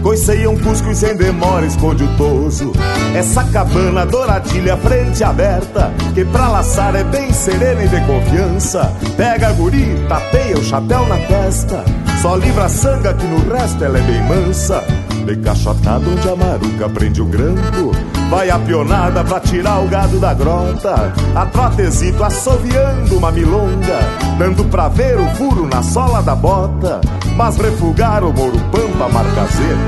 Coiceia 0.00 0.48
um 0.48 0.56
cusco 0.56 0.88
e 0.88 0.94
sem 0.94 1.16
demora 1.16 1.66
esconde 1.66 2.04
o 2.04 2.16
toso. 2.16 2.72
Essa 3.14 3.44
cabana 3.44 4.06
douradilha 4.06 4.76
frente 4.76 5.22
aberta, 5.24 5.92
que 6.14 6.24
pra 6.24 6.48
laçar 6.48 6.94
é 6.94 7.04
bem 7.04 7.32
serena 7.32 7.82
e 7.82 7.88
de 7.88 8.00
confiança. 8.06 8.90
Pega 9.16 9.48
a 9.48 9.52
guri, 9.52 10.06
tapeia 10.08 10.56
o 10.56 10.64
chapéu 10.64 11.06
na 11.06 11.18
testa. 11.18 11.84
Só 12.22 12.36
livra 12.36 12.64
a 12.64 12.68
sanga 12.68 13.12
que 13.12 13.26
no 13.26 13.52
resto 13.52 13.84
ela 13.84 13.98
é 13.98 14.02
bem 14.02 14.22
mansa. 14.22 14.82
De 15.24 15.36
cachotada 15.36 16.04
onde 16.08 16.28
a 16.28 16.36
maruca 16.36 16.88
prende 16.88 17.20
o 17.22 17.26
grampo. 17.26 17.92
Vai 18.30 18.50
a 18.50 18.58
pionada 18.58 19.22
pra 19.22 19.40
tirar 19.40 19.80
o 19.80 19.88
gado 19.88 20.18
da 20.18 20.34
grota. 20.34 21.12
A 21.34 21.46
trotezito 21.46 22.22
assoviando 22.24 23.16
uma 23.16 23.30
milonga 23.30 24.00
Dando 24.38 24.64
pra 24.64 24.88
ver 24.88 25.18
o 25.18 25.26
furo 25.36 25.66
na 25.66 25.82
sola 25.82 26.22
da 26.22 26.34
bota. 26.34 27.00
Mas 27.36 27.56
refugar 27.56 28.24
o 28.24 28.32
Mouro 28.32 28.58
Pampa 28.70 29.08
marcazeiro 29.08 29.78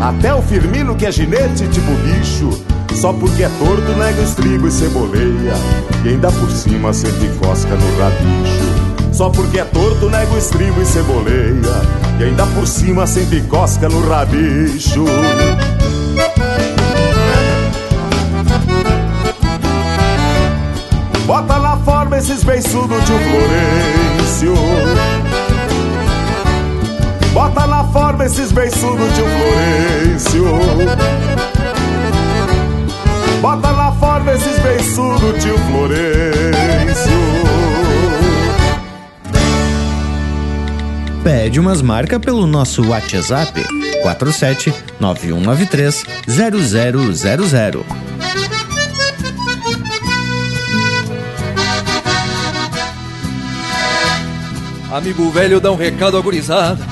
Até 0.00 0.34
o 0.34 0.42
Firmino 0.42 0.94
que 0.94 1.06
é 1.06 1.12
ginete 1.12 1.68
tipo 1.68 1.92
bicho. 2.04 2.50
Só 2.94 3.12
porque 3.12 3.44
é 3.44 3.48
torto 3.58 3.92
nega 3.98 4.22
estribo 4.22 4.68
e 4.68 4.70
ceboleia. 4.70 5.54
E 6.04 6.08
ainda 6.08 6.30
por 6.32 6.50
cima 6.50 6.92
sempre 6.92 7.28
cosca 7.38 7.74
no 7.74 7.98
rabicho 8.00 8.87
Só 9.18 9.28
porque 9.30 9.58
é 9.58 9.64
torto 9.64 10.08
nego 10.08 10.38
estribo 10.38 10.80
e 10.80 10.86
ceboleia. 10.86 11.82
E 12.20 12.22
ainda 12.22 12.46
por 12.46 12.68
cima 12.68 13.04
sempre 13.04 13.40
cosca 13.40 13.88
no 13.88 14.08
rabicho. 14.08 15.04
Bota 21.26 21.58
na 21.58 21.76
forma 21.78 22.18
esses 22.18 22.44
beiçudos 22.44 23.04
tio 23.06 23.18
Florencio. 23.18 24.54
Bota 27.32 27.66
na 27.66 27.82
forma 27.86 28.24
esses 28.24 28.52
beiçudos 28.52 29.12
tio 29.16 29.26
Florencio. 29.26 30.44
Bota 33.40 33.72
na 33.72 33.90
forma 33.90 34.32
esses 34.32 34.60
beiçudos 34.60 35.42
tio 35.42 35.58
Florencio 35.72 37.17
Pede 41.28 41.60
umas 41.60 41.82
marcas 41.82 42.18
pelo 42.20 42.46
nosso 42.46 42.88
WhatsApp 42.88 43.62
47 44.00 44.72
9193 44.98 46.02
0000 46.26 47.84
Amigo 54.90 55.30
velho 55.30 55.60
dá 55.60 55.70
um 55.70 55.76
recado 55.76 56.16
agorizado 56.16 56.82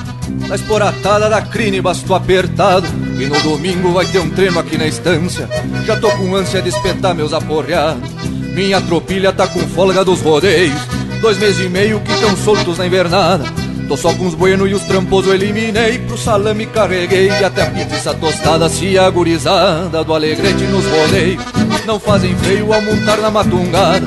Na 0.47 0.53
esporatada 0.53 1.27
da 1.27 1.41
crine 1.41 1.81
bastou 1.81 2.15
apertado. 2.15 2.85
E 3.19 3.25
no 3.25 3.41
domingo 3.41 3.91
vai 3.91 4.05
ter 4.05 4.19
um 4.19 4.29
treino 4.29 4.59
aqui 4.59 4.77
na 4.77 4.85
estância. 4.85 5.49
Já 5.83 5.99
tô 5.99 6.11
com 6.11 6.35
ânsia 6.35 6.61
de 6.61 6.69
espetar 6.69 7.15
meus 7.15 7.33
aporreados. 7.33 8.07
Minha 8.53 8.79
tropilha 8.81 9.33
tá 9.33 9.47
com 9.47 9.61
folga 9.61 10.05
dos 10.05 10.21
rodeios. 10.21 10.79
Dois 11.21 11.39
meses 11.39 11.65
e 11.65 11.69
meio 11.69 11.99
que 12.01 12.15
tão 12.19 12.37
soltos 12.37 12.77
na 12.77 12.85
invernada 12.85 13.66
Tô 13.87 13.93
os 13.93 14.35
buenos 14.35 14.69
e 14.69 14.73
os 14.73 14.83
tramposos 14.83 15.33
eliminei 15.33 15.99
Pro 15.99 16.17
salame 16.17 16.65
carreguei 16.65 17.27
e 17.27 17.43
até 17.43 17.61
a 17.61 17.67
pizza 17.67 18.13
tostada 18.13 18.67
Se 18.67 18.97
agorizada 18.99 20.03
do 20.03 20.13
alegrete 20.13 20.63
nos 20.65 20.85
rodeios 20.85 21.43
Não 21.85 21.99
fazem 21.99 22.35
feio 22.35 22.73
ao 22.73 22.81
montar 22.81 23.17
na 23.17 23.31
matungada 23.31 24.05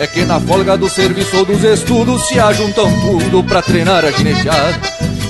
é 0.00 0.06
que 0.06 0.24
na 0.24 0.40
folga 0.40 0.78
do 0.78 0.88
serviço 0.88 1.36
ou 1.36 1.44
dos 1.44 1.62
estudos 1.62 2.26
se 2.26 2.40
ajuntam 2.40 2.90
tudo 3.02 3.44
pra 3.44 3.60
treinar 3.60 4.02
a 4.02 4.10
gineteada. 4.10 4.80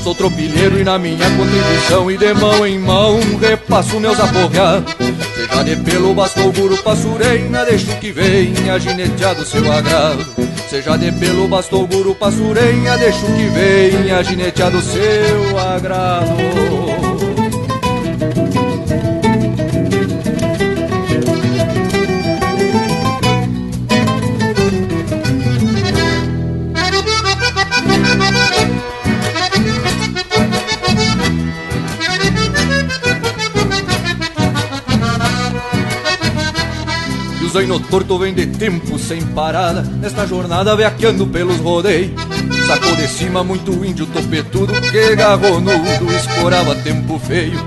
Sou 0.04 0.14
tropilheiro 0.14 0.78
e 0.78 0.84
na 0.84 0.96
minha 0.96 1.28
contribuição 1.30 2.08
e 2.08 2.16
de 2.16 2.32
mão 2.34 2.64
em 2.64 2.78
mão 2.78 3.18
repasso 3.40 3.98
meus 3.98 4.20
aporreados. 4.20 4.94
Seja 5.34 5.64
de 5.64 5.74
pelo 5.74 6.14
bastou 6.14 6.52
guru 6.52 6.80
passureina, 6.84 7.64
deixo 7.64 7.98
que 7.98 8.12
venha 8.12 8.78
gineteado 8.78 9.44
seu 9.44 9.72
agrado. 9.72 10.24
Seja 10.70 10.96
de 10.96 11.10
pelo 11.10 11.48
bastou 11.48 11.84
guru 11.84 12.14
passureina, 12.14 12.96
deixo 12.96 13.26
que 13.26 13.48
venha 13.48 14.22
gineteado 14.22 14.80
seu 14.80 15.58
agrado. 15.58 16.99
Zaino 37.50 37.80
torto 37.80 38.18
vem 38.18 38.32
de 38.32 38.46
tempo 38.46 38.98
sem 38.98 39.20
parada 39.22 39.82
Nesta 39.82 40.26
jornada 40.26 40.76
veaqueando 40.76 41.26
pelos 41.26 41.58
rodeios. 41.58 42.12
Sacou 42.66 42.94
de 42.96 43.08
cima 43.08 43.42
muito 43.42 43.72
índio 43.84 44.06
topetudo 44.06 44.72
Que 44.90 45.16
garronudo 45.16 46.12
escorava 46.14 46.74
tempo 46.76 47.18
feio. 47.18 47.58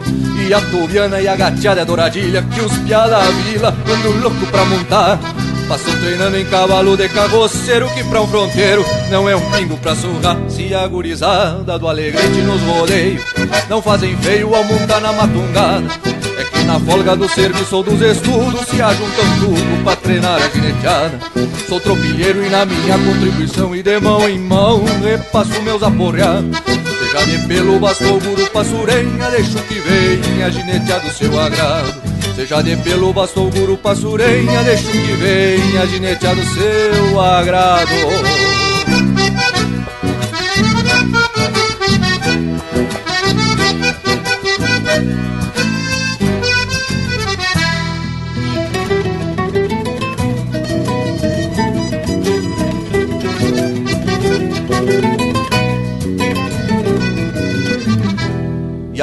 E 0.47 0.53
a 0.53 0.61
tobiana 0.61 1.21
e 1.21 1.27
a 1.27 1.35
gateada 1.35 1.85
douradilha 1.85 2.41
Que 2.43 2.61
os 2.61 2.77
piá 2.79 3.07
da 3.07 3.21
vila 3.21 3.75
ando 3.87 4.21
louco 4.21 4.45
pra 4.47 4.65
montar. 4.65 5.19
Passou 5.67 5.93
treinando 5.97 6.37
em 6.37 6.45
cavalo 6.45 6.95
de 6.97 7.07
carroceiro 7.09 7.89
Que 7.89 8.03
pra 8.03 8.21
um 8.21 8.27
fronteiro 8.27 8.85
não 9.09 9.29
é 9.29 9.35
um 9.35 9.51
pingo 9.51 9.77
pra 9.77 9.95
surrar. 9.95 10.37
Se 10.47 10.73
a 10.73 10.87
gurizada 10.87 11.77
do 11.77 11.87
alegrete 11.87 12.41
nos 12.41 12.61
rodeios 12.61 13.23
Não 13.69 13.81
fazem 13.81 14.15
feio 14.17 14.53
ao 14.55 14.63
montar 14.63 15.01
na 15.01 15.13
matungada 15.13 16.22
na 16.65 16.79
folga 16.79 17.15
do 17.15 17.27
serviço 17.29 17.75
ou 17.75 17.83
dos 17.83 18.01
estudos 18.01 18.67
se 18.67 18.81
ajuntam 18.81 19.25
tudo 19.39 19.83
pra 19.83 19.95
treinar 19.95 20.41
a 20.41 20.49
gineteada. 20.49 21.19
Sou 21.67 21.79
tropilheiro 21.79 22.43
e 22.45 22.49
na 22.49 22.65
minha 22.65 22.97
contribuição 22.97 23.75
e 23.75 23.83
de 23.83 23.99
mão 23.99 24.27
em 24.27 24.39
mão 24.39 24.83
repasso 25.01 25.61
meus 25.61 25.83
aporreados. 25.83 26.57
Seja 26.99 27.25
de 27.25 27.47
pelo 27.47 27.79
bastou 27.79 28.19
guru 28.19 28.49
passurenha, 28.49 29.29
deixo 29.29 29.57
que 29.63 29.75
venha 29.75 30.49
gineteado 30.49 31.09
seu 31.11 31.39
agrado. 31.39 32.01
Seja 32.35 32.61
de 32.61 32.75
pelo 32.77 33.13
bastou 33.13 33.51
guru 33.51 33.77
passurenha, 33.77 34.63
deixo 34.63 34.89
que 34.89 35.13
venha 35.13 35.85
gineteado 35.85 36.41
seu 36.45 37.21
agrado. 37.21 37.91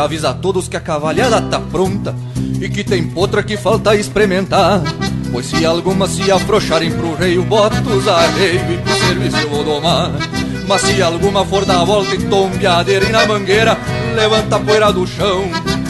Avisa 0.01 0.31
a 0.31 0.35
todos 0.35 0.69
que 0.69 0.77
a 0.77 0.81
cavalhada 0.81 1.41
tá 1.43 1.61
pronta 1.61 2.15
e 2.61 2.69
que 2.69 2.83
tem 2.83 3.07
potra 3.07 3.43
que 3.43 3.57
falta 3.57 3.95
experimentar. 3.95 4.83
Pois 5.31 5.47
se 5.47 5.65
algumas 5.65 6.11
se 6.11 6.31
afrouxarem 6.31 6.91
pro 6.91 7.15
rei, 7.15 7.39
boto 7.39 7.89
os 7.91 8.09
arreio 8.09 8.73
e 8.73 8.79
pro 8.79 8.99
serviço 9.07 9.37
eu 9.37 9.51
vou 9.51 9.65
domar. 9.65 10.11
Mas 10.67 10.83
se 10.83 11.03
alguma 11.03 11.45
for 11.45 11.65
dar 11.65 11.81
a 11.81 11.85
volta 11.85 12.15
e 12.15 12.19
tombeadeira 12.27 13.05
e 13.05 13.11
na 13.11 13.27
mangueira, 13.27 13.79
levanta 14.15 14.57
a 14.57 14.61
poeira 14.61 14.93
do 14.93 15.07
chão. 15.07 15.45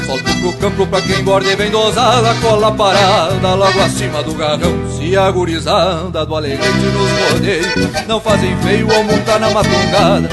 Solto 0.06 0.40
pro 0.40 0.52
campo 0.54 0.86
pra 0.86 1.00
quem 1.02 1.22
borde 1.22 1.54
bem 1.56 1.70
dosada, 1.70 2.34
cola 2.42 2.72
parada 2.72 3.54
logo 3.54 3.80
acima 3.80 4.22
do 4.22 4.34
garrão. 4.34 4.90
Se 4.96 5.16
a 5.16 5.30
gurizada 5.30 6.24
do 6.26 6.34
alegrete 6.34 6.78
nos 6.78 7.32
rodeia, 7.32 8.06
não 8.08 8.20
fazem 8.20 8.56
feio 8.58 8.90
ao 8.92 9.04
montar 9.04 9.38
na 9.38 9.50
matungada. 9.50 10.28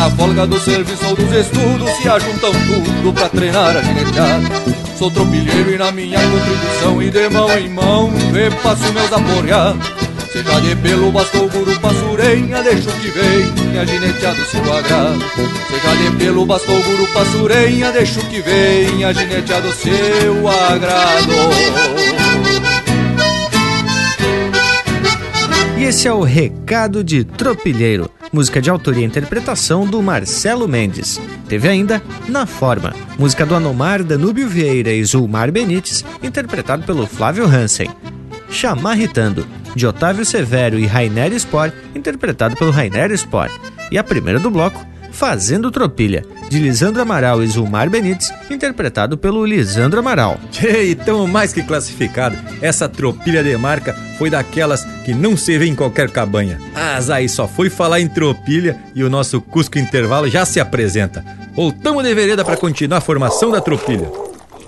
Na 0.00 0.10
folga 0.12 0.46
do 0.46 0.58
serviço 0.58 1.06
ou 1.08 1.14
dos 1.14 1.30
estudos 1.30 1.90
se 1.98 2.08
ajuntam 2.08 2.50
tudo 2.52 3.12
pra 3.12 3.28
treinar 3.28 3.76
a 3.76 3.82
gineteada. 3.82 4.48
Sou 4.96 5.10
tropilheiro 5.10 5.74
e 5.74 5.76
na 5.76 5.92
minha 5.92 6.18
contribuição 6.18 7.02
e 7.02 7.10
de 7.10 7.28
mão 7.28 7.58
em 7.58 7.68
mão 7.68 8.10
repasso 8.32 8.90
meus 8.94 9.12
aporreados. 9.12 9.86
Seja 10.32 10.58
de 10.60 10.74
pelo, 10.76 11.12
bastou, 11.12 11.50
guru, 11.50 11.78
passurenha, 11.80 12.62
deixo 12.62 12.88
que 12.92 13.08
vem, 13.10 13.78
a 13.78 13.84
gineteado 13.84 14.42
se 14.46 14.56
do 14.56 14.72
agrado. 14.72 15.18
Seja 15.68 15.96
de 15.96 16.16
pelo, 16.16 16.46
bastou, 16.46 16.82
guru, 16.82 17.06
passurenha, 17.08 17.92
deixo 17.92 18.20
que 18.20 18.40
vem, 18.40 19.04
a 19.04 19.12
gineteado 19.12 19.70
seu 19.74 20.48
agrado. 20.48 21.34
E 25.76 25.84
esse 25.84 26.08
é 26.08 26.12
o 26.12 26.22
Recado 26.22 27.04
de 27.04 27.22
Tropilheiro, 27.22 28.10
música 28.32 28.60
de 28.60 28.70
autoria 28.70 29.02
e 29.02 29.06
interpretação 29.06 29.86
do 29.86 30.02
Marcelo 30.02 30.68
Mendes. 30.68 31.20
Teve 31.48 31.68
ainda 31.68 32.02
Na 32.28 32.46
Forma, 32.46 32.94
música 33.18 33.44
do 33.44 33.54
Anomar, 33.54 34.02
Danúbio 34.02 34.48
Vieira 34.48 34.92
e 34.92 35.04
Zulmar 35.04 35.50
Benites, 35.50 36.04
interpretado 36.22 36.84
pelo 36.84 37.06
Flávio 37.06 37.44
Hansen. 37.44 37.90
Chamarritando, 38.50 39.46
de 39.74 39.86
Otávio 39.86 40.24
Severo 40.24 40.78
e 40.78 40.86
Rainer 40.86 41.32
Spor, 41.34 41.72
interpretado 41.94 42.56
pelo 42.56 42.70
Rainer 42.70 43.12
Spor. 43.12 43.50
E 43.90 43.98
a 43.98 44.04
primeira 44.04 44.38
do 44.38 44.50
bloco, 44.50 44.84
Fazendo 45.20 45.70
Tropilha, 45.70 46.24
de 46.48 46.58
Lisandro 46.58 47.02
Amaral 47.02 47.42
e 47.42 47.46
Zulmar 47.46 47.90
Benites, 47.90 48.32
interpretado 48.48 49.18
pelo 49.18 49.44
Lisandro 49.44 50.00
Amaral. 50.00 50.40
Tchê, 50.50 50.94
tão 50.94 51.26
mais 51.26 51.52
que 51.52 51.62
classificado, 51.62 52.38
essa 52.62 52.88
tropilha 52.88 53.44
de 53.44 53.54
marca 53.58 53.94
foi 54.16 54.30
daquelas 54.30 54.82
que 55.04 55.12
não 55.12 55.36
se 55.36 55.58
vê 55.58 55.66
em 55.66 55.74
qualquer 55.74 56.08
cabanha. 56.08 56.58
Mas 56.72 57.10
aí 57.10 57.28
só 57.28 57.46
foi 57.46 57.68
falar 57.68 58.00
em 58.00 58.08
tropilha 58.08 58.78
e 58.94 59.04
o 59.04 59.10
nosso 59.10 59.42
Cusco 59.42 59.78
Intervalo 59.78 60.26
já 60.26 60.46
se 60.46 60.58
apresenta. 60.58 61.22
Voltamos 61.54 62.02
de 62.02 62.14
vereda 62.14 62.42
para 62.42 62.56
continuar 62.56 62.96
a 62.96 63.02
formação 63.02 63.50
da 63.50 63.60
tropilha. 63.60 64.10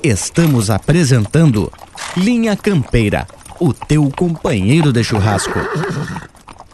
Estamos 0.03 0.69
apresentando 0.69 1.73
Linha 2.15 2.55
Campeira, 2.59 3.27
o 3.59 3.73
teu 3.73 4.13
companheiro 4.15 4.93
de 4.93 5.03
churrasco. 5.03 5.59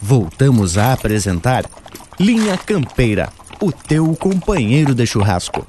Voltamos 0.00 0.76
a 0.76 0.92
apresentar 0.92 1.64
Linha 2.18 2.56
Campeira, 2.56 3.30
o 3.60 3.72
teu 3.72 4.14
companheiro 4.14 4.94
de 4.94 5.06
churrasco. 5.06 5.66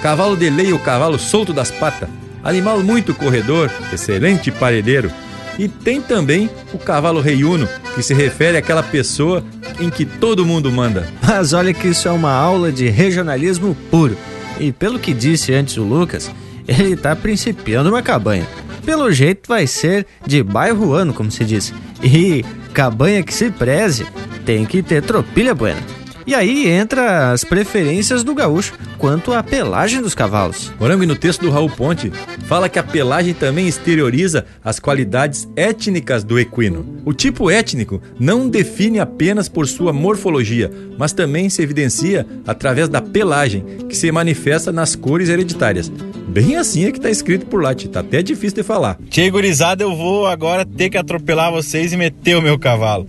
Cavalo 0.00 0.34
de 0.34 0.48
lei, 0.48 0.72
o 0.72 0.78
cavalo 0.78 1.18
solto 1.18 1.52
das 1.52 1.70
patas. 1.70 2.08
Animal 2.42 2.82
muito 2.82 3.12
corredor, 3.12 3.70
excelente 3.92 4.50
parelheiro. 4.50 5.10
E 5.58 5.68
tem 5.68 6.00
também 6.00 6.48
o 6.72 6.78
cavalo 6.78 7.20
reiuno, 7.20 7.68
que 7.94 8.02
se 8.02 8.14
refere 8.14 8.56
àquela 8.56 8.82
pessoa 8.82 9.44
em 9.78 9.90
que 9.90 10.06
todo 10.06 10.46
mundo 10.46 10.72
manda. 10.72 11.06
Mas 11.20 11.52
olha 11.52 11.74
que 11.74 11.88
isso 11.88 12.08
é 12.08 12.10
uma 12.10 12.32
aula 12.32 12.72
de 12.72 12.88
regionalismo 12.88 13.76
puro. 13.90 14.16
E 14.58 14.72
pelo 14.72 14.98
que 14.98 15.12
disse 15.12 15.52
antes 15.52 15.76
o 15.76 15.82
Lucas, 15.82 16.30
ele 16.66 16.94
está 16.94 17.14
principiando 17.14 17.90
uma 17.90 18.00
cabanha. 18.00 18.46
Pelo 18.84 19.10
jeito 19.10 19.48
vai 19.48 19.66
ser 19.66 20.06
de 20.26 20.42
bairro 20.42 20.92
ano, 20.92 21.14
como 21.14 21.30
se 21.30 21.44
diz. 21.44 21.72
E 22.02 22.44
cabanha 22.72 23.22
que 23.22 23.32
se 23.32 23.50
preze 23.50 24.06
tem 24.44 24.66
que 24.66 24.82
ter 24.82 25.02
tropilha 25.02 25.54
buena. 25.54 25.80
E 26.26 26.34
aí 26.34 26.66
entra 26.66 27.32
as 27.32 27.44
preferências 27.44 28.24
do 28.24 28.34
gaúcho 28.34 28.72
quanto 28.96 29.32
à 29.32 29.42
pelagem 29.42 30.00
dos 30.00 30.14
cavalos. 30.14 30.72
Morango, 30.80 31.04
e 31.04 31.06
no 31.06 31.14
texto 31.14 31.42
do 31.42 31.50
Raul 31.50 31.68
Ponte, 31.68 32.10
fala 32.46 32.68
que 32.68 32.78
a 32.78 32.82
pelagem 32.82 33.34
também 33.34 33.68
exterioriza 33.68 34.46
as 34.64 34.80
qualidades 34.80 35.46
étnicas 35.54 36.24
do 36.24 36.38
equino. 36.38 37.02
O 37.04 37.12
tipo 37.12 37.50
étnico 37.50 38.00
não 38.18 38.48
define 38.48 39.00
apenas 39.00 39.48
por 39.48 39.66
sua 39.66 39.92
morfologia, 39.92 40.70
mas 40.96 41.12
também 41.12 41.50
se 41.50 41.62
evidencia 41.62 42.26
através 42.46 42.88
da 42.88 43.02
pelagem, 43.02 43.62
que 43.88 43.96
se 43.96 44.10
manifesta 44.10 44.72
nas 44.72 44.96
cores 44.96 45.28
hereditárias. 45.28 45.92
Bem 46.26 46.56
assim 46.56 46.86
é 46.86 46.92
que 46.92 47.00
tá 47.00 47.10
escrito 47.10 47.46
por 47.46 47.62
lá, 47.62 47.74
tá 47.74 48.00
até 48.00 48.22
difícil 48.22 48.56
de 48.56 48.62
falar. 48.62 48.98
Tchê, 49.10 49.30
gurizada, 49.30 49.84
eu 49.84 49.94
vou 49.94 50.26
agora 50.26 50.64
ter 50.64 50.88
que 50.88 50.96
atropelar 50.96 51.52
vocês 51.52 51.92
e 51.92 51.96
meter 51.96 52.36
o 52.36 52.42
meu 52.42 52.58
cavalo 52.58 53.06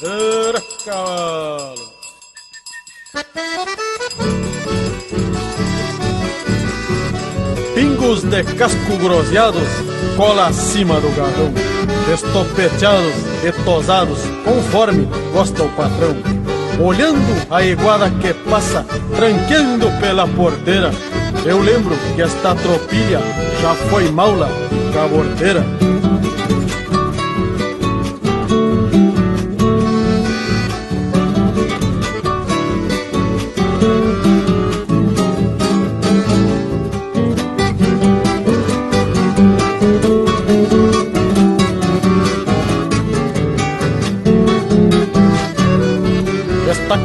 Era 0.02 0.62
cavalo. 0.84 1.96
Pingos 8.06 8.22
de 8.22 8.44
casco 8.54 8.96
groseados, 9.02 9.66
cola 10.16 10.46
acima 10.46 11.00
do 11.00 11.08
garrão, 11.16 11.52
estopeteados 12.14 13.12
e 13.42 13.50
tosados, 13.64 14.20
conforme 14.44 15.08
gosta 15.32 15.64
o 15.64 15.68
patrão. 15.70 16.14
Olhando 16.80 17.46
a 17.50 17.64
iguada 17.64 18.08
que 18.08 18.32
passa, 18.48 18.86
tranqueando 19.16 19.90
pela 20.00 20.28
porteira, 20.28 20.92
eu 21.44 21.58
lembro 21.60 21.96
que 22.14 22.22
esta 22.22 22.54
tropilha 22.54 23.20
já 23.60 23.74
foi 23.90 24.08
maula 24.08 24.48
e 24.70 24.92
cabordeira. 24.92 25.64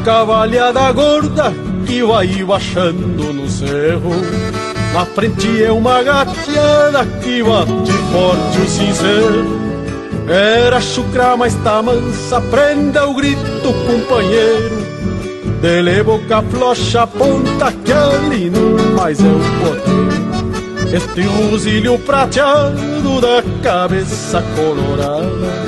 Cavalhada 0.04 0.92
gorda 0.92 1.54
que 1.86 2.04
vai 2.04 2.44
baixando 2.44 3.34
no 3.34 3.50
cerro. 3.50 4.12
Na 4.94 5.06
frente 5.06 5.64
é 5.64 5.72
uma 5.72 6.04
gateada 6.04 7.06
que 7.24 7.42
bate 7.42 7.94
forte 8.12 8.58
o 8.60 8.70
sincero 8.70 9.62
Era 10.28 10.82
chucra, 10.82 11.38
mas 11.38 11.56
tá 11.64 11.82
mansa, 11.82 12.42
prenda 12.42 13.08
o 13.08 13.14
grito, 13.14 13.74
companheiro. 13.88 14.82
Dele 15.62 16.04
boca 16.04 16.42
flocha, 16.42 17.08
ponta 17.08 17.72
que 17.72 17.94
ali 17.94 18.50
não 18.50 18.96
mais 18.96 19.20
é 19.20 19.24
o 19.24 19.40
poder 19.62 20.96
Este 20.98 21.22
rosilho 21.22 22.00
prateado 22.00 23.22
da 23.22 23.44
cabeça 23.64 24.44
colorada 24.56 25.61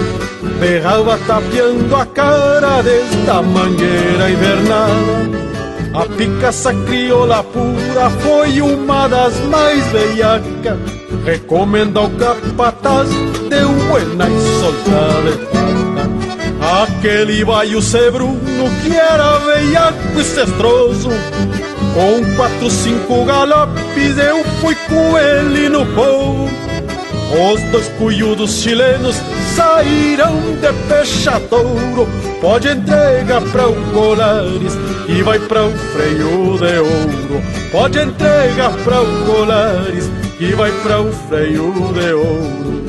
Berrava 0.63 1.19
tapeando 1.27 1.93
a 1.93 2.05
cara 2.05 2.81
desta 2.81 3.41
mangueira 3.41 4.31
invernada 4.31 5.43
a 5.93 6.05
picaça 6.05 6.73
crioula 6.73 7.43
pura 7.43 8.09
foi 8.21 8.61
uma 8.61 9.07
das 9.07 9.37
mais 9.41 9.85
veiacas. 9.91 10.79
Recomenda 11.23 11.99
ao 11.99 12.09
capataz, 12.09 13.09
deu 13.47 13.69
buena 13.69 14.27
e 14.27 14.41
soltada. 14.59 15.53
Aquele 16.81 17.45
baio 17.45 17.79
sebruno 17.79 18.39
que 18.81 18.95
era 18.95 19.37
veiaco 19.37 20.19
e 20.19 20.23
cestroso. 20.23 21.09
Com 21.93 22.35
quatro, 22.35 22.71
cinco 22.71 23.23
galopes 23.25 24.17
eu 24.17 24.43
fui 24.61 24.75
com 24.89 25.15
ele 25.15 25.69
no 25.69 25.85
povo. 25.85 26.72
Os 27.33 27.61
dois 27.71 27.87
cunhudos 27.97 28.61
chilenos 28.61 29.15
saíram 29.55 30.39
de 30.61 30.71
pechadouro 30.87 32.07
Pode 32.39 32.67
entregar 32.67 33.41
para 33.51 33.69
o 33.69 33.75
Colares 33.91 34.77
e 35.07 35.23
vai 35.23 35.39
para 35.39 35.65
o 35.65 35.71
freio 35.71 36.57
de 36.59 36.79
ouro. 36.79 37.43
Pode 37.71 37.99
entregar 37.99 38.71
para 38.83 39.01
o 39.01 39.25
Colares 39.25 40.11
e 40.39 40.53
vai 40.53 40.71
para 40.83 41.01
o 41.01 41.11
freio 41.11 41.73
de 41.93 42.13
ouro 42.13 42.82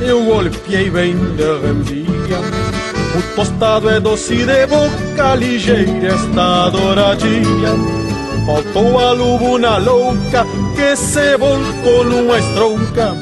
eu 0.00 0.24
golpeei 0.24 0.90
bem 0.90 1.14
de 1.14 1.44
rendilha 1.44 2.40
O 3.16 3.36
tostado 3.36 3.88
é 3.88 4.00
doce 4.00 4.44
de 4.44 4.66
boca, 4.66 5.34
ligeira 5.36 6.14
está 6.14 6.68
douradinha 6.68 7.70
Faltou 8.44 8.98
a 8.98 9.12
lubuna 9.12 9.78
louca 9.78 10.44
que 10.74 10.96
se 10.96 11.36
volcou 11.36 12.04
numa 12.04 12.40
estronca. 12.40 13.14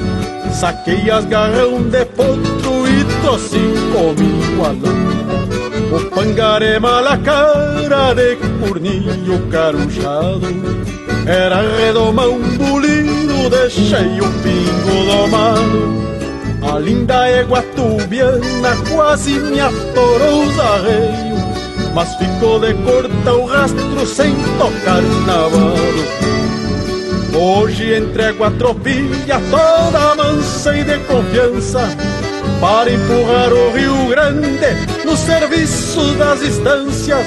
Saquei 0.51 1.11
as 1.11 1.25
garrão 1.25 1.83
de 1.83 2.05
potro 2.05 2.87
e 2.87 3.05
trouxe 3.21 3.59
comigo 3.93 4.65
a 4.65 4.69
louca 4.69 5.95
O 5.95 6.09
pangaré 6.09 6.79
mala 6.79 7.19
cara 7.19 8.15
de 8.15 8.35
cornilho 8.59 9.47
carujado 9.51 10.81
era 11.27 11.61
redomão 11.77 12.39
bulido, 12.57 13.47
deixei 13.51 14.19
o 14.19 14.27
pingo 14.41 15.05
domado 15.05 16.10
A 16.71 16.79
linda 16.79 17.27
égua 17.27 17.61
tubiana 17.75 18.77
quase 18.89 19.31
me 19.31 19.59
atorou 19.59 20.43
os 20.45 20.57
arreios 20.57 21.41
Mas 21.93 22.15
ficou 22.15 22.61
de 22.61 22.73
corta 22.75 23.33
o 23.33 23.45
rastro 23.45 24.05
sem 24.07 24.33
tocar 24.57 25.01
navado 25.27 26.31
Hoje 27.37 27.97
entrego 27.97 28.45
a 28.45 28.51
tropilha 28.51 29.41
toda 29.51 30.15
mansa 30.15 30.77
e 30.77 30.85
de 30.85 30.97
confiança 30.99 31.81
Para 32.61 32.89
empurrar 32.89 33.51
o 33.51 33.71
Rio 33.73 34.07
Grande 34.07 35.03
no 35.03 35.17
serviço 35.17 36.13
das 36.13 36.41
estâncias 36.41 37.25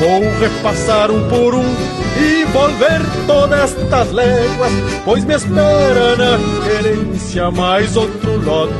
Vou 0.00 0.22
repassar 0.40 1.10
um 1.10 1.28
por 1.28 1.54
um 1.54 2.01
e 2.18 2.44
volver 2.46 3.00
todas 3.26 3.76
estas 3.76 4.12
léguas, 4.12 4.72
pois 5.04 5.24
me 5.24 5.34
espera 5.34 6.16
na 6.16 6.38
querência 6.64 7.50
mais 7.50 7.96
outro 7.96 8.36
lote 8.44 8.74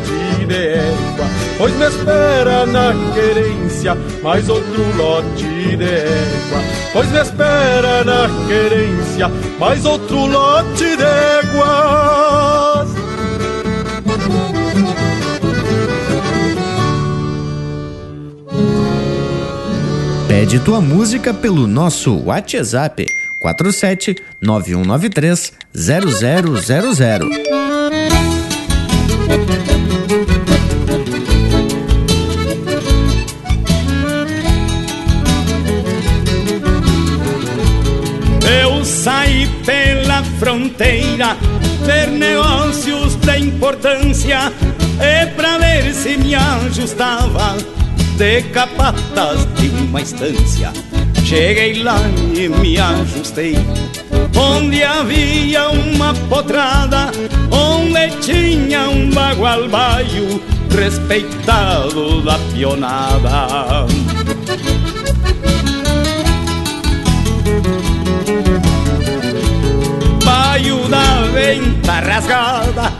de 0.46 0.54
égua, 0.54 1.26
pois 1.58 1.74
me 1.74 1.86
espera 1.86 2.66
na 2.66 2.92
querência 3.14 3.96
mais 4.22 4.48
outro 4.48 4.96
lote 4.96 5.44
de 5.76 5.84
égua, 5.84 6.60
pois 6.92 7.08
me 7.10 7.20
espera 7.20 8.04
na 8.04 8.28
querência 8.46 9.30
mais 9.58 9.84
outro 9.84 10.26
lote 10.26 10.96
de 10.96 11.02
éguas. 11.02 12.88
Pede 20.28 20.58
tua 20.58 20.80
música 20.80 21.32
pelo 21.32 21.66
nosso 21.66 22.18
WhatsApp 22.24 23.06
47 23.42 24.16
9193 24.40 25.52
0000. 25.74 27.28
Eu 38.62 38.84
saí 38.84 39.48
pela 39.66 40.22
fronteira 40.38 41.36
ver 41.84 42.10
negócios 42.12 43.16
de 43.16 43.38
importância 43.38 44.52
é 45.00 45.26
pra 45.26 45.58
ver 45.58 45.92
se 45.92 46.16
me 46.16 46.36
ajustava 46.36 47.56
de 48.16 48.42
capatas 48.52 49.52
de 49.54 49.68
uma 49.68 50.00
estância. 50.00 50.72
Cheguei 51.32 51.82
lá 51.82 51.98
e 52.34 52.46
me 52.46 52.78
ajustei. 52.78 53.56
Onde 54.36 54.84
havia 54.84 55.70
uma 55.70 56.12
potrada 56.28 57.10
Onde 57.50 58.18
tinha 58.20 58.90
um 58.90 59.08
bagual 59.08 59.66
baio 59.66 60.42
Respeitado 60.70 62.20
da 62.20 62.38
pionada. 62.52 63.86
Baio 70.22 70.86
da 70.88 71.22
venta 71.32 71.92
rasgada 72.00 72.92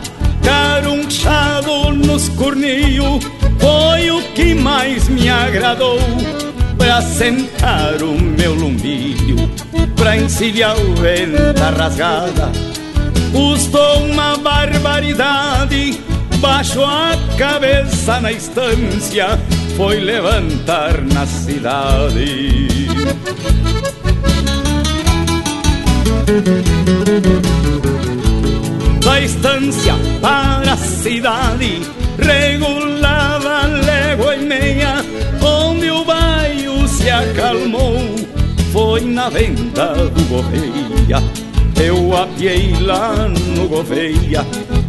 Carunchado 0.43 1.91
nos 1.91 2.29
cornil 2.29 3.19
Foi 3.59 4.09
o 4.09 4.23
que 4.33 4.55
mais 4.55 5.07
me 5.07 5.29
agradou 5.29 5.99
pra 6.83 7.01
sentar 7.01 8.03
o 8.03 8.11
meu 8.19 8.53
lumbilho, 8.53 9.49
pra 9.95 10.17
encilhar 10.17 10.77
o 10.77 10.95
venta 10.95 11.69
rasgada. 11.69 12.51
Custou 13.31 14.03
uma 14.03 14.37
barbaridade, 14.37 16.03
baixou 16.39 16.83
a 16.83 17.13
cabeça 17.37 18.19
na 18.19 18.33
estância, 18.33 19.39
foi 19.77 20.01
levantar 20.01 21.01
na 21.01 21.25
cidade. 21.25 22.57
Da 29.05 29.21
estância 29.21 29.93
para 30.21 30.73
a 30.73 30.77
cidade, 30.77 31.81
regulava 32.17 32.82
acalmou, 37.33 38.15
foi 38.71 39.01
na 39.01 39.27
venda 39.29 39.93
do 39.95 40.23
Gouveia. 40.25 41.23
Eu 41.83 42.15
apiei 42.15 42.75
lá 42.79 43.27
no 43.27 43.67
Gouveia, 43.67 44.45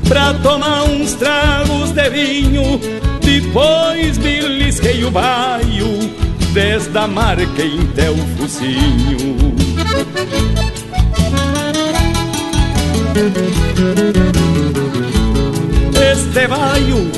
pra 0.07 0.35
tomar 0.35 0.85
uns 0.85 1.15
tragos 1.15 1.91
de 1.93 2.11
vinho, 2.11 2.79
depois 3.23 4.19
belisquei 4.19 5.05
o 5.05 5.11
baio, 5.11 6.11
desde 6.53 6.97
a 6.99 7.05
até 7.05 8.11
o 8.11 8.17
focinho. 8.37 9.55
Este 16.13 16.47
baio 16.47 17.11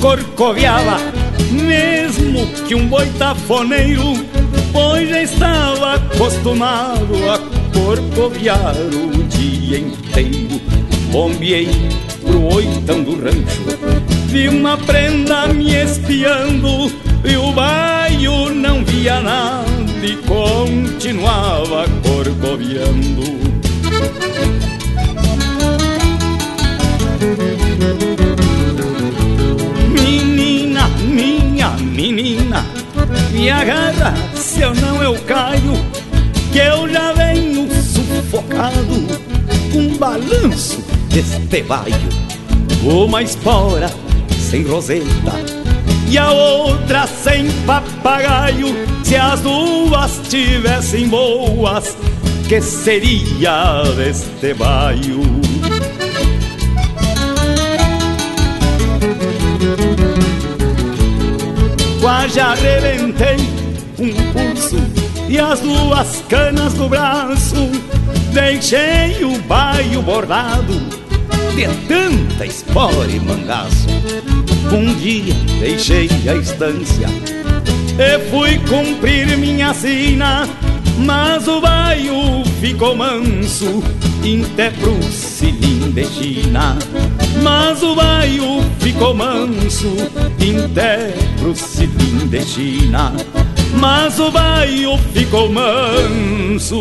corcoviava 0.00 1.20
mesmo 1.50 2.46
que 2.66 2.74
um 2.74 2.86
boitafoneiro, 2.86 4.14
pois 4.72 5.08
já 5.08 5.22
estava 5.22 5.94
acostumado 5.94 7.14
a 7.30 7.38
corcoviar 7.72 8.74
o 8.76 9.22
dia 9.24 9.78
inteiro. 9.78 10.60
Bombeei 11.10 11.68
pro 12.24 12.54
oitão 12.54 13.02
do 13.02 13.16
rancho, 13.16 13.78
vi 14.26 14.48
uma 14.48 14.76
prenda 14.76 15.48
me 15.48 15.74
espiando 15.74 16.92
e 17.24 17.36
o 17.36 17.52
baio 17.52 18.54
não 18.54 18.84
via 18.84 19.20
nada 19.20 19.66
e 20.02 20.16
continuava 20.18 21.86
corcoviando. 22.02 23.40
Menina, 29.92 30.88
minha 30.88 31.70
menina, 31.70 32.64
me 33.32 33.50
agarra 33.50 34.14
se 34.60 34.64
eu 34.64 34.74
não 34.74 35.02
eu 35.02 35.14
caio, 35.20 35.72
que 36.52 36.58
eu 36.58 36.86
já 36.86 37.14
venho 37.14 37.66
sufocado 37.82 39.06
com 39.72 39.78
um 39.78 39.96
balanço 39.96 40.84
deste 41.08 41.62
baio. 41.62 41.96
Uma 42.84 43.22
espora 43.22 43.90
sem 44.38 44.62
roseta 44.64 45.32
e 46.06 46.18
a 46.18 46.30
outra 46.30 47.06
sem 47.06 47.50
papagaio. 47.62 48.66
Se 49.02 49.16
as 49.16 49.40
duas 49.40 50.20
tivessem 50.28 51.08
boas, 51.08 51.96
que 52.46 52.60
seria 52.60 53.82
deste 53.96 54.52
baio? 54.52 55.22
Quase 62.02 62.40
arrebentei 62.40 63.59
um 64.00 64.32
pulso 64.32 64.76
e 65.28 65.38
as 65.38 65.60
duas 65.60 66.24
canas 66.28 66.72
do 66.74 66.88
braço. 66.88 67.70
Deixei 68.32 69.24
o 69.24 69.38
baio 69.42 70.02
bordado 70.02 70.72
de 71.54 71.66
tanta 71.86 72.46
espora 72.46 73.10
e 73.10 73.20
mangaço. 73.20 73.86
Um 74.72 74.94
dia 74.94 75.34
deixei 75.58 76.08
a 76.28 76.34
estância 76.34 77.08
e 77.98 78.18
fui 78.30 78.58
cumprir 78.60 79.36
minha 79.36 79.74
sina, 79.74 80.48
mas 80.98 81.46
o 81.46 81.60
baio 81.60 82.44
ficou 82.60 82.96
manso, 82.96 83.82
até 84.52 84.70
pro 84.70 84.98
de 85.92 86.04
China. 86.06 86.78
Mas 87.42 87.82
o 87.82 87.94
baio 87.94 88.62
ficou 88.78 89.14
manso, 89.14 89.92
até 90.64 91.12
pro 91.38 91.52
de 91.52 92.44
China. 92.44 93.12
Mas 93.78 94.18
o 94.18 94.30
baio 94.30 94.96
ficou 95.12 95.50
manso, 95.50 96.78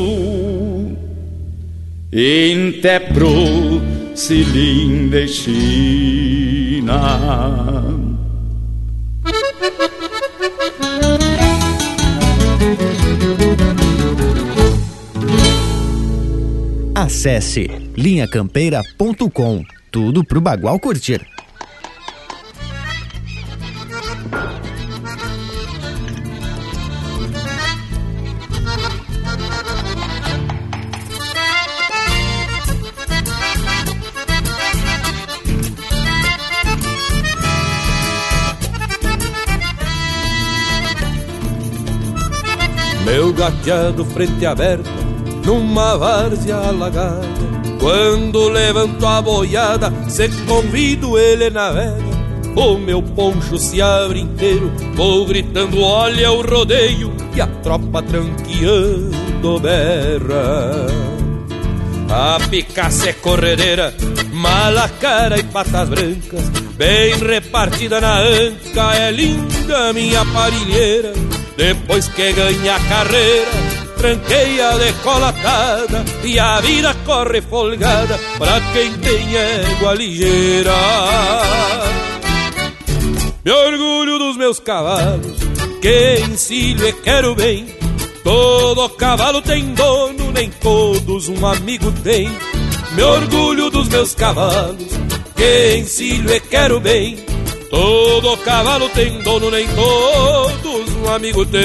até 2.11 2.99
pro 2.99 3.82
cilim 4.16 5.10
de 5.10 5.28
China. 5.28 6.99
Acesse 16.95 17.70
linhacampeira.com. 17.95 19.64
Tudo 19.90 20.24
pro 20.24 20.41
Bagual 20.41 20.80
curtir. 20.80 21.26
Gateado 43.40 44.03
frente 44.03 44.45
aberta 44.45 44.90
numa 45.45 45.98
várzea 45.98 46.57
alagada. 46.57 47.40
Quando 47.80 48.49
levanto 48.49 49.07
a 49.07 49.22
boiada, 49.22 49.94
se 50.10 50.28
convido 50.45 51.18
ele 51.18 51.49
navega. 51.49 52.20
O 52.56 52.78
meu 52.78 53.02
poncho 53.02 53.57
se 53.57 53.82
abre 53.82 54.20
inteiro, 54.20 54.70
vou 54.94 55.26
gritando: 55.26 55.82
olha 55.82 56.32
o 56.32 56.41
rodeio, 56.41 57.14
e 57.34 57.40
a 57.40 57.48
tropa 57.48 58.03
tranqueando 58.03 59.60
berra. 59.61 60.88
A 62.11 62.40
picaça 62.49 63.10
é 63.10 63.14
corredeira, 63.14 63.94
mala 64.34 64.90
cara 64.90 65.40
e 65.40 65.44
patas 65.44 65.88
brancas, 65.88 66.49
bem 66.76 67.16
repartida 67.16 68.02
na 68.02 68.20
anca, 68.20 68.94
é 68.95 69.11
linda 69.11 69.94
minha 69.94 70.26
parilheira. 70.26 71.14
Depois 71.60 72.07
que 72.07 72.31
ganha 72.31 72.77
a 72.77 72.80
carreira, 72.80 73.52
tranqueia 73.98 74.77
decolatada 74.77 76.06
e 76.23 76.40
a 76.40 76.61
vida 76.61 76.95
corre 77.06 77.41
folgada 77.41 78.18
pra 78.38 78.61
quem 78.72 78.94
tem 78.94 79.36
égua 79.36 79.94
ligeira. 79.94 80.72
Me 83.44 83.52
orgulho 83.52 84.18
dos 84.19 84.38
meus 84.38 84.57
cavalos, 84.61 85.38
que 85.81 86.22
encilho 86.31 86.88
e 86.88 86.94
quero 86.94 87.36
bem. 87.36 87.65
Todo 88.23 88.88
cavalo 88.91 89.41
tem 89.41 89.73
dono, 89.73 90.31
nem 90.31 90.49
todos 90.49 91.27
um 91.27 91.45
amigo 91.45 91.91
tem. 91.91 92.31
Me 92.94 93.03
orgulho 93.03 93.69
dos 93.69 93.90
meus 93.90 94.15
cavalos, 94.15 94.94
que 95.36 95.76
encilho 95.76 96.34
e 96.34 96.40
quero 96.40 96.80
bem. 96.80 97.18
Todo 97.69 98.37
cavalo 98.37 98.89
tem 98.89 99.21
dono, 99.21 99.51
nem 99.51 99.67
todos 99.67 100.95
um 100.95 101.09
amigo 101.09 101.45
tem. 101.45 101.59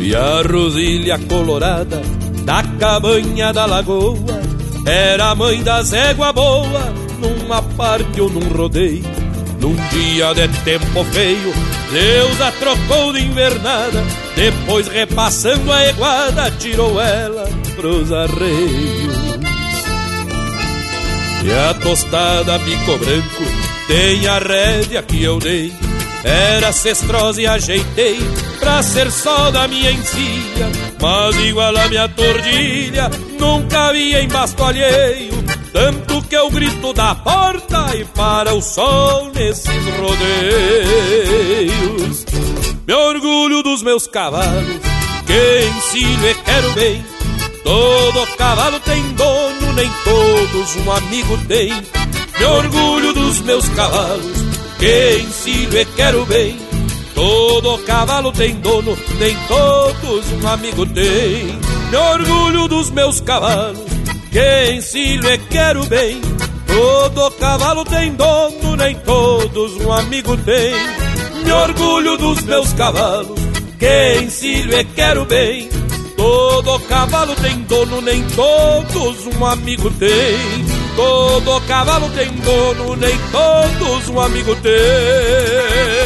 E 0.00 0.14
a 0.14 0.42
rosilha 0.42 1.18
colorada 1.28 2.00
da 2.48 2.62
cabanha 2.80 3.52
da 3.52 3.66
lagoa 3.66 4.16
Era 4.86 5.32
a 5.32 5.34
mãe 5.34 5.62
das 5.62 5.92
égua 5.92 6.32
boa 6.32 6.94
Numa 7.20 7.60
parte 7.60 8.22
ou 8.22 8.30
num 8.30 8.48
rodeio 8.48 9.04
Num 9.60 9.76
dia 9.90 10.32
de 10.32 10.48
tempo 10.60 11.04
feio 11.12 11.52
Deus 11.92 12.40
a 12.40 12.50
trocou 12.52 13.12
de 13.12 13.20
invernada 13.20 14.02
Depois 14.34 14.88
repassando 14.88 15.70
a 15.70 15.88
eguada 15.88 16.50
Tirou 16.52 16.98
ela 16.98 17.44
pros 17.76 18.10
arreios. 18.10 19.14
E 21.44 21.52
a 21.52 21.74
tostada 21.74 22.58
bico 22.60 22.96
branco 22.96 23.44
Tem 23.86 24.26
a 24.26 24.38
rédea 24.38 25.02
que 25.02 25.22
eu 25.22 25.38
dei 25.38 25.70
Era 26.24 26.72
cestrosa 26.72 27.42
e 27.42 27.46
ajeitei 27.46 28.18
Pra 28.58 28.82
ser 28.82 29.10
só 29.10 29.50
da 29.50 29.68
minha 29.68 29.92
encilha 29.92 30.87
Mas 31.00 31.36
igual 31.36 31.76
a 31.76 31.88
minha 31.88 32.08
tordilha 32.08 33.10
Nunca 33.38 33.92
vi 33.92 34.14
em 34.14 34.28
basto 34.28 34.64
alheio 34.64 35.32
Tanto 35.72 36.22
que 36.22 36.36
eu 36.36 36.50
grito 36.50 36.92
da 36.92 37.14
porta 37.14 37.94
E 37.96 38.04
para 38.04 38.54
o 38.54 38.60
sol 38.60 39.30
nesses 39.34 39.84
rodeios 40.00 41.18
Me 42.86 42.94
orgulho 42.94 43.62
dos 43.62 43.82
meus 43.82 44.06
cavalos, 44.06 44.80
que 45.26 45.68
ensino 45.68 46.26
e 46.26 46.34
quero 46.36 46.72
bem. 46.72 47.04
Todo 47.62 48.36
cavalo 48.38 48.80
tem 48.80 49.02
dono, 49.12 49.72
nem 49.74 49.90
todos 50.04 50.76
um 50.76 50.90
amigo 50.92 51.38
tem. 51.46 51.70
Me 52.38 52.44
orgulho 52.46 53.12
dos 53.12 53.40
meus 53.40 53.68
cavalos, 53.68 54.38
que 54.78 55.18
ensino 55.18 55.76
e 55.76 55.84
quero 55.84 56.24
bem. 56.24 56.67
Todo 57.18 57.78
cavalo 57.78 58.30
tem 58.30 58.54
dono, 58.60 58.96
nem 59.18 59.36
todos 59.48 60.32
um 60.40 60.46
amigo 60.46 60.86
tem. 60.86 61.58
Me 61.90 61.96
orgulho 61.96 62.68
dos 62.68 62.90
meus 62.90 63.20
cavalos, 63.20 63.90
que 64.30 64.72
ensino 64.72 65.28
e 65.28 65.36
quero 65.36 65.84
bem. 65.86 66.20
Todo 66.64 67.28
cavalo 67.32 67.84
tem 67.84 68.14
dono, 68.14 68.76
nem 68.76 68.94
todos 69.00 69.84
um 69.84 69.92
amigo 69.92 70.36
tem. 70.36 70.72
Me 71.44 71.50
orgulho 71.50 72.16
dos 72.16 72.40
meus 72.44 72.72
cavalos, 72.74 73.40
que 73.80 74.20
ensino 74.22 74.74
e 74.74 74.84
quero 74.84 75.24
bem. 75.24 75.68
Todo 76.16 76.78
cavalo 76.86 77.34
tem 77.34 77.62
dono, 77.62 78.00
nem 78.00 78.22
todos 78.28 79.26
um 79.26 79.44
amigo 79.44 79.90
tem. 79.90 80.38
Todo 80.94 81.60
cavalo 81.66 82.08
tem 82.10 82.30
dono, 82.30 82.94
nem 82.94 83.18
todos 83.32 84.08
um 84.08 84.20
amigo 84.20 84.54
tem. 84.54 85.97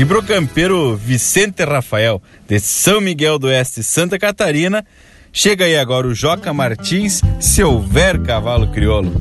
E 0.00 0.04
pro 0.06 0.22
campeiro 0.22 0.96
Vicente 0.96 1.62
Rafael, 1.62 2.22
de 2.48 2.58
São 2.58 3.02
Miguel 3.02 3.38
do 3.38 3.48
Oeste, 3.48 3.82
Santa 3.82 4.18
Catarina, 4.18 4.82
chega 5.30 5.66
aí 5.66 5.76
agora 5.76 6.06
o 6.06 6.14
Joca 6.14 6.54
Martins, 6.54 7.20
se 7.38 7.62
houver 7.62 8.18
cavalo 8.22 8.72
crioulo. 8.72 9.12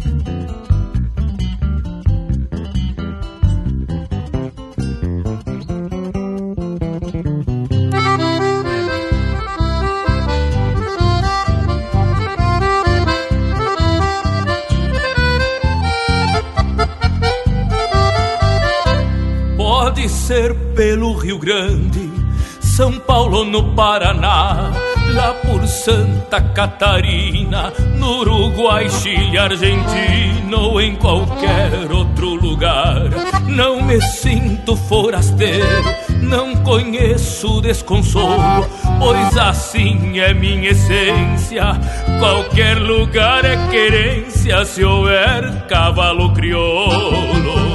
Ser 20.30 20.54
pelo 20.76 21.14
Rio 21.16 21.40
Grande, 21.40 22.08
São 22.62 23.00
Paulo 23.00 23.44
no 23.44 23.74
Paraná, 23.74 24.72
lá 25.12 25.34
por 25.44 25.66
Santa 25.68 26.40
Catarina, 26.40 27.74
no 27.98 28.20
Uruguai, 28.20 28.88
Chile, 28.92 29.40
Argentina 29.40 30.56
ou 30.56 30.80
em 30.80 30.96
qualquer 30.98 31.92
outro 31.92 32.36
lugar. 32.36 33.10
Não 33.48 33.82
me 33.82 34.00
sinto 34.00 34.76
forasteiro, 34.76 35.84
não 36.22 36.56
conheço 36.58 37.60
desconsolo, 37.60 38.70
pois 39.00 39.36
assim 39.36 40.20
é 40.20 40.32
minha 40.32 40.70
essência. 40.70 41.72
Qualquer 42.20 42.78
lugar 42.78 43.44
é 43.46 43.58
querência 43.72 44.64
se 44.64 44.84
houver 44.84 45.66
cavalo 45.66 46.32
crioulo. 46.36 47.69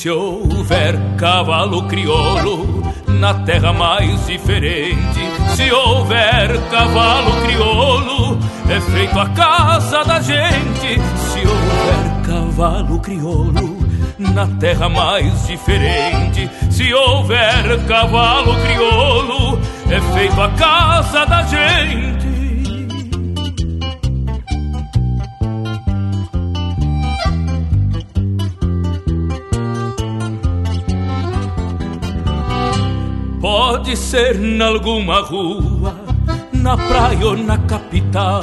Se 0.00 0.08
houver 0.08 0.98
cavalo 1.18 1.82
crioulo 1.82 2.82
na 3.06 3.34
terra 3.34 3.70
mais 3.70 4.26
diferente, 4.26 5.20
se 5.54 5.70
houver 5.70 6.58
cavalo 6.70 7.30
crioulo, 7.42 8.38
é 8.70 8.80
feito 8.80 9.18
a 9.18 9.28
casa 9.28 10.02
da 10.02 10.18
gente. 10.22 10.98
Se 11.16 11.46
houver 11.46 12.22
cavalo 12.26 12.98
crioulo 13.00 13.76
na 14.18 14.46
terra 14.58 14.88
mais 14.88 15.46
diferente, 15.46 16.48
se 16.70 16.94
houver 16.94 17.84
cavalo 17.86 18.54
crioulo, 18.54 19.60
é 19.90 20.00
feito 20.14 20.40
a 20.40 20.48
casa 20.48 21.26
da 21.26 21.42
gente. 21.42 22.29
Pode 33.70 33.96
ser 33.96 34.36
nalguma 34.36 35.20
rua, 35.20 35.94
na 36.52 36.76
praia 36.76 37.24
ou 37.24 37.36
na 37.36 37.56
capital, 37.56 38.42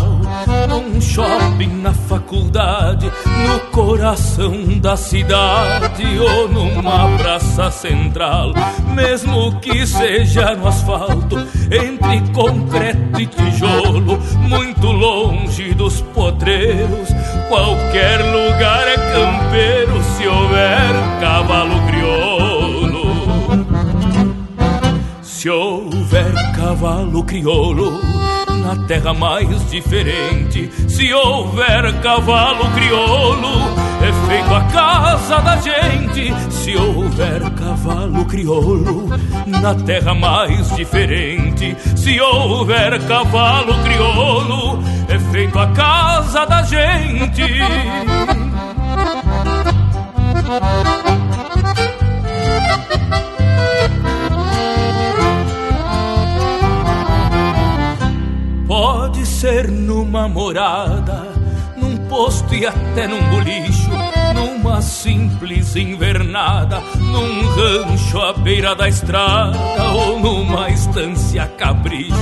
num 0.69 1.01
shopping, 1.01 1.81
na 1.81 1.93
faculdade, 1.93 3.11
no 3.45 3.59
coração 3.71 4.79
da 4.79 4.95
cidade 4.95 6.17
ou 6.17 6.47
numa 6.47 7.17
praça 7.17 7.69
central, 7.69 8.53
mesmo 8.95 9.59
que 9.59 9.85
seja 9.85 10.55
no 10.55 10.65
asfalto, 10.65 11.35
entre 11.69 12.21
concreto 12.31 13.19
e 13.19 13.25
tijolo, 13.25 14.17
muito 14.47 14.87
longe 14.87 15.73
dos 15.73 15.99
potreiros, 16.13 17.09
qualquer 17.49 18.21
lugar 18.31 18.87
é 18.87 18.95
campeiro 18.95 20.01
se 20.03 20.25
houver 20.25 21.19
cavalo 21.19 21.85
crioulo. 21.87 22.26
Se 25.47 25.51
houver 25.51 26.33
cavalo 26.57 27.23
crioulo 27.23 28.01
na 28.65 28.75
terra 28.85 29.13
mais 29.13 29.47
diferente, 29.69 30.69
se 30.89 31.13
houver 31.13 32.01
cavalo 32.01 32.69
crioulo, 32.71 33.47
é 34.01 34.27
feito 34.27 34.53
a 34.53 34.61
casa 34.65 35.39
da 35.39 35.55
gente. 35.55 36.33
Se 36.51 36.75
houver 36.75 37.49
cavalo 37.51 38.25
crioulo 38.25 39.07
na 39.45 39.73
terra 39.73 40.13
mais 40.13 40.75
diferente, 40.75 41.77
se 41.95 42.19
houver 42.19 43.01
cavalo 43.07 43.73
crioulo, 43.83 44.83
é 45.07 45.17
feito 45.31 45.57
a 45.57 45.67
casa 45.67 46.45
da 46.45 46.61
gente. 46.63 47.41
Morada, 60.37 61.33
num 61.75 61.97
posto 62.07 62.53
e 62.53 62.63
até 62.63 63.07
num 63.07 63.27
bolicho, 63.31 63.89
numa 64.35 64.79
simples 64.83 65.75
invernada, 65.75 66.79
num 66.95 67.49
rancho 67.55 68.19
à 68.19 68.33
beira 68.33 68.75
da 68.75 68.87
estrada 68.87 69.57
ou 69.95 70.19
numa 70.19 70.69
estância 70.69 71.47
capricho. 71.57 72.13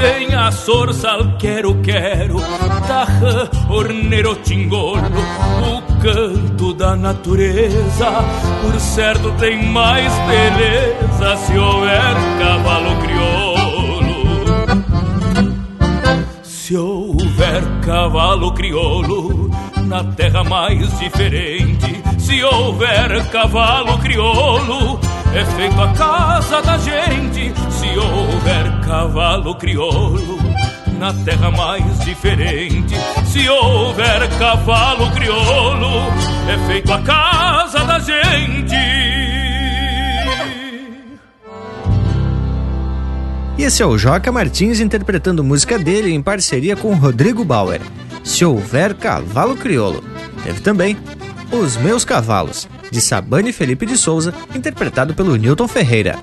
Tem 0.00 0.34
a 0.34 0.50
sorsal 0.50 1.36
quero 1.38 1.80
quero, 1.82 2.40
tarrã, 2.88 3.48
orneiro 3.70 4.34
tingolo, 4.34 5.00
o 5.00 6.02
canto 6.02 6.74
da 6.74 6.96
natureza, 6.96 8.10
por 8.60 8.80
certo 8.80 9.30
tem 9.38 9.64
mais 9.66 10.12
beleza 10.26 11.36
se 11.36 11.56
houver 11.56 12.14
cavalo 12.40 12.96
crioulo. 13.02 13.82
Se 16.42 16.76
houver 16.76 17.01
cavalo 17.84 18.52
crioulo 18.52 19.50
na 19.86 20.04
terra 20.04 20.42
mais 20.44 20.98
diferente, 20.98 22.02
se 22.18 22.42
houver 22.42 23.28
cavalo 23.30 23.98
crioulo, 23.98 24.98
é 25.34 25.44
feito 25.44 25.80
a 25.80 25.92
casa 25.92 26.62
da 26.62 26.78
gente. 26.78 27.52
Se 27.70 27.98
houver 27.98 28.80
cavalo 28.86 29.54
crioulo 29.56 30.38
na 30.98 31.12
terra 31.24 31.50
mais 31.50 32.00
diferente, 32.00 32.94
se 33.24 33.48
houver 33.48 34.28
cavalo 34.38 35.10
crioulo, 35.10 36.04
é 36.48 36.66
feito 36.66 36.92
a 36.92 37.02
casa 37.02 37.84
da 37.84 37.98
gente. 37.98 39.11
E 43.58 43.64
esse 43.64 43.82
é 43.82 43.86
o 43.86 43.98
Joca 43.98 44.32
Martins 44.32 44.80
interpretando 44.80 45.44
música 45.44 45.78
dele 45.78 46.10
em 46.10 46.22
parceria 46.22 46.74
com 46.74 46.94
Rodrigo 46.94 47.44
Bauer. 47.44 47.80
Se 48.24 48.44
houver 48.44 48.94
cavalo 48.94 49.56
crioulo. 49.56 50.02
Teve 50.42 50.60
também 50.60 50.96
Os 51.50 51.76
Meus 51.76 52.04
Cavalos, 52.04 52.68
de 52.90 53.00
Sabane 53.00 53.52
Felipe 53.52 53.84
de 53.84 53.96
Souza, 53.96 54.32
interpretado 54.54 55.14
pelo 55.14 55.36
Newton 55.36 55.68
Ferreira. 55.68 56.18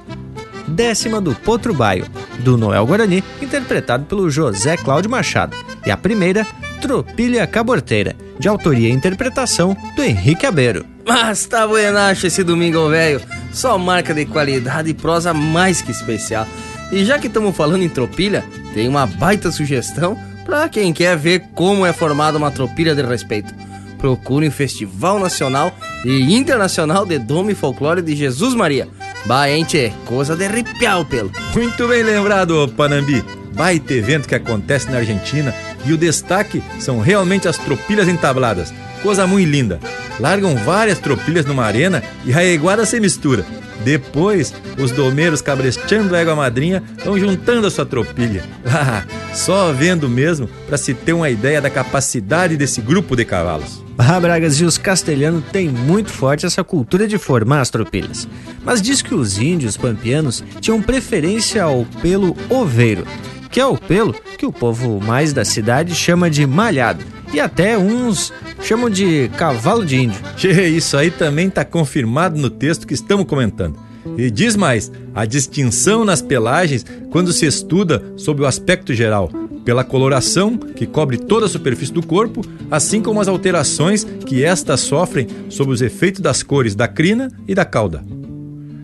Décima 0.68 1.22
do 1.22 1.34
Potro 1.36 1.74
Baio, 1.74 2.06
do 2.40 2.58
Noel 2.58 2.86
Guarani, 2.86 3.24
interpretado 3.42 4.06
pelo 4.06 4.30
José 4.30 4.76
Cláudio 4.76 5.10
Machado. 5.10 5.56
E 5.86 5.92
a 5.92 5.98
primeira, 5.98 6.46
Tropilha 6.82 7.46
Caborteira, 7.48 8.16
de 8.40 8.48
autoria 8.48 8.90
e 8.90 8.92
interpretação 8.92 9.76
do 9.96 10.04
Henrique 10.04 10.46
Abeiro. 10.46 10.86
Mas 11.06 11.46
tá 11.46 11.68
buenacho 11.68 12.28
esse 12.28 12.44
domingo, 12.44 12.90
velho. 12.90 13.22
Só 13.52 13.78
marca 13.78 14.14
de 14.14 14.26
qualidade 14.26 14.90
e 14.90 14.94
prosa 14.94 15.34
mais 15.34 15.82
que 15.82 15.92
especial. 15.92 16.48
E 16.92 17.06
já 17.06 17.20
que 17.20 17.28
estamos 17.28 17.56
falando 17.56 17.84
em 17.84 17.90
tropilha, 17.90 18.44
tem 18.74 18.88
uma 18.88 19.06
baita 19.06 19.52
sugestão 19.52 20.18
para 20.46 20.68
quem 20.68 20.92
quer 20.92 21.16
ver 21.16 21.44
como 21.54 21.86
é 21.86 21.94
formada 21.94 22.38
uma 22.38 22.52
tropilha 22.52 22.96
de 22.96 23.04
respeito. 23.04 23.54
procurem 24.00 24.48
o 24.48 24.52
Festival 24.52 25.20
Nacional 25.20 25.78
e 26.06 26.34
Internacional 26.34 27.06
de 27.06 27.20
Dome 27.20 27.52
e 27.52 27.56
Folclore 27.56 28.02
de 28.02 28.16
Jesus 28.16 28.56
Maria. 28.56 28.88
Bah, 29.26 29.48
tchê, 29.68 29.92
coisa 30.06 30.38
de 30.38 30.46
arrepiar 30.46 31.04
pelo. 31.06 31.30
Muito 31.54 31.88
bem 31.88 32.02
lembrado, 32.02 32.66
Panambi. 32.78 33.24
Baita 33.54 33.94
evento 33.94 34.28
que 34.28 34.36
acontece 34.36 34.90
na 34.90 34.98
Argentina 34.98 35.54
e 35.86 35.92
o 35.92 35.98
destaque 35.98 36.64
são 36.80 37.00
realmente 37.00 37.48
as 37.48 37.58
tropilhas 37.58 38.08
entabladas. 38.08 38.74
Coisa 39.02 39.26
muito 39.26 39.50
linda. 39.50 39.80
Largam 40.20 40.56
várias 40.56 41.00
tropilhas 41.00 41.46
numa 41.46 41.64
arena 41.64 42.04
e 42.26 42.34
a 42.34 42.44
eguada 42.44 42.86
se 42.86 43.00
mistura. 43.00 43.46
Depois, 43.84 44.54
os 44.78 44.92
domeiros 44.92 45.42
cabresteando 45.42 46.14
a 46.14 46.20
égua 46.20 46.36
madrinha 46.36 46.84
vão 47.06 47.18
juntando 47.18 47.68
a 47.68 47.72
sua 47.72 47.86
tropilha. 47.86 48.44
Ah, 48.72 49.04
só 49.34 49.72
vendo 49.72 50.08
mesmo 50.08 50.48
para 50.68 50.78
se 50.78 50.94
ter 50.94 51.14
uma 51.14 51.30
ideia 51.30 51.62
da 51.62 51.70
capacidade 51.70 52.56
desse 52.56 52.82
grupo 52.82 53.16
de 53.16 53.26
cavalos. 53.26 53.84
Ah, 53.98 54.20
Bragas, 54.20 54.60
e 54.60 54.64
os 54.64 54.78
castelhanos 54.78 55.44
têm 55.52 55.70
muito 55.70 56.12
forte 56.12 56.46
essa 56.46 56.64
cultura 56.64 57.08
de 57.08 57.18
formar 57.18 57.62
as 57.62 57.70
tropilhas. 57.70 58.28
Mas 58.64 58.82
diz 58.82 59.02
que 59.02 59.14
os 59.14 59.38
índios 59.38 59.76
pampianos 59.76 60.44
tinham 60.62 60.82
preferência 60.82 61.64
ao 61.64 61.86
pelo 62.02 62.36
oveiro, 62.50 63.06
que 63.50 63.60
é 63.60 63.66
o 63.66 63.78
pelo 63.78 64.14
que 64.38 64.46
o 64.46 64.54
povo 64.54 65.00
mais 65.02 65.34
da 65.34 65.44
cidade 65.44 65.96
chama 65.96 66.30
de 66.30 66.46
malhado. 66.46 67.04
E 67.34 67.40
até 67.40 67.78
uns 67.78 68.34
chamam 68.62 68.90
de 68.90 69.30
cavalo 69.38 69.86
de 69.86 69.98
índio. 69.98 70.20
Isso 70.76 70.98
aí 70.98 71.12
também 71.12 71.48
está 71.48 71.64
confirmado 71.64 72.40
no 72.40 72.50
texto 72.50 72.88
que 72.88 72.94
estamos 72.94 73.26
comentando. 73.26 73.78
E 74.18 74.32
diz 74.32 74.56
mais, 74.56 74.92
a 75.14 75.26
distinção 75.26 76.04
nas 76.04 76.22
pelagens 76.22 76.86
quando 77.12 77.32
se 77.32 77.46
estuda 77.46 78.04
sob 78.18 78.42
o 78.42 78.46
aspecto 78.46 78.94
geral, 78.94 79.30
pela 79.64 79.84
coloração 79.84 80.58
que 80.58 80.88
cobre 80.88 81.18
toda 81.18 81.46
a 81.46 81.50
superfície 81.50 81.94
do 81.94 82.06
corpo, 82.06 82.42
assim 82.72 83.02
como 83.02 83.22
as 83.22 83.28
alterações 83.28 84.04
que 84.26 84.44
estas 84.44 84.80
sofrem 84.80 85.28
sob 85.50 85.72
os 85.72 85.82
efeitos 85.82 86.22
das 86.22 86.42
cores 86.42 86.76
da 86.76 86.88
crina 86.88 87.30
e 87.48 87.54
da 87.54 87.66
cauda. 87.66 88.04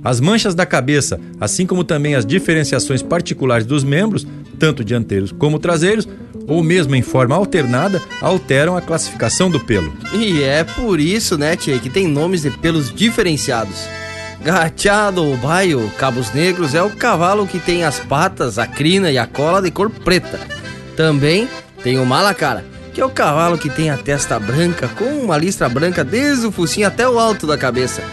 As 0.04 0.20
manchas 0.20 0.54
da 0.54 0.68
cabeça, 0.68 1.20
assim 1.40 1.66
como 1.66 1.84
também 1.84 2.14
as 2.14 2.26
diferenciações 2.26 3.02
particulares 3.02 3.66
dos 3.66 3.84
membros, 3.84 4.28
tanto 4.60 4.84
dianteiros 4.84 5.32
como 5.32 5.58
traseiros, 5.58 6.08
ou 6.48 6.64
mesmo 6.64 6.96
em 6.96 7.02
forma 7.02 7.36
alternada, 7.36 8.02
alteram 8.22 8.76
a 8.76 8.82
classificação 8.82 9.50
do 9.50 9.60
pelo. 9.60 9.94
E 10.14 10.44
é 10.44 10.64
por 10.64 11.00
isso, 11.00 11.38
né, 11.38 11.56
tia, 11.56 11.80
que 11.80 11.90
tem 11.90 12.08
nomes 12.08 12.42
de 12.42 12.52
pelos 12.52 12.94
diferenciados. 12.94 13.88
Gateado 14.44 15.24
ou 15.26 15.36
baio, 15.38 15.92
cabos 15.98 16.32
negros, 16.32 16.76
é 16.76 16.82
o 16.82 16.92
cavalo 16.92 17.48
que 17.48 17.58
tem 17.58 17.84
as 17.84 18.00
patas, 18.00 18.60
a 18.60 18.68
crina 18.68 19.12
e 19.12 19.18
a 19.18 19.26
cola 19.26 19.62
de 19.62 19.72
cor 19.72 19.90
preta. 19.90 20.40
Também 20.96 21.50
tem 21.84 21.98
o 21.98 22.06
malacara, 22.06 22.64
que 22.94 23.02
é 23.02 23.06
o 23.06 23.10
cavalo 23.10 23.58
que 23.58 23.70
tem 23.70 23.90
a 23.90 23.98
testa 23.98 24.40
branca 24.40 24.88
com 24.88 25.06
uma 25.06 25.38
listra 25.38 25.68
branca 25.68 26.04
desde 26.04 26.46
o 26.46 26.52
focinho 26.52 26.88
até 26.88 27.08
o 27.08 27.20
alto 27.20 27.48
da 27.48 27.58
cabeça. 27.58 28.04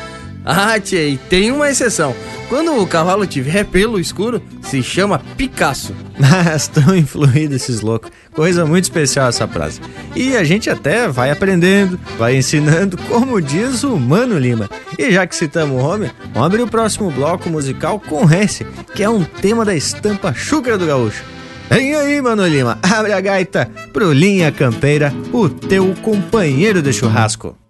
Ah, 0.44 0.77
e 0.77 1.16
tem 1.28 1.52
uma 1.52 1.70
exceção. 1.70 2.14
Quando 2.48 2.77
o 2.77 2.86
cavalo 2.86 3.27
tiver 3.27 3.64
pelo 3.64 3.98
escuro, 3.98 4.43
se 4.60 4.82
chama 4.82 5.23
Picasso. 5.36 5.94
Mas 6.19 6.69
tão 6.69 6.94
influído 6.97 7.55
esses 7.55 7.81
loucos. 7.81 8.10
Coisa 8.32 8.66
muito 8.66 8.85
especial 8.85 9.28
essa 9.28 9.47
frase. 9.47 9.81
E 10.14 10.36
a 10.36 10.44
gente 10.44 10.69
até 10.69 11.09
vai 11.09 11.31
aprendendo, 11.31 11.98
vai 12.19 12.36
ensinando, 12.36 12.97
como 13.09 13.40
diz 13.40 13.85
o 13.85 13.97
Mano 13.97 14.39
Lima. 14.39 14.69
E 14.98 15.12
já 15.12 15.27
que 15.27 15.36
citamos 15.36 15.81
o 15.81 15.85
homem, 15.85 16.10
vamos 16.35 16.47
abrir 16.47 16.62
o 16.62 16.69
próximo 16.69 17.10
bloco 17.10 17.48
musical 17.48 18.01
com 18.01 18.31
esse, 18.31 18.64
que 18.94 19.02
é 19.02 19.09
um 19.09 19.24
tema 19.24 19.64
da 19.64 19.74
estampa 19.74 20.35
Chúcara 20.35 20.77
do 20.77 20.86
Gaúcho. 20.86 21.24
Vem 21.70 21.94
aí, 21.94 22.20
Mano 22.20 22.47
Lima, 22.47 22.78
abre 22.82 23.12
a 23.12 23.20
gaita 23.20 23.70
pro 23.93 24.12
Linha 24.12 24.52
Campeira, 24.52 25.12
o 25.32 25.48
teu 25.48 25.94
companheiro 26.02 26.82
de 26.82 26.93
churrasco. 26.93 27.61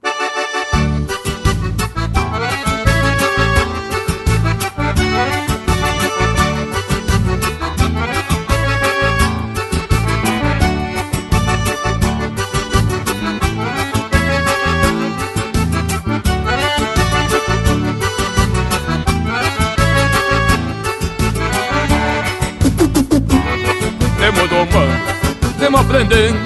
Aprendendo, 25.93 26.39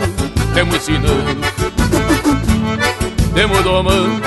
temos 0.54 0.74
ensinando. 0.74 1.40
Temos 3.32 3.62
domando, 3.62 4.22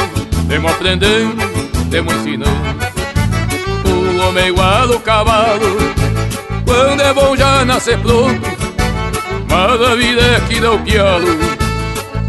temos 0.48 0.72
aprendendo, 0.72 1.90
temos 1.92 2.14
ensinando. 2.16 2.80
O 3.86 4.28
homem 4.28 4.48
igual 4.48 4.94
ao 4.94 5.00
cavalo, 5.02 5.78
quando 6.66 7.02
é 7.02 7.14
bom 7.14 7.36
já 7.36 7.66
nascer 7.66 8.00
pronto. 8.00 8.48
Mas 9.50 9.82
a 9.82 9.96
vida 9.96 10.22
é 10.22 10.40
que 10.48 10.62
dá 10.62 10.72
o 10.72 10.80
pialo, 10.80 11.38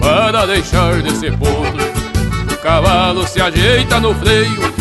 para 0.01 0.47
deixar 0.47 1.01
de 1.01 1.13
ser 1.17 1.37
potro. 1.37 1.85
O 2.53 2.57
cavalo 2.57 3.25
se 3.25 3.41
ajeita 3.41 4.01
no 4.01 4.13
freio, 4.17 4.75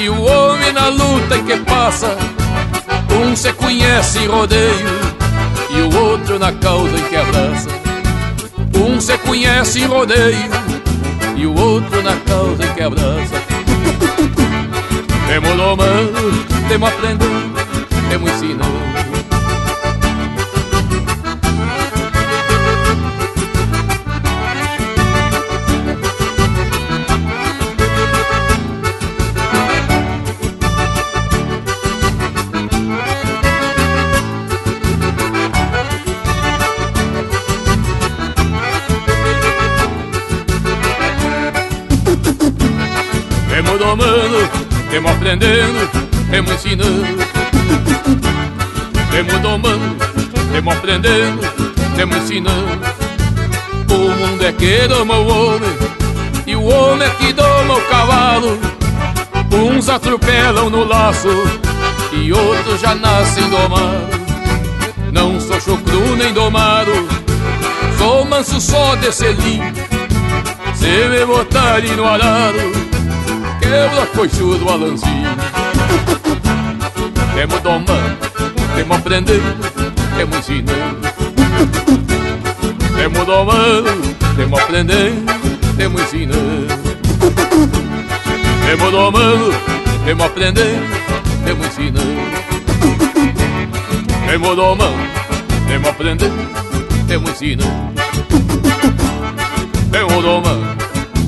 e 0.00 0.08
o 0.08 0.22
homem 0.22 0.72
na 0.72 0.88
luta 0.88 1.36
em 1.36 1.44
que 1.44 1.56
passa. 1.56 2.16
Um 3.20 3.34
se 3.34 3.52
conhece 3.54 4.20
em 4.20 4.28
rodeio 4.28 4.99
e 5.80 5.82
o 5.82 5.98
outro 5.98 6.38
na 6.38 6.52
causa 6.52 6.94
em 6.94 7.02
que 7.04 7.16
abraça. 7.16 7.68
Um 8.76 9.00
se 9.00 9.16
conhece 9.18 9.80
em 9.80 9.86
rodeio 9.86 10.50
e 11.36 11.46
o 11.46 11.58
outro 11.58 12.02
na 12.02 12.16
causa 12.16 12.64
em 12.64 12.74
que 12.74 12.82
abraça. 12.82 13.42
Temos 15.26 15.56
domando, 15.56 16.44
temos 16.68 16.88
aprendendo, 16.88 17.54
temos 18.10 18.30
ensinando. 18.32 18.89
Domando, 43.90 44.48
temos 44.88 45.10
aprendendo, 45.10 45.90
temos 46.30 46.52
ensinando. 46.52 47.24
Temos 49.10 49.40
domando, 49.40 49.96
temos 50.52 50.76
aprendendo, 50.76 51.40
temos 51.96 52.16
ensinando. 52.18 52.80
O 53.90 53.96
mundo 53.96 54.46
é 54.46 54.52
que 54.52 54.86
doma 54.86 55.14
o 55.16 55.26
homem, 55.26 55.70
e 56.46 56.54
o 56.54 56.62
homem 56.62 57.08
é 57.08 57.10
que 57.10 57.32
doma 57.32 57.78
o 57.78 57.80
cavalo. 57.88 58.60
Uns 59.52 59.88
atropelam 59.88 60.70
no 60.70 60.84
laço, 60.84 61.28
e 62.12 62.32
outros 62.32 62.80
já 62.80 62.94
nascem 62.94 63.50
domados. 63.50 64.20
Não 65.12 65.40
sou 65.40 65.60
chucru 65.60 66.14
nem 66.14 66.32
domado, 66.32 66.92
sou 67.98 68.24
manso 68.24 68.60
só 68.60 68.94
de 68.94 69.10
selim. 69.10 69.60
Se 70.76 71.08
me 71.08 71.26
botarem 71.26 71.96
no 71.96 72.06
arado, 72.06 72.79
quebra 73.70 74.04
coichudo 74.06 74.68
alanzinho. 74.68 75.30
Temos 77.34 77.62
domando, 77.62 78.18
temos 78.74 78.98
aprendendo, 78.98 79.54
temos 80.16 80.36
ensinando. 80.38 81.08
Temos 82.96 83.26
domando, 83.26 83.92
temos 84.36 84.60
aprendendo, 84.60 85.32
temos 85.76 86.02
ensinando. 86.02 86.74
Temos 88.66 88.92
domando, 88.92 89.50
temos 90.04 90.26
aprendendo, 90.26 90.96
temos 91.44 91.66
ensinando. 91.66 92.20
Temos 94.26 94.56
domando, 94.56 94.98
temos 95.68 95.90
aprendendo, 95.90 96.42
temos 97.06 97.30
ensinando. 97.30 98.02
Temos 99.92 100.22
domando, 100.24 100.66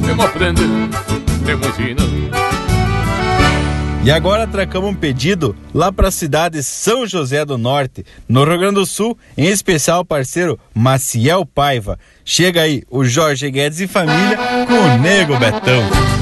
temos 0.05 0.27
aprendendo, 0.27 0.99
temos 1.47 1.67
ensinando. 1.69 2.32
E 4.05 4.11
agora 4.11 4.43
atracamos 4.43 4.91
um 4.91 4.95
pedido 4.95 5.55
lá 5.73 5.93
para 5.93 6.09
a 6.09 6.11
cidade 6.11 6.61
São 6.65 7.07
José 7.07 7.45
do 7.45 7.57
Norte, 7.57 8.05
no 8.29 8.45
Rio 8.45 8.59
Grande 8.59 8.75
do 8.75 8.85
Sul, 8.85 9.17
em 9.39 9.47
especial 9.47 10.01
o 10.01 10.05
parceiro 10.05 10.59
Maciel 10.75 11.47
Paiva. 11.47 11.97
Chega 12.25 12.63
aí 12.63 12.83
o 12.91 13.05
Jorge 13.05 13.49
Guedes 13.49 13.79
e 13.79 13.87
família 13.87 14.37
com 14.67 14.75
o 14.75 14.99
Nego 14.99 15.39
Betão. 15.39 16.22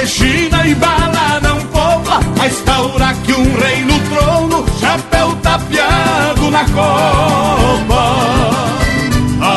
que 0.00 0.06
China 0.06 0.66
e 0.66 0.74
bala 0.76 1.40
não 1.42 1.60
poupa, 1.66 2.20
a 2.40 2.46
estaura 2.46 3.12
que 3.22 3.34
um 3.34 3.54
rei 3.56 3.84
no 3.84 3.98
trono, 4.08 4.64
chapéu 4.80 5.36
tapeado 5.42 6.50
na 6.50 6.64
copa. 6.64 8.16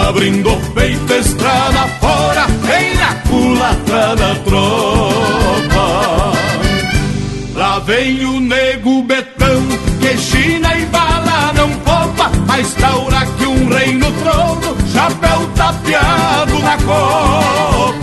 Abrindo 0.07 0.51
o 0.51 0.59
peito, 0.73 1.13
estrada 1.13 1.87
fora, 2.01 2.45
vem 2.63 2.95
na 2.95 3.15
culatra 3.29 4.15
da 4.17 4.35
tropa. 4.43 6.33
Lá 7.55 7.79
vem 7.79 8.25
o 8.25 8.41
nego 8.41 9.03
betão, 9.03 9.61
que 10.01 10.17
China 10.17 10.75
e 10.75 10.85
bala 10.87 11.53
não 11.53 11.69
poupa, 11.69 12.29
a 12.49 12.59
estaura 12.59 13.25
que 13.37 13.45
um 13.45 13.69
rei 13.69 13.93
no 13.93 14.11
trono, 14.11 14.75
chapéu 14.91 15.49
tapeado 15.55 16.59
na 16.59 16.77
copa. 16.79 18.02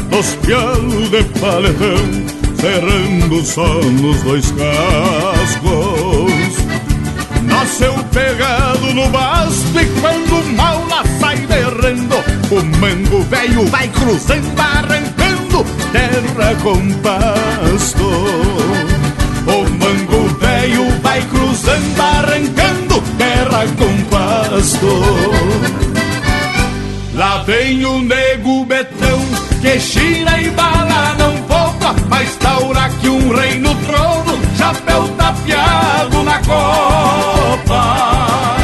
Dos 0.11 0.35
pialos 0.45 1.09
de 1.09 1.23
paletão 1.39 2.41
Cerrando 2.59 3.43
só 3.43 3.81
nos 3.81 4.21
dois 4.21 4.51
cascos. 4.51 6.31
Nasceu 7.43 7.93
pegado 8.11 8.93
no 8.93 9.09
basto 9.09 9.79
E 9.79 9.85
quando 10.01 10.55
mal 10.55 10.85
lá 10.87 11.03
sai 11.19 11.37
derrendo 11.37 12.17
O 12.51 12.77
mango 12.79 13.23
velho 13.23 13.65
vai 13.67 13.87
cruzando 13.87 14.59
Arrancando 14.59 15.65
terra 15.91 16.55
com 16.61 16.93
pasto. 17.01 18.03
O 19.47 19.69
mango 19.79 20.27
velho 20.39 20.89
vai 21.01 21.21
cruzando 21.21 22.01
Arrancando 22.01 23.01
terra 23.17 23.65
com 23.77 24.03
pasto. 24.09 25.01
Lá 27.13 27.43
vem 27.43 27.85
o 27.85 28.01
nego 28.01 28.65
betão 28.65 29.00
Que 29.61 29.79
China 29.79 30.37
e 30.39 30.49
bala 30.49 31.13
não 31.19 31.35
poupa 31.43 31.95
Mas 32.09 32.35
taura 32.37 32.89
que 32.99 33.07
um 33.07 33.31
rei 33.35 33.59
no 33.59 33.75
trono 33.75 34.41
Chapéu 34.57 35.07
tapeado 35.09 36.23
na 36.23 36.39
copa. 36.39 38.57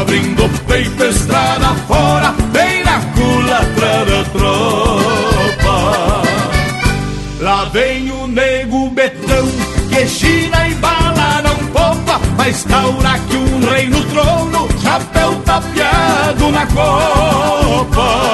Abrindo 0.00 0.44
o 0.44 0.48
peito, 0.66 1.04
estrada 1.04 1.72
fora 1.86 2.34
Bem 2.52 2.82
na 2.82 2.98
culatra 3.14 4.04
da 4.06 4.24
tropa. 4.32 5.78
Lá 7.40 7.64
vem 7.66 8.10
o 8.10 8.26
nego 8.26 8.90
betão 8.90 9.46
Que 9.88 10.04
China 10.08 10.66
e 10.68 10.74
bala 10.74 11.42
não 11.42 11.54
poupa 11.68 12.20
Mas 12.36 12.64
taura 12.64 13.20
que 13.20 13.36
um 13.36 13.60
rei 13.70 13.88
no 13.88 14.02
trono 14.06 14.68
Chapéu 14.82 15.36
tapeado 15.44 16.50
na 16.50 16.66
copa 16.66 18.27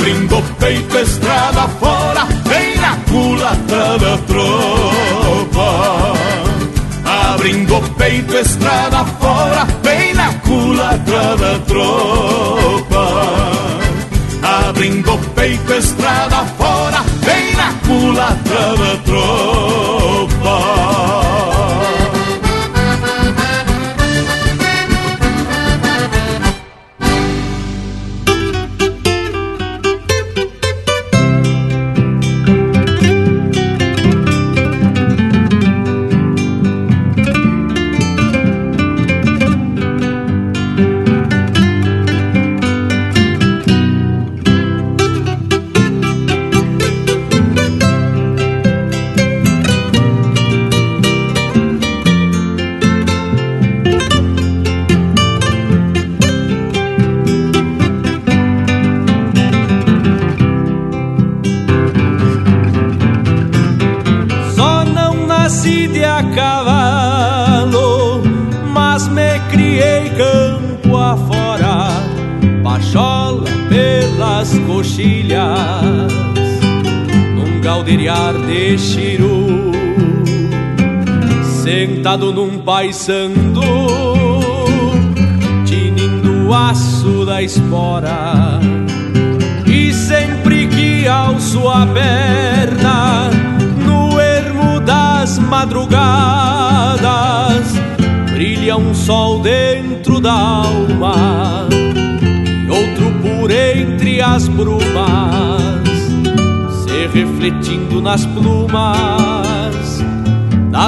Abrindo 0.00 0.42
peito, 0.58 0.98
estrada 0.98 1.68
fora 1.78 2.24
Vem 2.46 2.74
na 2.76 2.96
culatra 3.10 3.98
da 3.98 4.16
tropa. 4.26 5.68
Abrindo 7.04 7.82
peito, 7.98 8.34
estrada 8.34 9.04
fora 9.20 9.66
Vem 9.82 10.14
na 10.14 10.32
culatra 10.36 11.36
da 11.36 11.58
tropa. 11.66 13.04
Abrindo 14.42 15.18
peito, 15.34 15.74
estrada 15.74 16.46
fora 16.56 17.04
Vem 17.20 17.54
na 17.54 17.74
culatra 17.86 18.76
da 18.78 18.96
tropa 19.04 19.79
paisando, 82.60 83.62
tinindo 85.64 86.48
o 86.48 86.54
aço 86.54 87.24
da 87.24 87.42
espora, 87.42 88.60
e 89.66 89.92
sempre 89.92 90.66
que 90.68 91.08
alço 91.08 91.68
a 91.68 91.86
perna 91.86 93.30
no 93.84 94.18
ermo 94.20 94.80
madrugadas 95.48 97.00
brilha 98.32 98.76
um 98.76 98.94
sol 98.94 99.40
dentro 99.40 100.20
da 100.20 100.32
alma 100.32 101.68
e 101.70 102.70
outro 102.70 103.10
por 103.20 103.50
entre 103.50 104.20
as 104.20 104.48
brumas, 104.48 104.80
se 106.84 107.06
refletindo 107.12 108.00
nas 108.00 108.24
plumas 108.26 109.39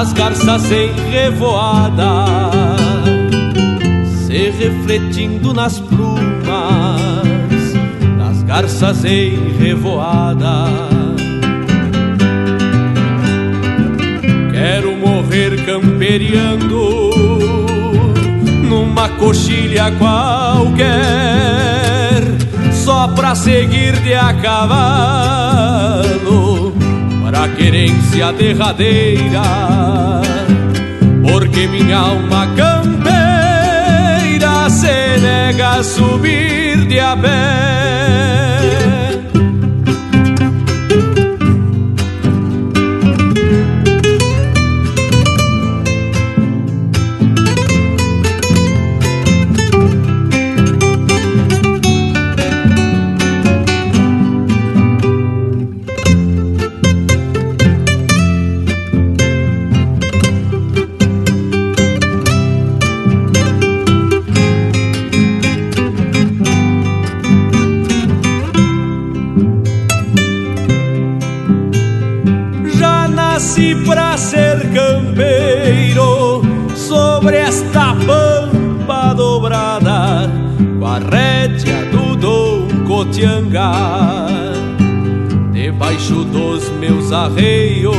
das 0.03 0.11
garças 0.11 0.69
em 0.69 0.91
revoada, 1.09 2.25
se 4.27 4.49
refletindo 4.49 5.53
nas 5.53 5.79
plumas 5.79 6.99
das 8.17 8.43
garças 8.43 9.05
em 9.05 9.53
revoada. 9.57 10.65
Quero 14.51 14.93
morrer 14.97 15.63
camperiando 15.65 17.09
numa 18.67 19.07
coxilha 19.07 19.89
qualquer, 19.91 20.83
só 22.73 23.07
pra 23.07 23.35
seguir 23.35 23.95
de 24.01 24.13
a 24.13 24.33
cavalo, 24.33 24.73
pra 27.33 27.49
querência 27.49 28.31
derradeira, 28.31 29.41
porque 31.23 31.65
minha 31.65 31.97
alma 31.97 32.45
campeira 32.55 33.09
se 34.69 35.17
nega 35.19 35.77
a 35.77 35.83
subir 35.83 36.85
de 36.85 36.99
a 36.99 37.17
pé. 37.17 38.02
Arreios, 87.23 87.95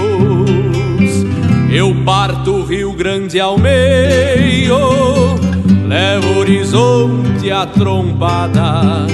eu 1.71 1.95
parto 2.05 2.57
o 2.57 2.65
Rio 2.65 2.93
Grande 2.93 3.41
ao 3.41 3.57
meio, 3.57 4.79
levo 5.87 6.41
horizonte 6.41 7.51
a 7.51 7.65
trombada, 7.67 9.07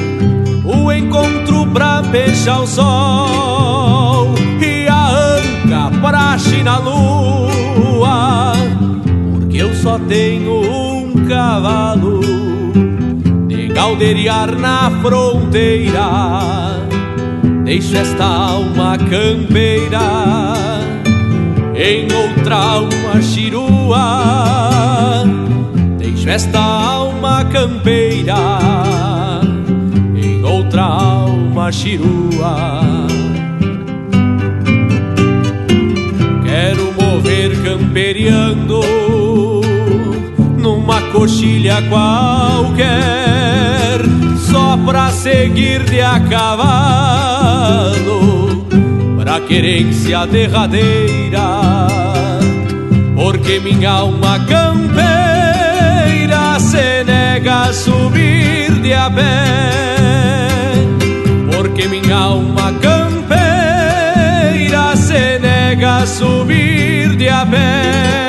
o 0.65 0.93
encontro 0.93 1.67
pra 1.67 2.03
beijar 2.03 2.63
o 2.63 2.67
sol 2.67 4.35
e 4.61 4.89
a 4.89 5.11
anca 5.11 5.91
pra 6.01 6.37
na 6.65 6.79
lua, 6.79 8.53
porque 9.33 9.59
eu 9.59 9.73
só 9.75 9.99
tenho 9.99 10.61
um 10.61 11.27
cavalo 11.29 12.21
caldeirar 13.75 14.59
na 14.59 14.91
fronteira. 15.01 16.70
Deixo 17.71 17.97
esta 17.97 18.25
alma 18.25 18.99
campeira 18.99 20.01
em 21.77 22.09
outra 22.13 22.57
alma 22.57 23.23
chirua. 23.23 25.23
Deixo 25.97 26.29
esta 26.29 26.59
alma 26.59 27.45
campeira 27.45 28.35
em 30.17 30.43
outra 30.43 30.83
alma 30.83 31.71
chirua. 31.71 32.81
Quero 36.45 36.93
mover 37.01 37.53
camperiando 37.63 38.81
numa 40.59 41.01
coxilha 41.13 41.81
qualquer, 41.83 42.91
só 44.51 44.77
pra 44.85 45.11
seguir 45.13 45.85
de 45.85 46.01
a 46.01 46.19
cavalo, 46.19 46.67
pra 49.19 49.41
querência 49.41 50.27
derradeira, 50.27 51.87
porque 53.15 53.61
minha 53.61 53.91
alma 53.91 54.41
campeira 54.47 54.99
se 56.59 57.05
nega 57.05 57.63
a 57.63 57.73
subir 57.73 58.73
de 58.83 58.93
a 58.93 59.09
pé, 59.09 60.75
porque 61.53 61.87
minha 61.87 62.17
alma 62.17 62.73
campeira 62.83 63.37
se 64.97 65.39
nega 65.39 65.99
a 65.99 66.07
subir 66.07 67.15
de 67.17 67.29
a 67.29 67.47
pé. 67.47 68.20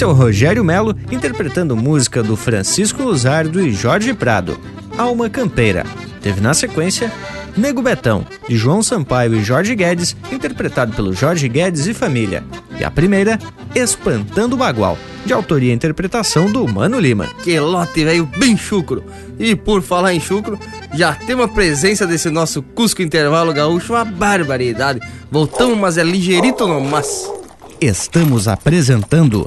Esse 0.00 0.06
é 0.06 0.08
o 0.08 0.14
Rogério 0.14 0.64
Melo 0.64 0.96
interpretando 1.12 1.76
música 1.76 2.22
do 2.22 2.34
Francisco 2.34 3.02
Luzardo 3.02 3.60
e 3.60 3.70
Jorge 3.70 4.14
Prado, 4.14 4.58
Alma 4.96 5.28
Campeira. 5.28 5.84
Teve 6.22 6.40
na 6.40 6.54
sequência 6.54 7.12
Nego 7.54 7.82
Betão, 7.82 8.26
de 8.48 8.56
João 8.56 8.82
Sampaio 8.82 9.34
e 9.34 9.44
Jorge 9.44 9.74
Guedes, 9.74 10.16
interpretado 10.32 10.94
pelo 10.94 11.12
Jorge 11.12 11.46
Guedes 11.50 11.86
e 11.86 11.92
família. 11.92 12.42
E 12.78 12.82
a 12.82 12.90
primeira, 12.90 13.38
Espantando 13.74 14.54
o 14.54 14.56
Bagual, 14.56 14.96
de 15.26 15.34
autoria 15.34 15.70
e 15.70 15.76
interpretação 15.76 16.50
do 16.50 16.66
Mano 16.66 16.98
Lima. 16.98 17.28
Que 17.42 17.60
lote, 17.60 18.02
velho, 18.02 18.24
bem 18.24 18.56
chucro. 18.56 19.04
E 19.38 19.54
por 19.54 19.82
falar 19.82 20.14
em 20.14 20.20
chucro, 20.20 20.58
já 20.94 21.12
tem 21.12 21.34
uma 21.34 21.46
presença 21.46 22.06
desse 22.06 22.30
nosso 22.30 22.62
Cusco 22.62 23.02
Intervalo 23.02 23.52
Gaúcho, 23.52 23.92
uma 23.92 24.06
barbaridade. 24.06 24.98
Voltamos, 25.30 25.76
mas 25.76 25.98
é 25.98 26.02
ligeirito 26.02 26.66
no 26.66 26.80
mas. 26.80 27.30
Estamos 27.78 28.48
apresentando 28.48 29.46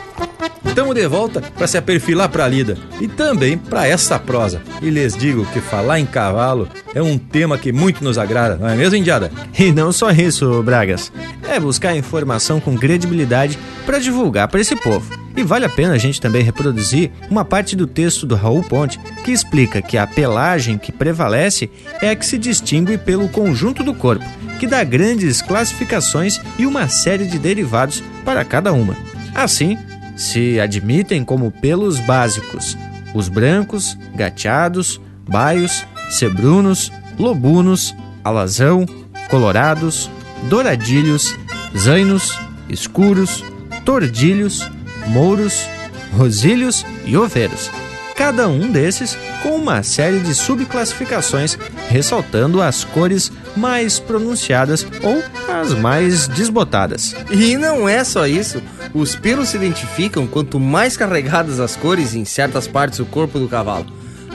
Estamos 0.65 0.95
de 0.95 1.07
volta 1.07 1.41
para 1.41 1.67
se 1.67 1.77
aperfilar 1.77 2.29
para 2.29 2.45
a 2.45 2.47
lida 2.47 2.77
e 2.99 3.07
também 3.07 3.57
para 3.57 3.87
essa 3.87 4.17
prosa. 4.19 4.61
E 4.81 4.89
lhes 4.89 5.15
digo 5.15 5.45
que 5.47 5.59
falar 5.59 5.99
em 5.99 6.05
cavalo 6.05 6.67
é 6.93 7.01
um 7.01 7.17
tema 7.17 7.57
que 7.57 7.71
muito 7.71 8.03
nos 8.03 8.17
agrada, 8.17 8.55
não 8.55 8.69
é 8.69 8.75
mesmo, 8.75 8.95
Indiada? 8.95 9.31
E 9.57 9.71
não 9.71 9.91
só 9.91 10.11
isso, 10.11 10.61
Bragas. 10.63 11.11
É 11.49 11.59
buscar 11.59 11.95
informação 11.95 12.59
com 12.59 12.77
credibilidade 12.77 13.57
para 13.85 13.99
divulgar 13.99 14.47
para 14.47 14.61
esse 14.61 14.75
povo. 14.75 15.11
E 15.35 15.43
vale 15.43 15.65
a 15.65 15.69
pena 15.69 15.93
a 15.93 15.97
gente 15.97 16.21
também 16.21 16.43
reproduzir 16.43 17.11
uma 17.29 17.43
parte 17.43 17.75
do 17.75 17.87
texto 17.87 18.25
do 18.25 18.35
Raul 18.35 18.63
Ponte 18.63 18.99
que 19.23 19.31
explica 19.31 19.81
que 19.81 19.97
a 19.97 20.05
pelagem 20.05 20.77
que 20.77 20.91
prevalece 20.91 21.69
é 22.01 22.09
a 22.09 22.15
que 22.15 22.25
se 22.25 22.37
distingue 22.37 22.97
pelo 22.97 23.29
conjunto 23.29 23.83
do 23.83 23.93
corpo, 23.93 24.25
que 24.59 24.67
dá 24.67 24.83
grandes 24.83 25.41
classificações 25.41 26.39
e 26.59 26.65
uma 26.65 26.87
série 26.87 27.25
de 27.25 27.39
derivados 27.39 28.03
para 28.23 28.43
cada 28.43 28.73
uma. 28.73 28.95
Assim, 29.33 29.77
se 30.21 30.59
admitem 30.59 31.25
como 31.25 31.49
pelos 31.49 31.99
básicos 31.99 32.77
os 33.13 33.27
brancos, 33.27 33.97
gateados, 34.15 35.01
baios, 35.27 35.85
cebrunos, 36.09 36.91
lobunos, 37.17 37.93
alazão, 38.23 38.85
colorados, 39.29 40.09
douradilhos, 40.47 41.35
zainos, 41.75 42.39
escuros, 42.69 43.43
tordilhos, 43.83 44.69
mouros, 45.07 45.67
rosilhos 46.15 46.85
e 47.05 47.17
oveiros. 47.17 47.69
Cada 48.15 48.47
um 48.47 48.71
desses 48.71 49.17
com 49.41 49.55
uma 49.55 49.83
série 49.83 50.19
de 50.19 50.33
subclassificações, 50.33 51.57
ressaltando 51.89 52.61
as 52.61 52.83
cores 52.83 53.31
mais 53.55 53.99
pronunciadas 53.99 54.85
ou 55.03 55.23
as 55.47 55.73
mais 55.73 56.27
desbotadas. 56.27 57.15
E 57.29 57.57
não 57.57 57.87
é 57.87 58.03
só 58.03 58.25
isso. 58.27 58.61
Os 58.93 59.15
pelos 59.15 59.49
se 59.49 59.57
identificam 59.57 60.27
quanto 60.27 60.59
mais 60.59 60.95
carregadas 60.95 61.59
as 61.59 61.75
cores 61.75 62.13
em 62.13 62.25
certas 62.25 62.67
partes 62.67 62.99
do 62.99 63.05
corpo 63.05 63.39
do 63.39 63.47
cavalo. 63.47 63.85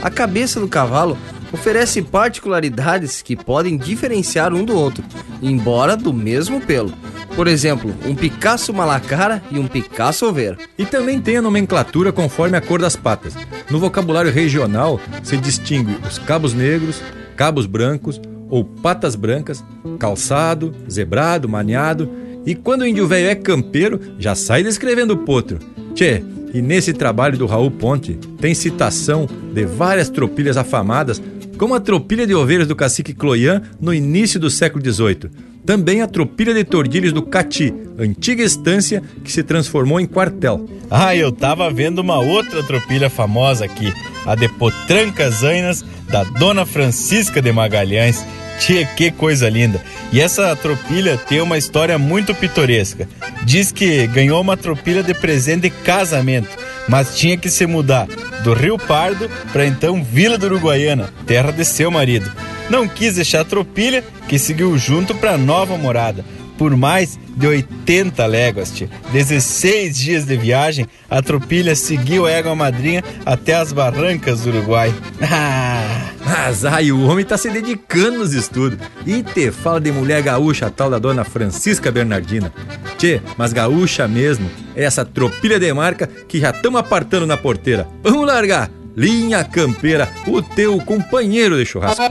A 0.02 0.10
cabeça 0.10 0.60
do 0.60 0.68
cavalo 0.68 1.16
oferece 1.52 2.02
particularidades 2.02 3.22
que 3.22 3.36
podem 3.36 3.76
diferenciar 3.76 4.52
um 4.52 4.64
do 4.64 4.76
outro, 4.76 5.04
embora 5.42 5.96
do 5.96 6.12
mesmo 6.12 6.60
pelo. 6.60 6.92
Por 7.34 7.46
exemplo, 7.46 7.94
um 8.06 8.14
Picasso 8.14 8.72
Malacara 8.72 9.42
e 9.50 9.58
um 9.58 9.66
Picasso 9.66 10.26
Oveiro. 10.26 10.56
E 10.78 10.86
também 10.86 11.20
tem 11.20 11.36
a 11.36 11.42
nomenclatura 11.42 12.10
conforme 12.10 12.56
a 12.56 12.60
cor 12.60 12.80
das 12.80 12.96
patas. 12.96 13.34
No 13.70 13.78
vocabulário 13.78 14.32
regional 14.32 15.00
se 15.22 15.36
distingue 15.36 15.98
os 16.08 16.18
cabos 16.18 16.54
negros, 16.54 17.02
cabos 17.36 17.66
brancos 17.66 18.20
ou 18.48 18.64
patas 18.64 19.14
brancas, 19.14 19.62
calçado, 19.98 20.74
zebrado, 20.90 21.48
maniado. 21.48 22.10
E 22.46 22.54
quando 22.54 22.82
o 22.82 22.86
índio 22.86 23.06
velho 23.06 23.28
é 23.28 23.34
campeiro, 23.34 24.00
já 24.18 24.34
sai 24.34 24.62
descrevendo 24.62 25.12
o 25.12 25.18
potro. 25.18 25.58
Tchê, 25.94 26.22
e 26.54 26.62
nesse 26.62 26.92
trabalho 26.92 27.36
do 27.36 27.44
Raul 27.44 27.70
Ponte 27.70 28.14
tem 28.40 28.54
citação 28.54 29.28
de 29.52 29.64
várias 29.66 30.08
tropilhas 30.08 30.56
afamadas, 30.56 31.20
como 31.56 31.74
a 31.74 31.80
tropilha 31.80 32.26
de 32.26 32.34
ovelhas 32.34 32.68
do 32.68 32.76
cacique 32.76 33.14
Cloian 33.14 33.62
no 33.80 33.92
início 33.92 34.38
do 34.38 34.50
século 34.50 34.84
XVIII. 34.84 35.30
Também 35.64 36.00
a 36.00 36.06
tropilha 36.06 36.54
de 36.54 36.62
tordilhos 36.62 37.12
do 37.12 37.22
Cati, 37.22 37.74
antiga 37.98 38.42
estância 38.42 39.02
que 39.24 39.32
se 39.32 39.42
transformou 39.42 39.98
em 39.98 40.06
quartel. 40.06 40.64
Ah, 40.88 41.16
eu 41.16 41.32
tava 41.32 41.68
vendo 41.70 41.98
uma 41.98 42.20
outra 42.20 42.62
tropilha 42.62 43.10
famosa 43.10 43.64
aqui, 43.64 43.92
a 44.24 44.36
de 44.36 44.48
Potrancas 44.48 45.42
Ainas, 45.42 45.84
da 46.08 46.22
Dona 46.22 46.64
Francisca 46.64 47.42
de 47.42 47.50
Magalhães. 47.50 48.24
Tchê, 48.60 48.86
que 48.96 49.10
coisa 49.10 49.48
linda! 49.48 49.82
E 50.12 50.20
essa 50.20 50.54
tropilha 50.56 51.18
tem 51.18 51.40
uma 51.40 51.58
história 51.58 51.98
muito 51.98 52.34
pitoresca. 52.34 53.08
Diz 53.44 53.72
que 53.72 54.06
ganhou 54.06 54.40
uma 54.40 54.56
tropilha 54.56 55.02
de 55.02 55.12
presente 55.12 55.62
de 55.62 55.70
casamento, 55.70 56.48
mas 56.88 57.16
tinha 57.16 57.36
que 57.36 57.50
se 57.50 57.66
mudar 57.66 58.06
do 58.42 58.54
Rio 58.54 58.78
Pardo 58.78 59.28
para 59.52 59.66
então 59.66 60.02
Vila 60.02 60.38
do 60.38 60.46
Uruguaiana, 60.46 61.12
terra 61.26 61.50
de 61.50 61.64
seu 61.64 61.90
marido. 61.90 62.30
Não 62.68 62.88
quis 62.88 63.14
deixar 63.14 63.40
a 63.42 63.44
tropilha, 63.44 64.04
que 64.28 64.38
seguiu 64.38 64.76
junto 64.76 65.14
para 65.14 65.38
nova 65.38 65.76
morada. 65.76 66.24
Por 66.58 66.76
mais 66.76 67.18
de 67.36 67.46
80 67.46 68.24
léguas, 68.26 68.70
tia. 68.70 68.88
16 69.12 69.96
dias 69.96 70.24
de 70.24 70.36
viagem, 70.36 70.86
a 71.08 71.20
tropilha 71.20 71.74
seguiu 71.74 72.26
a 72.26 72.30
égua 72.30 72.54
madrinha 72.54 73.04
até 73.24 73.54
as 73.54 73.72
barrancas 73.72 74.40
do 74.40 74.50
Uruguai. 74.50 74.94
Ah, 75.22 76.10
mas 76.24 76.64
ai, 76.64 76.90
o 76.90 77.06
homem 77.06 77.24
tá 77.24 77.36
se 77.36 77.50
dedicando 77.50 78.18
nos 78.18 78.32
estudos. 78.32 78.78
E 79.06 79.22
te 79.22 79.50
fala 79.50 79.80
de 79.80 79.92
mulher 79.92 80.22
gaúcha, 80.22 80.66
a 80.66 80.70
tal 80.70 80.90
da 80.90 80.98
dona 80.98 81.24
Francisca 81.24 81.90
Bernardina. 81.90 82.52
Tchê, 82.96 83.20
mas 83.36 83.52
gaúcha 83.52 84.08
mesmo, 84.08 84.50
é 84.74 84.84
essa 84.84 85.04
tropilha 85.04 85.58
de 85.58 85.72
marca 85.72 86.06
que 86.06 86.40
já 86.40 86.50
estamos 86.50 86.80
apartando 86.80 87.26
na 87.26 87.36
porteira. 87.36 87.86
Vamos 88.02 88.26
largar! 88.26 88.70
Linha 88.96 89.44
Campeira, 89.44 90.08
o 90.26 90.40
teu 90.40 90.78
companheiro 90.78 91.58
de 91.58 91.66
churrasco. 91.66 92.02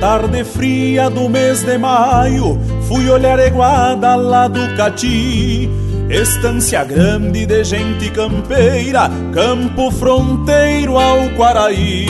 Tarde 0.00 0.42
fria 0.44 1.10
do 1.10 1.28
mês 1.28 1.62
de 1.62 1.76
maio, 1.76 2.58
fui 2.88 3.08
olhar 3.10 3.38
Eguada 3.38 4.16
lá 4.16 4.48
do 4.48 4.74
Cati. 4.74 5.68
Estância 6.08 6.82
grande 6.82 7.46
de 7.46 7.62
gente 7.62 8.10
campeira, 8.10 9.10
campo 9.32 9.90
fronteiro 9.92 10.98
ao 10.98 11.28
Quaraí. 11.36 12.06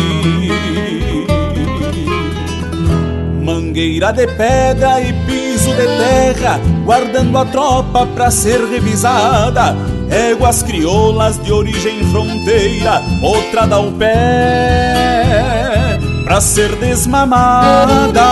Mangueira 3.42 4.12
de 4.12 4.26
pedra 4.28 5.00
e 5.00 5.12
piso 5.26 5.74
de 5.74 5.84
terra, 5.84 6.60
guardando 6.84 7.36
a 7.36 7.44
tropa 7.44 8.06
pra 8.06 8.30
ser 8.30 8.60
revisada. 8.66 9.76
Éguas 10.08 10.62
crioulas 10.62 11.42
de 11.42 11.52
origem 11.52 12.04
fronteira, 12.10 13.02
outra 13.22 13.66
dá 13.66 13.80
o 13.80 13.92
pé 13.92 15.89
pra 16.30 16.40
ser 16.40 16.76
desmamada. 16.76 18.22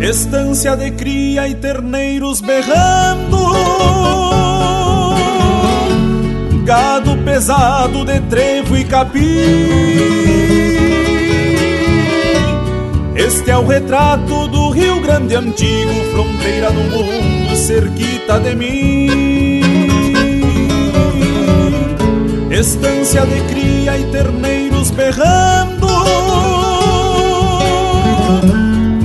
Estância 0.00 0.76
de 0.76 0.92
cria 0.92 1.48
e 1.48 1.54
terneiros 1.56 2.40
berrando. 2.40 3.36
Gado 6.64 7.16
pesado 7.24 8.04
de 8.04 8.20
trevo 8.20 8.76
e 8.76 8.84
capim. 8.84 9.20
Este 13.16 13.50
é 13.50 13.56
o 13.56 13.66
retrato 13.66 14.46
do 14.46 14.70
Rio 14.70 15.00
Grande 15.00 15.34
antigo 15.34 15.92
Fronteira 16.12 16.70
do 16.70 16.82
mundo, 16.82 17.56
cerquita 17.56 18.38
de 18.38 18.54
mim. 18.54 19.60
Estância 22.48 23.26
de 23.26 23.40
cria 23.52 23.98
e 23.98 24.04
terneiros 24.12 24.55
berrando. 24.90 25.86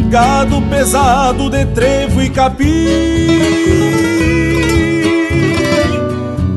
Gado 0.09 0.61
pesado 0.63 1.49
de 1.49 1.65
trevo 1.67 2.21
e 2.21 2.29
capim. 2.29 2.65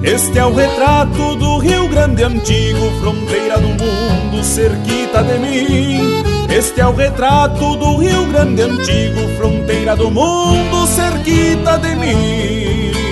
Este 0.02 0.38
é 0.38 0.44
o 0.44 0.54
retrato 0.54 1.36
do 1.36 1.58
Rio 1.58 1.88
Grande 1.88 2.22
antigo 2.22 2.90
Fronteira 3.00 3.58
do 3.58 3.68
mundo, 3.68 4.44
cerquita 4.44 5.22
de 5.22 5.38
mim. 5.38 6.24
Este 6.50 6.80
é 6.80 6.86
o 6.86 6.94
retrato 6.94 7.76
do 7.76 7.96
Rio 7.96 8.26
Grande 8.26 8.62
antigo 8.62 9.28
Fronteira 9.36 9.96
do 9.96 10.10
mundo, 10.10 10.86
cerquita 10.86 11.78
de 11.78 11.94
mim 11.96 13.03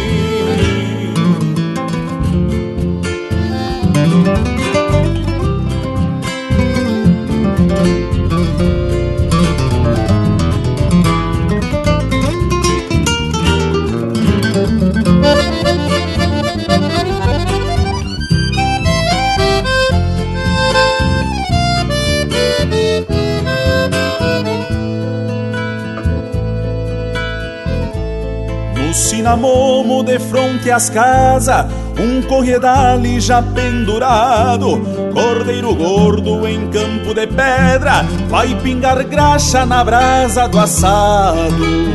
No 29.23 29.28
cinamomo 29.28 30.03
de 30.03 30.19
fronte 30.19 30.69
às 30.69 30.90
casas 30.90 31.66
Um 31.97 32.23
corredale 32.23 33.20
já 33.20 33.40
pendurado. 33.40 34.81
Cordeiro 35.15 35.77
gordo 35.77 36.47
em 36.47 36.69
campo 36.69 37.15
de 37.15 37.28
pedra 37.28 38.05
Vai 38.28 38.53
pingar 38.61 39.05
graxa 39.05 39.65
na 39.65 39.85
brasa 39.85 40.49
do 40.49 40.59
assado. 40.59 41.93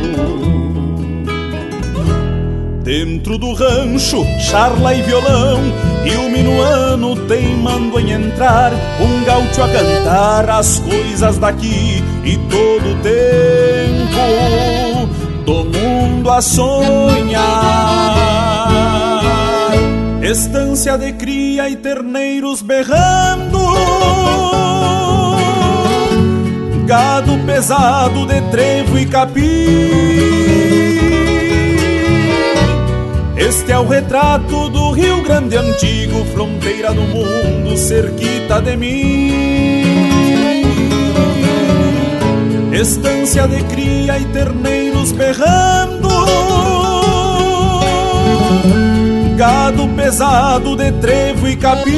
Dentro 2.82 3.36
do 3.36 3.52
rancho, 3.52 4.24
charla 4.40 4.94
e 4.94 5.02
violão 5.02 5.60
E 6.06 6.16
o 6.16 6.30
minuano 6.30 7.14
teimando 7.26 8.00
em 8.00 8.12
entrar 8.12 8.72
Um 8.98 9.22
gaúcho 9.24 9.62
a 9.62 9.68
cantar 9.68 10.48
as 10.48 10.78
coisas 10.78 11.36
daqui 11.36 12.02
E 12.24 12.38
todo 12.48 12.92
o 12.92 13.02
tempo 13.02 14.87
do 15.48 15.64
mundo 15.64 16.30
a 16.30 16.42
sonhar. 16.42 17.40
Estância 20.22 20.98
de 20.98 21.14
cria 21.14 21.70
e 21.70 21.76
terneiros 21.76 22.60
berrando. 22.60 23.58
Gado 26.84 27.38
pesado 27.46 28.26
de 28.26 28.42
trevo 28.50 28.98
e 28.98 29.06
capim. 29.06 29.42
Este 33.36 33.72
é 33.72 33.78
o 33.78 33.86
retrato 33.86 34.68
do 34.68 34.90
Rio 34.90 35.22
Grande 35.22 35.56
antigo, 35.56 36.26
fronteira 36.34 36.92
do 36.92 37.00
mundo, 37.00 37.74
cerquita 37.78 38.60
de 38.60 38.76
mim. 38.76 39.78
Estância 42.70 43.48
de 43.48 43.62
cria 43.64 44.18
e 44.18 44.24
terneiros 44.26 44.87
todos 44.98 45.12
berrando. 45.12 46.08
Gado 49.36 49.88
pesado 49.88 50.76
de 50.76 50.90
trevo 50.92 51.48
e 51.48 51.56
capim. 51.56 51.92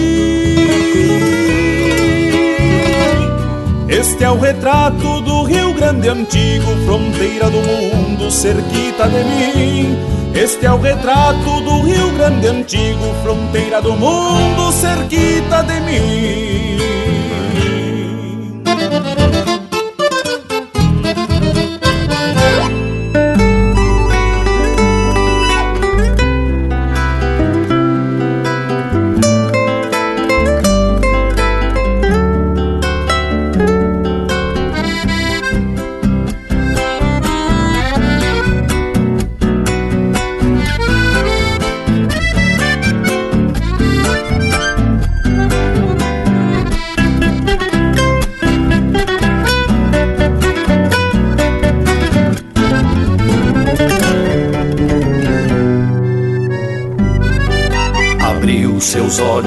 Este 3.89 4.25
é 4.25 4.31
o 4.31 4.39
retrato 4.39 5.21
do 5.23 5.43
Rio 5.45 5.73
Grande 5.75 6.09
antigo, 6.09 6.67
fronteira 6.85 7.51
do 7.51 7.59
mundo, 7.59 8.31
cerquita 8.31 9.09
de 9.09 9.25
mim. 9.25 9.99
Este 10.35 10.67
é 10.67 10.73
o 10.73 10.79
retrato 10.79 11.61
do 11.63 11.83
Rio 11.83 12.11
Grande 12.13 12.47
antigo, 12.47 13.15
fronteira 13.23 13.83
do 13.83 13.95
mundo, 13.95 14.73
cerquita 14.73 15.63
de 15.63 15.81
mim. 15.81 16.50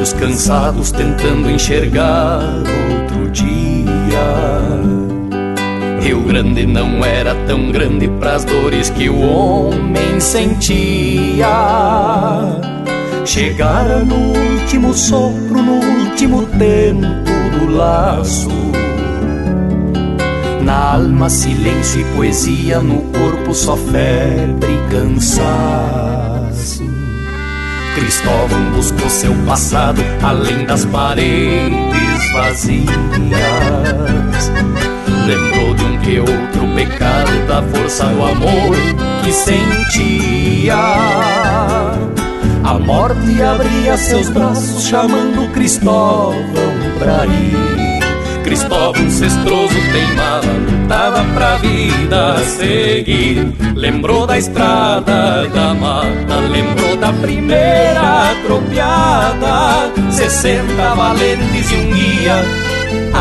Olhos 0.04 0.12
cansados 0.12 0.92
tentando 0.92 1.50
enxergar 1.50 2.42
outro 2.92 3.32
dia. 3.32 3.48
Rio 6.02 6.22
Grande 6.24 6.66
não 6.66 7.06
era 7.06 7.34
tão 7.48 7.72
grande 7.72 8.10
pras 8.20 8.44
dores 8.44 8.90
que 8.90 9.10
o 9.10 9.22
homem 9.22 10.20
sentia. 10.20 11.48
Chegara 13.26 14.00
no 14.00 14.16
último 14.16 14.94
sopro, 14.94 15.62
no 15.62 15.76
último 15.76 16.46
tempo 16.48 17.58
do 17.58 17.72
laço. 17.72 18.50
Na 20.64 20.96
alma, 20.96 21.30
silêncio 21.30 22.02
e 22.02 22.04
poesia, 22.16 22.82
no 22.82 23.02
corpo 23.18 23.54
só 23.54 23.78
febre 23.78 24.74
e 24.74 24.92
cansaço. 24.92 26.13
Cristóvão 27.96 28.72
buscou 28.72 29.10
seu 29.10 29.34
passado 29.46 30.02
além 30.22 30.66
das 30.66 30.86
paredes 30.86 32.32
vazias. 32.34 32.92
Lembrou 35.26 35.74
de 35.76 35.84
um 35.84 35.98
que 36.00 36.20
outro 36.20 36.68
pecado 36.76 37.48
da 37.48 37.62
força 37.64 38.06
do 38.06 38.24
amor 38.24 38.76
que 39.24 39.32
sentia. 39.32 40.76
A 42.64 42.80
morte 42.80 43.42
abria 43.42 43.98
seus 43.98 44.30
braços 44.30 44.84
chamando 44.86 45.52
Cristóvão 45.54 46.44
pra 47.00 47.26
ir. 47.26 47.93
Cristóvão 48.54 49.10
cestroso 49.10 49.74
teimava, 49.92 50.46
lutava 50.46 51.24
pra 51.34 51.58
vida 51.58 52.38
seguir. 52.46 53.52
Lembrou 53.76 54.28
da 54.28 54.38
estrada 54.38 55.48
da 55.48 55.74
mata, 55.74 56.36
lembrou 56.52 56.96
da 56.96 57.12
primeira 57.14 58.30
atropiada. 58.30 59.92
Sessenta 60.12 60.94
valentes 60.94 61.72
e 61.72 61.76
um 61.76 61.94
guia, 61.94 62.46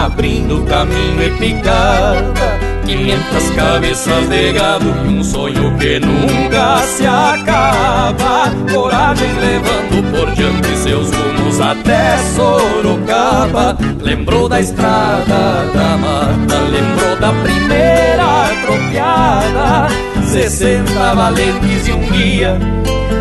abrindo 0.04 0.66
caminho 0.66 1.22
e 1.22 1.30
picada. 1.38 2.51
Quinhentas 2.92 3.48
cabeças 3.56 4.28
de 4.28 4.52
gado 4.52 4.84
e 4.84 5.08
um 5.08 5.24
sonho 5.24 5.74
que 5.78 5.98
nunca 5.98 6.76
se 6.82 7.06
acaba. 7.06 8.52
Coragem 8.70 9.32
levando 9.40 10.10
por 10.10 10.30
diante 10.32 10.76
seus 10.76 11.10
rumos 11.10 11.58
até 11.58 12.18
Sorocaba. 12.36 13.78
Lembrou 13.98 14.46
da 14.46 14.60
estrada 14.60 15.64
da 15.72 15.96
mata, 15.96 16.58
lembrou 16.68 17.16
da 17.18 17.32
primeira 17.42 18.44
atropiada. 18.44 19.88
Sessenta 20.26 21.14
valentes 21.14 21.88
e 21.88 21.92
um 21.92 22.06
guia, 22.10 22.58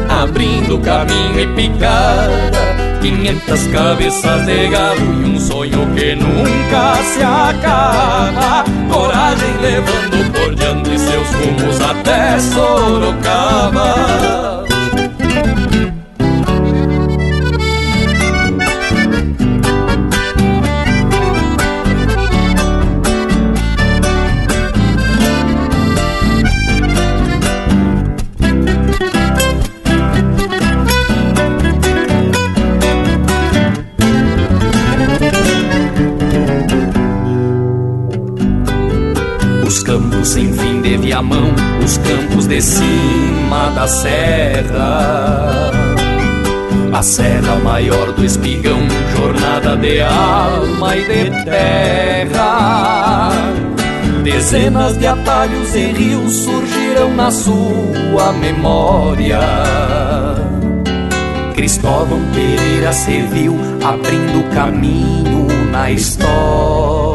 abrindo 0.10 0.80
caminho 0.80 1.40
e 1.40 1.48
picada. 1.48 2.82
Quinhentas 3.00 3.66
cabeças 3.68 4.46
de 4.46 4.68
gado 4.68 5.02
e 5.02 5.30
um 5.30 5.40
sonho 5.40 5.88
que 5.96 6.14
nunca 6.14 6.96
se 7.04 7.24
acaba. 7.24 8.66
Coragem 9.32 9.58
levando 9.62 10.32
por 10.34 10.54
diante 10.56 11.00
seus 11.00 11.30
rumos 11.36 11.80
até 11.80 12.38
Sorocaba. 12.40 13.96
Sem 40.24 40.54
fim 40.54 40.82
de 40.82 40.96
Viamão, 40.98 41.52
os 41.84 41.98
campos 41.98 42.48
de 42.48 42.62
cima 42.62 43.72
da 43.76 43.88
serra. 43.88 45.72
A 46.94 47.02
serra 47.02 47.56
maior 47.58 48.14
do 48.14 48.24
espigão, 48.24 48.80
jornada 49.18 49.76
de 49.76 50.02
alma 50.02 50.96
e 50.96 51.02
de 51.02 51.44
terra. 51.44 53.32
Dezenas 54.24 54.98
de 54.98 55.08
atalhos 55.08 55.76
e 55.76 55.88
rios 55.88 56.34
surgiram 56.34 57.14
na 57.14 57.30
sua 57.32 58.32
memória. 58.40 59.40
Cristóvão 61.54 62.22
Pereira 62.34 62.94
se 62.94 63.22
viu 63.24 63.58
abrindo 63.84 64.44
caminho 64.54 65.48
na 65.72 65.92
história. 65.92 67.11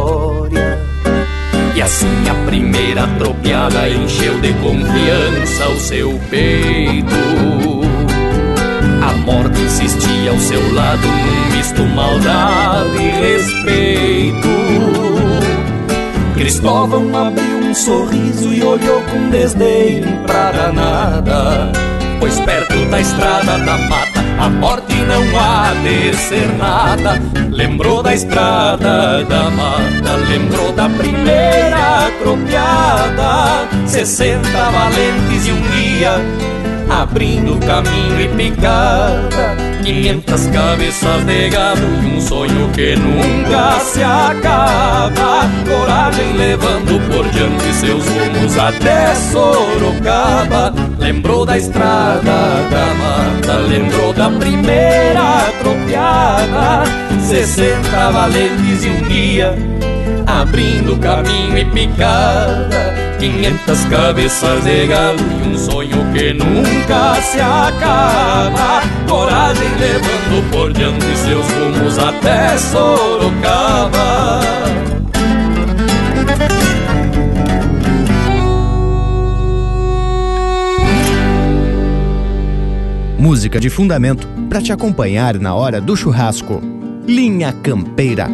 E 1.76 1.82
assim 1.82 2.26
a 2.30 2.34
primeira 2.46 3.06
tropiada 3.18 3.86
encheu 3.86 4.40
de 4.40 4.50
confiança 4.54 5.68
o 5.68 5.78
seu 5.78 6.18
peito. 6.30 7.14
A 9.06 9.12
morte 9.18 9.60
insistia 9.60 10.30
ao 10.30 10.38
seu 10.38 10.72
lado 10.72 11.06
num 11.06 11.54
misto 11.54 11.82
maldade 11.82 12.96
e 12.96 13.10
respeito. 13.10 14.48
Cristóvão 16.34 17.14
abriu 17.14 17.58
um 17.58 17.74
sorriso 17.74 18.54
e 18.54 18.62
olhou 18.62 19.02
com 19.02 19.28
desdém 19.28 20.02
pra 20.26 20.52
danada. 20.52 21.70
Pois 22.18 22.40
perto 22.40 22.86
da 22.86 23.00
estrada 23.02 23.58
da 23.58 23.76
mata 23.76 24.15
a 24.38 24.48
morte 24.48 24.94
não 24.94 25.22
há 25.38 25.72
de 25.82 26.14
ser 26.16 26.48
nada. 26.56 27.20
Lembrou 27.50 28.02
da 28.02 28.14
estrada 28.14 29.24
da 29.24 29.50
mata, 29.50 30.16
lembrou 30.28 30.72
da 30.72 30.88
primeira 30.88 32.06
atropiada. 32.06 33.68
Sessenta 33.86 34.70
valentes 34.70 35.46
e 35.46 35.52
um 35.52 35.60
guia, 35.70 36.20
abrindo 36.90 37.58
caminho 37.66 38.20
e 38.20 38.28
picada. 38.36 39.56
Quinhentas 39.82 40.46
cabeças 40.48 41.24
de 41.24 41.48
gado 41.48 41.86
e 42.02 42.16
um 42.16 42.20
sonho 42.20 42.68
que 42.74 42.96
nunca 42.96 43.78
se 43.80 44.02
acaba. 44.02 45.48
Coragem 45.64 46.32
levando 46.36 47.00
por 47.08 47.28
diante 47.30 47.72
seus 47.72 48.04
rumos 48.04 48.58
até 48.58 49.14
Sorocaba. 49.14 50.74
Lembrou 51.06 51.46
da 51.46 51.56
estrada 51.56 52.20
da 52.20 52.94
mata, 52.98 53.58
lembrou 53.68 54.12
da 54.12 54.28
primeira 54.28 55.46
atropiada. 55.46 56.82
Sessenta 57.20 58.10
valentes 58.10 58.84
e 58.84 58.88
um 58.88 59.02
guia, 59.02 59.54
abrindo 60.26 60.98
caminho 60.98 61.58
e 61.58 61.64
picada. 61.66 62.92
Quinhentas 63.20 63.84
cabeças 63.84 64.64
de 64.64 64.88
galo 64.88 65.20
e 65.20 65.48
um 65.48 65.56
sonho 65.56 66.12
que 66.12 66.32
nunca 66.32 67.14
se 67.22 67.40
acaba. 67.40 68.82
Coragem 69.08 69.68
levando 69.78 70.50
por 70.50 70.72
diante 70.72 71.16
seus 71.18 71.46
rumos 71.52 71.96
até 72.00 72.58
Sorocaba. 72.58 74.65
Música 83.26 83.58
de 83.58 83.68
fundamento 83.68 84.28
para 84.48 84.62
te 84.62 84.70
acompanhar 84.70 85.36
na 85.40 85.52
hora 85.52 85.80
do 85.80 85.96
churrasco. 85.96 86.62
Linha 87.08 87.52
Campeira. 87.52 88.28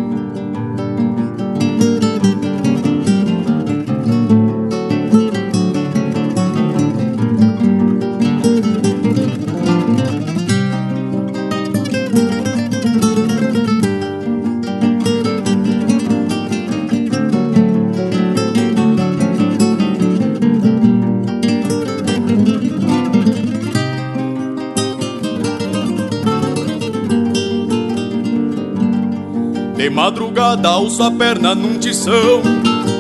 Madrugada 30.43 30.69
alço 30.69 31.03
a 31.03 31.11
perna 31.11 31.55
num 31.55 31.79
tição 31.79 32.43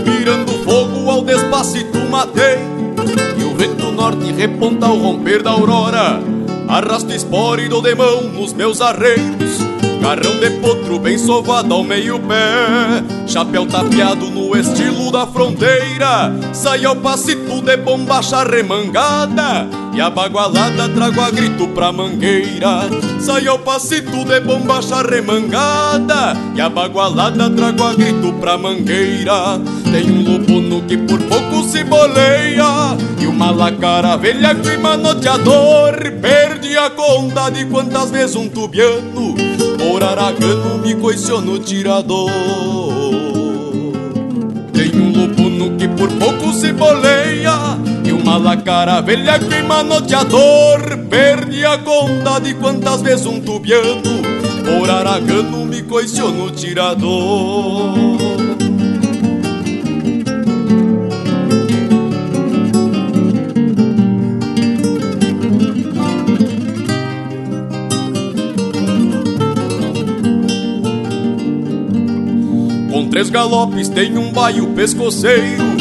Mirando 0.06 0.52
fogo 0.64 1.10
ao 1.10 1.22
despacito 1.22 1.98
matei. 2.08 2.58
E 3.36 3.42
o 3.42 3.54
vento 3.56 3.90
norte 3.90 4.30
reponta 4.32 4.86
ao 4.86 4.96
romper 4.96 5.42
da 5.42 5.50
aurora 5.50 6.20
Arrasto 6.68 7.12
esporo 7.12 7.60
e 7.60 7.68
dou 7.68 7.82
de 7.82 7.94
mão 7.94 8.22
nos 8.22 8.52
meus 8.52 8.80
arreios 8.80 9.58
Carrão 10.00 10.38
de 10.38 10.50
potro 10.60 10.98
bem 10.98 11.18
sovado 11.18 11.74
ao 11.74 11.82
meio 11.82 12.20
pé 12.20 13.02
Chapéu 13.26 13.66
tapeado 13.66 14.26
no 14.30 14.56
estilo 14.56 15.10
da 15.10 15.26
fronteira. 15.26 16.32
Sai 16.52 16.84
ao 16.84 16.96
passito 16.96 17.62
de 17.62 17.76
bombacha 17.76 18.44
remangada 18.44 19.81
E 19.94 20.00
a 20.00 20.08
bagualada 20.08 20.88
trago 20.88 21.20
a 21.20 21.30
grito 21.30 21.68
pra 21.68 21.92
mangueira. 21.92 22.88
Sai 23.20 23.46
ao 23.46 23.58
passito 23.58 24.24
de 24.24 24.40
bombacha 24.40 25.02
remangada 25.02 26.34
E 26.56 26.60
a 26.62 26.68
bagualada 26.70 27.50
trago 27.50 27.84
a 27.84 27.92
grito 27.92 28.32
pra 28.40 28.56
mangueira. 28.56 29.60
Tem 29.92 30.10
um 30.10 30.22
lupuno 30.22 30.82
que 30.86 30.96
por 30.96 31.20
pouco 31.24 31.62
se 31.64 31.84
boleia. 31.84 32.96
E 33.20 33.26
uma 33.26 33.50
lacara 33.50 34.16
velha 34.16 34.54
que 34.54 34.78
manoteador 34.78 35.92
Perdi 36.22 36.76
a 36.76 36.88
conta 36.88 37.50
de 37.50 37.66
quantas 37.66 38.10
vezes 38.10 38.34
um 38.34 38.48
tubiano 38.48 39.34
Por 39.78 40.02
aragano 40.02 40.78
me 40.78 40.94
coiciou 40.94 41.42
no 41.42 41.58
tirador. 41.58 42.30
Tem 44.72 44.90
um 44.94 45.12
lupuno 45.12 45.76
que 45.76 45.86
por 45.86 46.08
pouco 46.12 46.50
se 46.54 46.72
boleia 46.72 47.91
Uma 48.32 48.38
lacara 48.38 49.02
velha 49.02 49.38
que 49.38 49.62
manoteador 49.62 50.80
Perdi 51.10 51.66
a 51.66 51.76
conta 51.76 52.38
de 52.40 52.54
quantas 52.54 53.02
vezes 53.02 53.26
um 53.26 53.38
tubiano 53.38 54.22
Por 54.64 54.88
aragano 54.88 55.66
me 55.66 55.82
coiciou 55.82 56.30
no 56.30 56.50
tirador. 56.50 57.92
Três 73.22 73.28
galopes 73.28 73.90
tem 73.90 74.16
um 74.16 74.32
baio 74.32 74.68
pescoceiro 74.68 75.71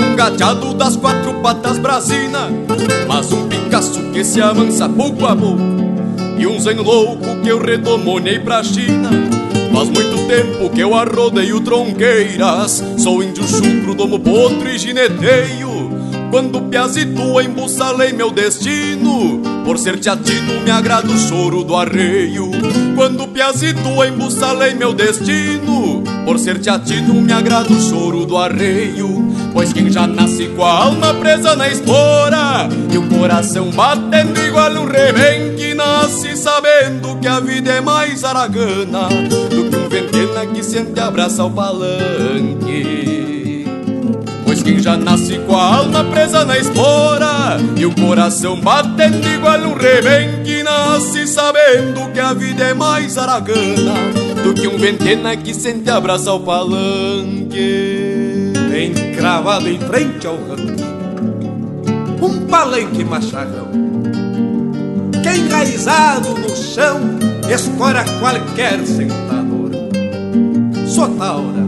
um 0.00 0.16
gateado 0.16 0.74
das 0.74 0.96
quatro 0.96 1.34
patas 1.34 1.78
brasina. 1.78 2.48
Mas 3.06 3.32
um 3.32 3.48
picaço 3.48 4.00
que 4.12 4.24
se 4.24 4.40
avança 4.40 4.88
pouco 4.88 5.26
a 5.26 5.36
pouco. 5.36 5.60
E 6.38 6.46
um 6.46 6.58
zen 6.58 6.76
louco 6.76 7.40
que 7.42 7.48
eu 7.48 7.60
redomonei 7.60 8.38
pra 8.38 8.62
China. 8.64 9.10
Faz 9.72 9.88
muito 9.88 10.26
tempo 10.26 10.70
que 10.70 10.80
eu 10.80 10.94
arrodeio 10.94 11.60
tronqueiras. 11.60 12.82
Sou 12.98 13.22
índio 13.22 13.46
chucro, 13.46 13.94
domo 13.94 14.18
potro 14.18 14.68
e 14.68 14.78
gineteio. 14.78 15.70
Quando 16.30 16.60
piazito 16.62 17.40
embussalei 17.40 18.12
meu 18.12 18.30
destino 18.30 19.40
Por 19.64 19.76
ser 19.76 19.98
teatino 19.98 20.60
me 20.60 20.70
agrada 20.70 21.08
o 21.08 21.18
choro 21.18 21.64
do 21.64 21.74
arreio. 21.74 22.50
Quando 22.94 23.26
piazito 23.26 24.04
embussalei 24.04 24.74
meu 24.74 24.94
destino 24.94 26.04
Por 26.24 26.38
ser 26.38 26.60
teatino 26.60 27.14
me 27.14 27.32
agrada 27.32 27.72
o 27.72 27.80
choro 27.80 28.24
do 28.24 28.36
arreio 28.36 29.29
Pois 29.52 29.72
quem 29.72 29.90
já 29.90 30.06
nasce 30.06 30.46
com 30.48 30.64
a 30.64 30.84
alma 30.84 31.12
presa 31.14 31.56
na 31.56 31.68
espora 31.68 32.68
E 32.90 32.96
o 32.96 33.08
coração 33.08 33.70
batendo 33.70 34.40
igual 34.40 34.70
um 34.72 34.86
rebenque 34.86 35.74
Nasce 35.74 36.36
sabendo 36.36 37.16
que 37.20 37.26
a 37.26 37.40
vida 37.40 37.72
é 37.72 37.80
mais 37.80 38.22
aragana 38.22 39.08
Do 39.50 39.68
que 39.68 39.76
um 39.76 39.88
ventena 39.88 40.46
que 40.46 40.62
sente 40.62 41.00
abraça 41.00 41.44
o 41.44 41.50
palanque. 41.50 43.10
Pois 44.44 44.62
quem 44.62 44.78
já 44.78 44.96
nasce 44.96 45.38
com 45.40 45.56
a 45.56 45.76
alma 45.76 46.04
presa 46.04 46.44
na 46.44 46.56
espora 46.56 47.58
E 47.76 47.84
o 47.86 47.94
coração 47.94 48.60
batendo 48.60 49.28
igual 49.28 49.58
um 49.60 49.74
rebenque 49.74 50.62
Nasce 50.62 51.26
sabendo 51.26 52.12
que 52.12 52.20
a 52.20 52.32
vida 52.32 52.64
é 52.64 52.74
mais 52.74 53.18
aragana 53.18 53.94
Do 54.44 54.54
que 54.54 54.68
um 54.68 54.78
ventena 54.78 55.36
que 55.36 55.52
sente 55.54 55.90
abraça 55.90 56.32
o 56.32 56.40
palanque 56.40 58.09
Encravado 58.80 59.68
em 59.68 59.78
frente 59.78 60.26
ao 60.26 60.36
rancho 60.36 60.74
Um 62.22 62.46
palanque 62.46 63.04
macharrão 63.04 63.68
Que 65.22 65.28
enraizado 65.28 66.30
no 66.30 66.56
chão 66.56 66.98
Escora 67.52 68.04
qualquer 68.20 68.78
sentador. 68.86 69.70
Sou 70.86 71.08
taura, 71.10 71.66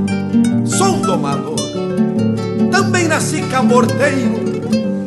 sou 0.65 0.97
domador 1.01 1.57
Também 2.71 3.09
nasci 3.09 3.43
camorteiro. 3.43 4.41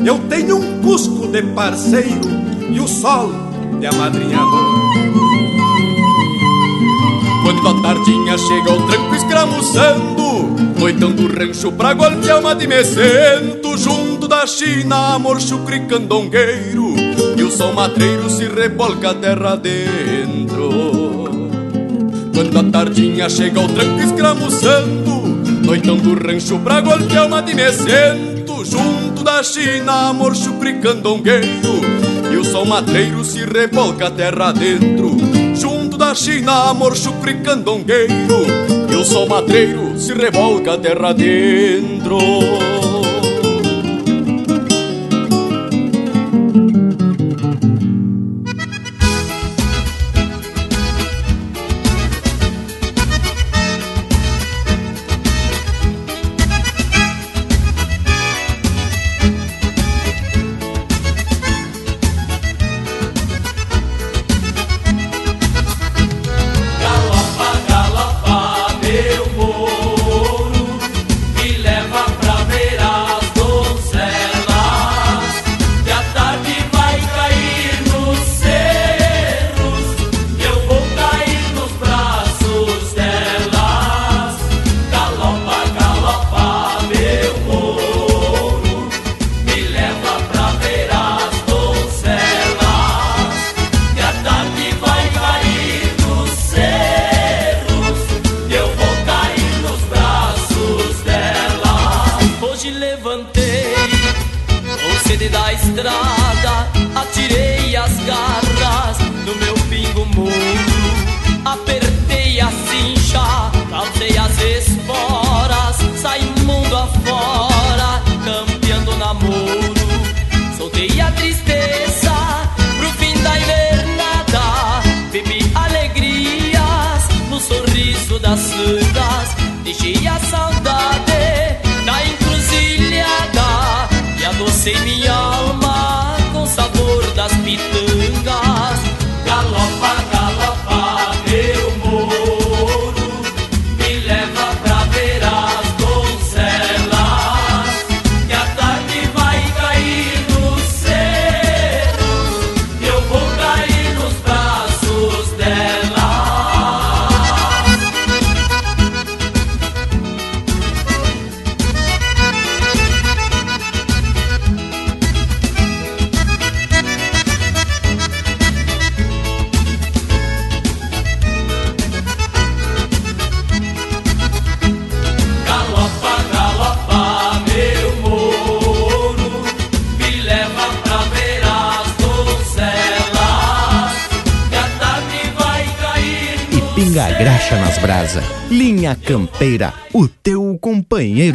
Eu 0.05 0.19
tenho 0.29 0.57
um 0.57 0.81
cusco 0.81 1.27
de 1.27 1.41
parceiro 1.41 2.29
E 2.69 2.79
o 2.79 2.87
sol 2.87 3.31
de 3.79 3.87
amadrinhador. 3.87 4.65
Quando 7.43 7.67
a 7.67 7.81
tardinha 7.81 8.37
chega 8.37 8.73
o 8.73 8.87
tranco 8.87 9.15
escramuçando 9.15 10.14
Noitão 10.79 11.11
do 11.11 11.27
rancho 11.27 11.71
pra 11.71 11.93
golpear 11.93 12.39
uma 12.39 12.55
de 12.55 12.67
me 12.67 12.83
sento 12.83 13.77
Junto 13.77 14.27
da 14.27 14.45
China, 14.47 15.15
amor 15.15 15.41
chucre 15.41 15.81
candongueiro 15.81 16.95
E 17.37 17.43
o 17.43 17.51
sol 17.51 17.73
matreiro 17.73 18.29
se 18.29 18.45
rebolca 18.45 19.11
a 19.11 19.13
terra 19.13 19.55
dentro. 19.55 20.69
Quando 22.33 22.59
a 22.59 22.63
tardinha 22.63 23.29
chega 23.29 23.61
o 23.61 23.67
tranco 23.67 23.99
escramuçando 24.01 25.21
Noitão 25.65 25.97
do 25.97 26.13
rancho 26.13 26.59
pra 26.59 26.81
golpear 26.81 27.27
uma 27.27 27.41
de 27.41 27.53
me 27.53 27.71
sento 27.71 28.63
Junto 28.65 29.23
da 29.23 29.41
China, 29.41 30.09
amor 30.09 30.35
chucre 30.35 30.73
candongueiro 30.79 31.81
E 32.31 32.37
o 32.37 32.43
sol 32.43 32.65
matreiro 32.65 33.23
se 33.23 33.45
rebolca 33.45 34.07
a 34.07 34.11
terra 34.11 34.51
dentro. 34.51 35.17
Junto 35.55 35.97
da 35.97 36.13
China, 36.13 36.69
amor 36.69 36.95
chucre 36.95 37.35
candongueiro 37.35 38.45
E 38.91 38.95
o 38.95 39.05
sol 39.05 39.27
matreiro 39.27 39.84
se 39.97 40.13
revolca 40.13 40.73
a 40.73 40.77
terra 40.77 41.13
dentro 41.13 42.17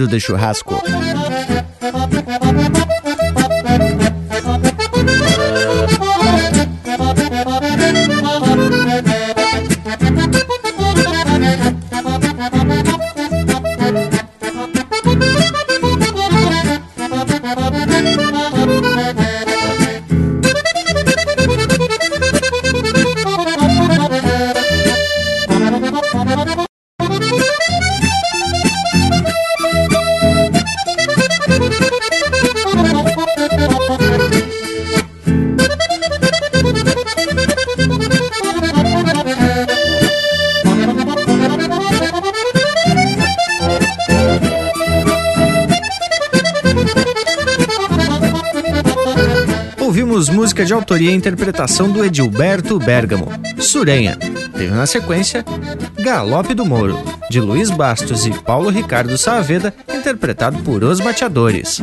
companheiro 0.01 0.07
de 0.07 0.21
churrasco. 0.21 1.40
Autoria 51.01 51.13
e 51.13 51.15
interpretação 51.15 51.91
do 51.91 52.05
Edilberto 52.05 52.79
Bergamo, 52.79 53.27
Surenha. 53.59 54.19
Teve 54.53 54.75
na 54.75 54.85
sequência 54.85 55.43
Galope 55.99 56.53
do 56.53 56.67
Moro, 56.67 56.99
de 57.31 57.41
Luiz 57.41 57.71
Bastos 57.71 58.27
e 58.27 58.31
Paulo 58.31 58.69
Ricardo 58.69 59.17
Saavedra, 59.17 59.73
interpretado 59.95 60.59
por 60.59 60.85
Os 60.85 61.01
Bateadores. 61.01 61.81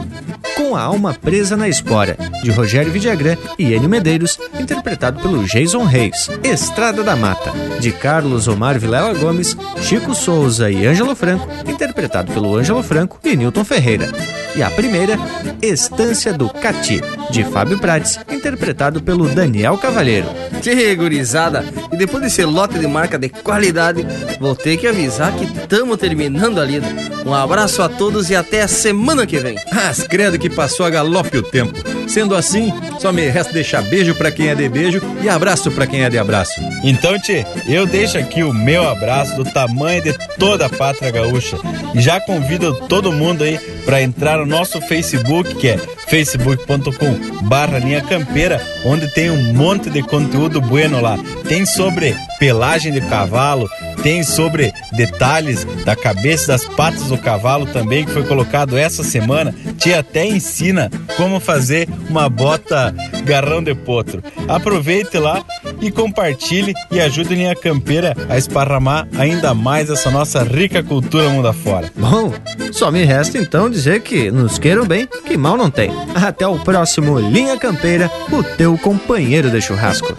Com 0.56 0.76
a 0.76 0.82
Alma 0.82 1.16
Presa 1.16 1.58
na 1.58 1.68
Espora, 1.68 2.16
de 2.44 2.52
Rogério 2.52 2.92
Vidagrã 2.92 3.36
e 3.58 3.74
Enio 3.74 3.90
Medeiros, 3.90 4.38
interpretado 4.60 5.20
pelo 5.20 5.44
Jason 5.44 5.84
Reis. 5.84 6.30
Estrada 6.44 7.04
da 7.04 7.16
Mata, 7.16 7.52
de 7.80 7.92
Carlos 7.92 8.48
Omar 8.48 8.78
Vilela 8.78 9.14
Gomes, 9.16 9.58
Chico 9.82 10.14
Souza 10.14 10.70
e 10.70 10.86
Ângelo 10.86 11.16
Franco, 11.16 11.48
interpretado 11.68 12.32
pelo 12.32 12.56
Ângelo 12.56 12.84
Franco 12.84 13.20
e 13.24 13.36
Newton 13.36 13.64
Ferreira. 13.64 14.12
E 14.56 14.64
a 14.64 14.72
primeira, 14.72 15.20
Estância 15.62 16.34
do 16.34 16.50
Cati, 16.50 17.02
de 17.30 17.44
Fábio 17.44 17.78
Prates, 17.78 18.20
interpretado 18.48 19.02
pelo 19.02 19.28
Daniel 19.28 19.78
Cavalheiro. 19.78 20.28
Que 20.62 20.96
gurizada! 20.96 21.66
E 21.92 21.98
depois 21.98 22.24
desse 22.24 22.44
lote 22.46 22.80
de 22.80 22.88
marca 22.88 23.18
de 23.18 23.30
qualidade, 23.30 24.06
vou 24.40 24.56
ter 24.56 24.78
que 24.78 24.88
avisar 24.88 25.34
que 25.34 25.44
estamos 25.44 25.98
terminando 25.98 26.60
a 26.60 26.66
lida. 26.66 26.88
Um 27.26 27.34
abraço 27.34 27.82
a 27.82 27.90
todos 27.90 28.30
e 28.30 28.36
até 28.36 28.62
a 28.62 28.68
semana 28.68 29.28
que 29.28 29.38
vem. 29.38 29.58
As 29.72 30.04
credo 30.04 30.40
que 30.40 30.50
passou 30.50 30.86
a 30.86 30.90
galope 30.90 31.38
o 31.38 31.44
tempo. 31.44 31.74
Sendo 32.08 32.36
assim, 32.36 32.72
só 33.00 33.12
me 33.12 33.28
resta 33.28 33.52
deixar 33.52 33.82
beijo 33.82 34.16
pra 34.16 34.32
quem 34.32 34.48
é 34.48 34.56
de 34.56 34.70
beijo 34.70 35.02
e 35.22 35.28
abraço 35.28 35.70
pra 35.72 35.86
quem 35.86 36.04
é 36.04 36.10
de 36.10 36.18
abraço. 36.18 36.54
Então, 36.84 37.20
Tchê, 37.20 37.46
eu 37.68 37.86
deixo 37.86 38.18
aqui 38.18 38.44
o 38.44 38.54
meu 38.54 38.88
abraço 38.88 39.36
do 39.36 39.44
tamanho 39.44 40.02
de 40.02 40.14
toda 40.38 40.68
a 40.68 40.70
pátria 40.70 41.12
gaúcha. 41.12 41.58
E 41.94 42.00
já 42.00 42.22
convido 42.22 42.74
todo 42.88 43.12
mundo 43.12 43.44
aí 43.44 43.60
para 43.86 44.02
entrar 44.02 44.38
no 44.38 44.46
nosso 44.46 44.80
Facebook, 44.82 45.54
que 45.56 45.70
é 45.70 45.97
facebook.com 46.10 47.48
barra 47.48 47.80
linha 47.80 48.02
campeira, 48.02 48.62
onde 48.86 49.08
tem 49.14 49.30
um 49.30 49.54
monte 49.54 49.90
de 49.90 50.02
conteúdo 50.02 50.62
bueno 50.62 51.02
lá. 51.02 51.18
Tem 51.48 51.66
sobre 51.66 52.16
pelagem 52.40 52.92
de 52.92 53.02
cavalo, 53.02 53.70
tem 54.02 54.24
sobre 54.24 54.72
detalhes 54.94 55.66
da 55.84 55.96
cabeça 55.96 56.46
e 56.46 56.48
das 56.48 56.66
patas 56.66 57.04
do 57.04 57.18
cavalo 57.18 57.66
também, 57.66 58.06
que 58.06 58.12
foi 58.12 58.24
colocado 58.24 58.78
essa 58.78 59.04
semana. 59.04 59.54
Te 59.78 59.94
até 59.94 60.26
ensina 60.26 60.90
como 61.16 61.40
fazer 61.40 61.88
uma 62.10 62.30
bota 62.30 62.94
garrão 63.24 63.62
de 63.62 63.76
potro. 63.76 64.24
Aproveite 64.48 65.18
lá 65.18 65.44
e 65.82 65.92
compartilhe 65.92 66.74
e 66.92 67.00
ajude 67.00 67.34
a 67.34 67.38
linha 67.38 67.56
campeira 67.56 68.16
a 68.30 68.38
esparramar 68.38 69.08
ainda 69.18 69.54
mais 69.54 69.90
essa 69.90 70.10
nossa 70.10 70.44
rica 70.44 70.82
cultura 70.84 71.30
mundo 71.30 71.48
afora. 71.48 71.92
Bom, 71.96 72.34
só 72.78 72.92
me 72.92 73.04
resta 73.04 73.40
então 73.40 73.72
dizer 73.72 74.02
que 74.02 74.30
nos 74.30 74.60
queiram 74.60 74.86
bem, 74.86 75.10
que 75.26 75.36
mal 75.36 75.58
não 75.58 75.72
tem. 75.72 75.92
Até 76.14 76.46
o 76.46 76.60
próximo 76.60 77.20
Linha 77.20 77.58
Campeira, 77.58 78.10
o 78.32 78.44
teu 78.44 78.78
companheiro 78.78 79.50
de 79.50 79.60
churrasco. 79.60 80.16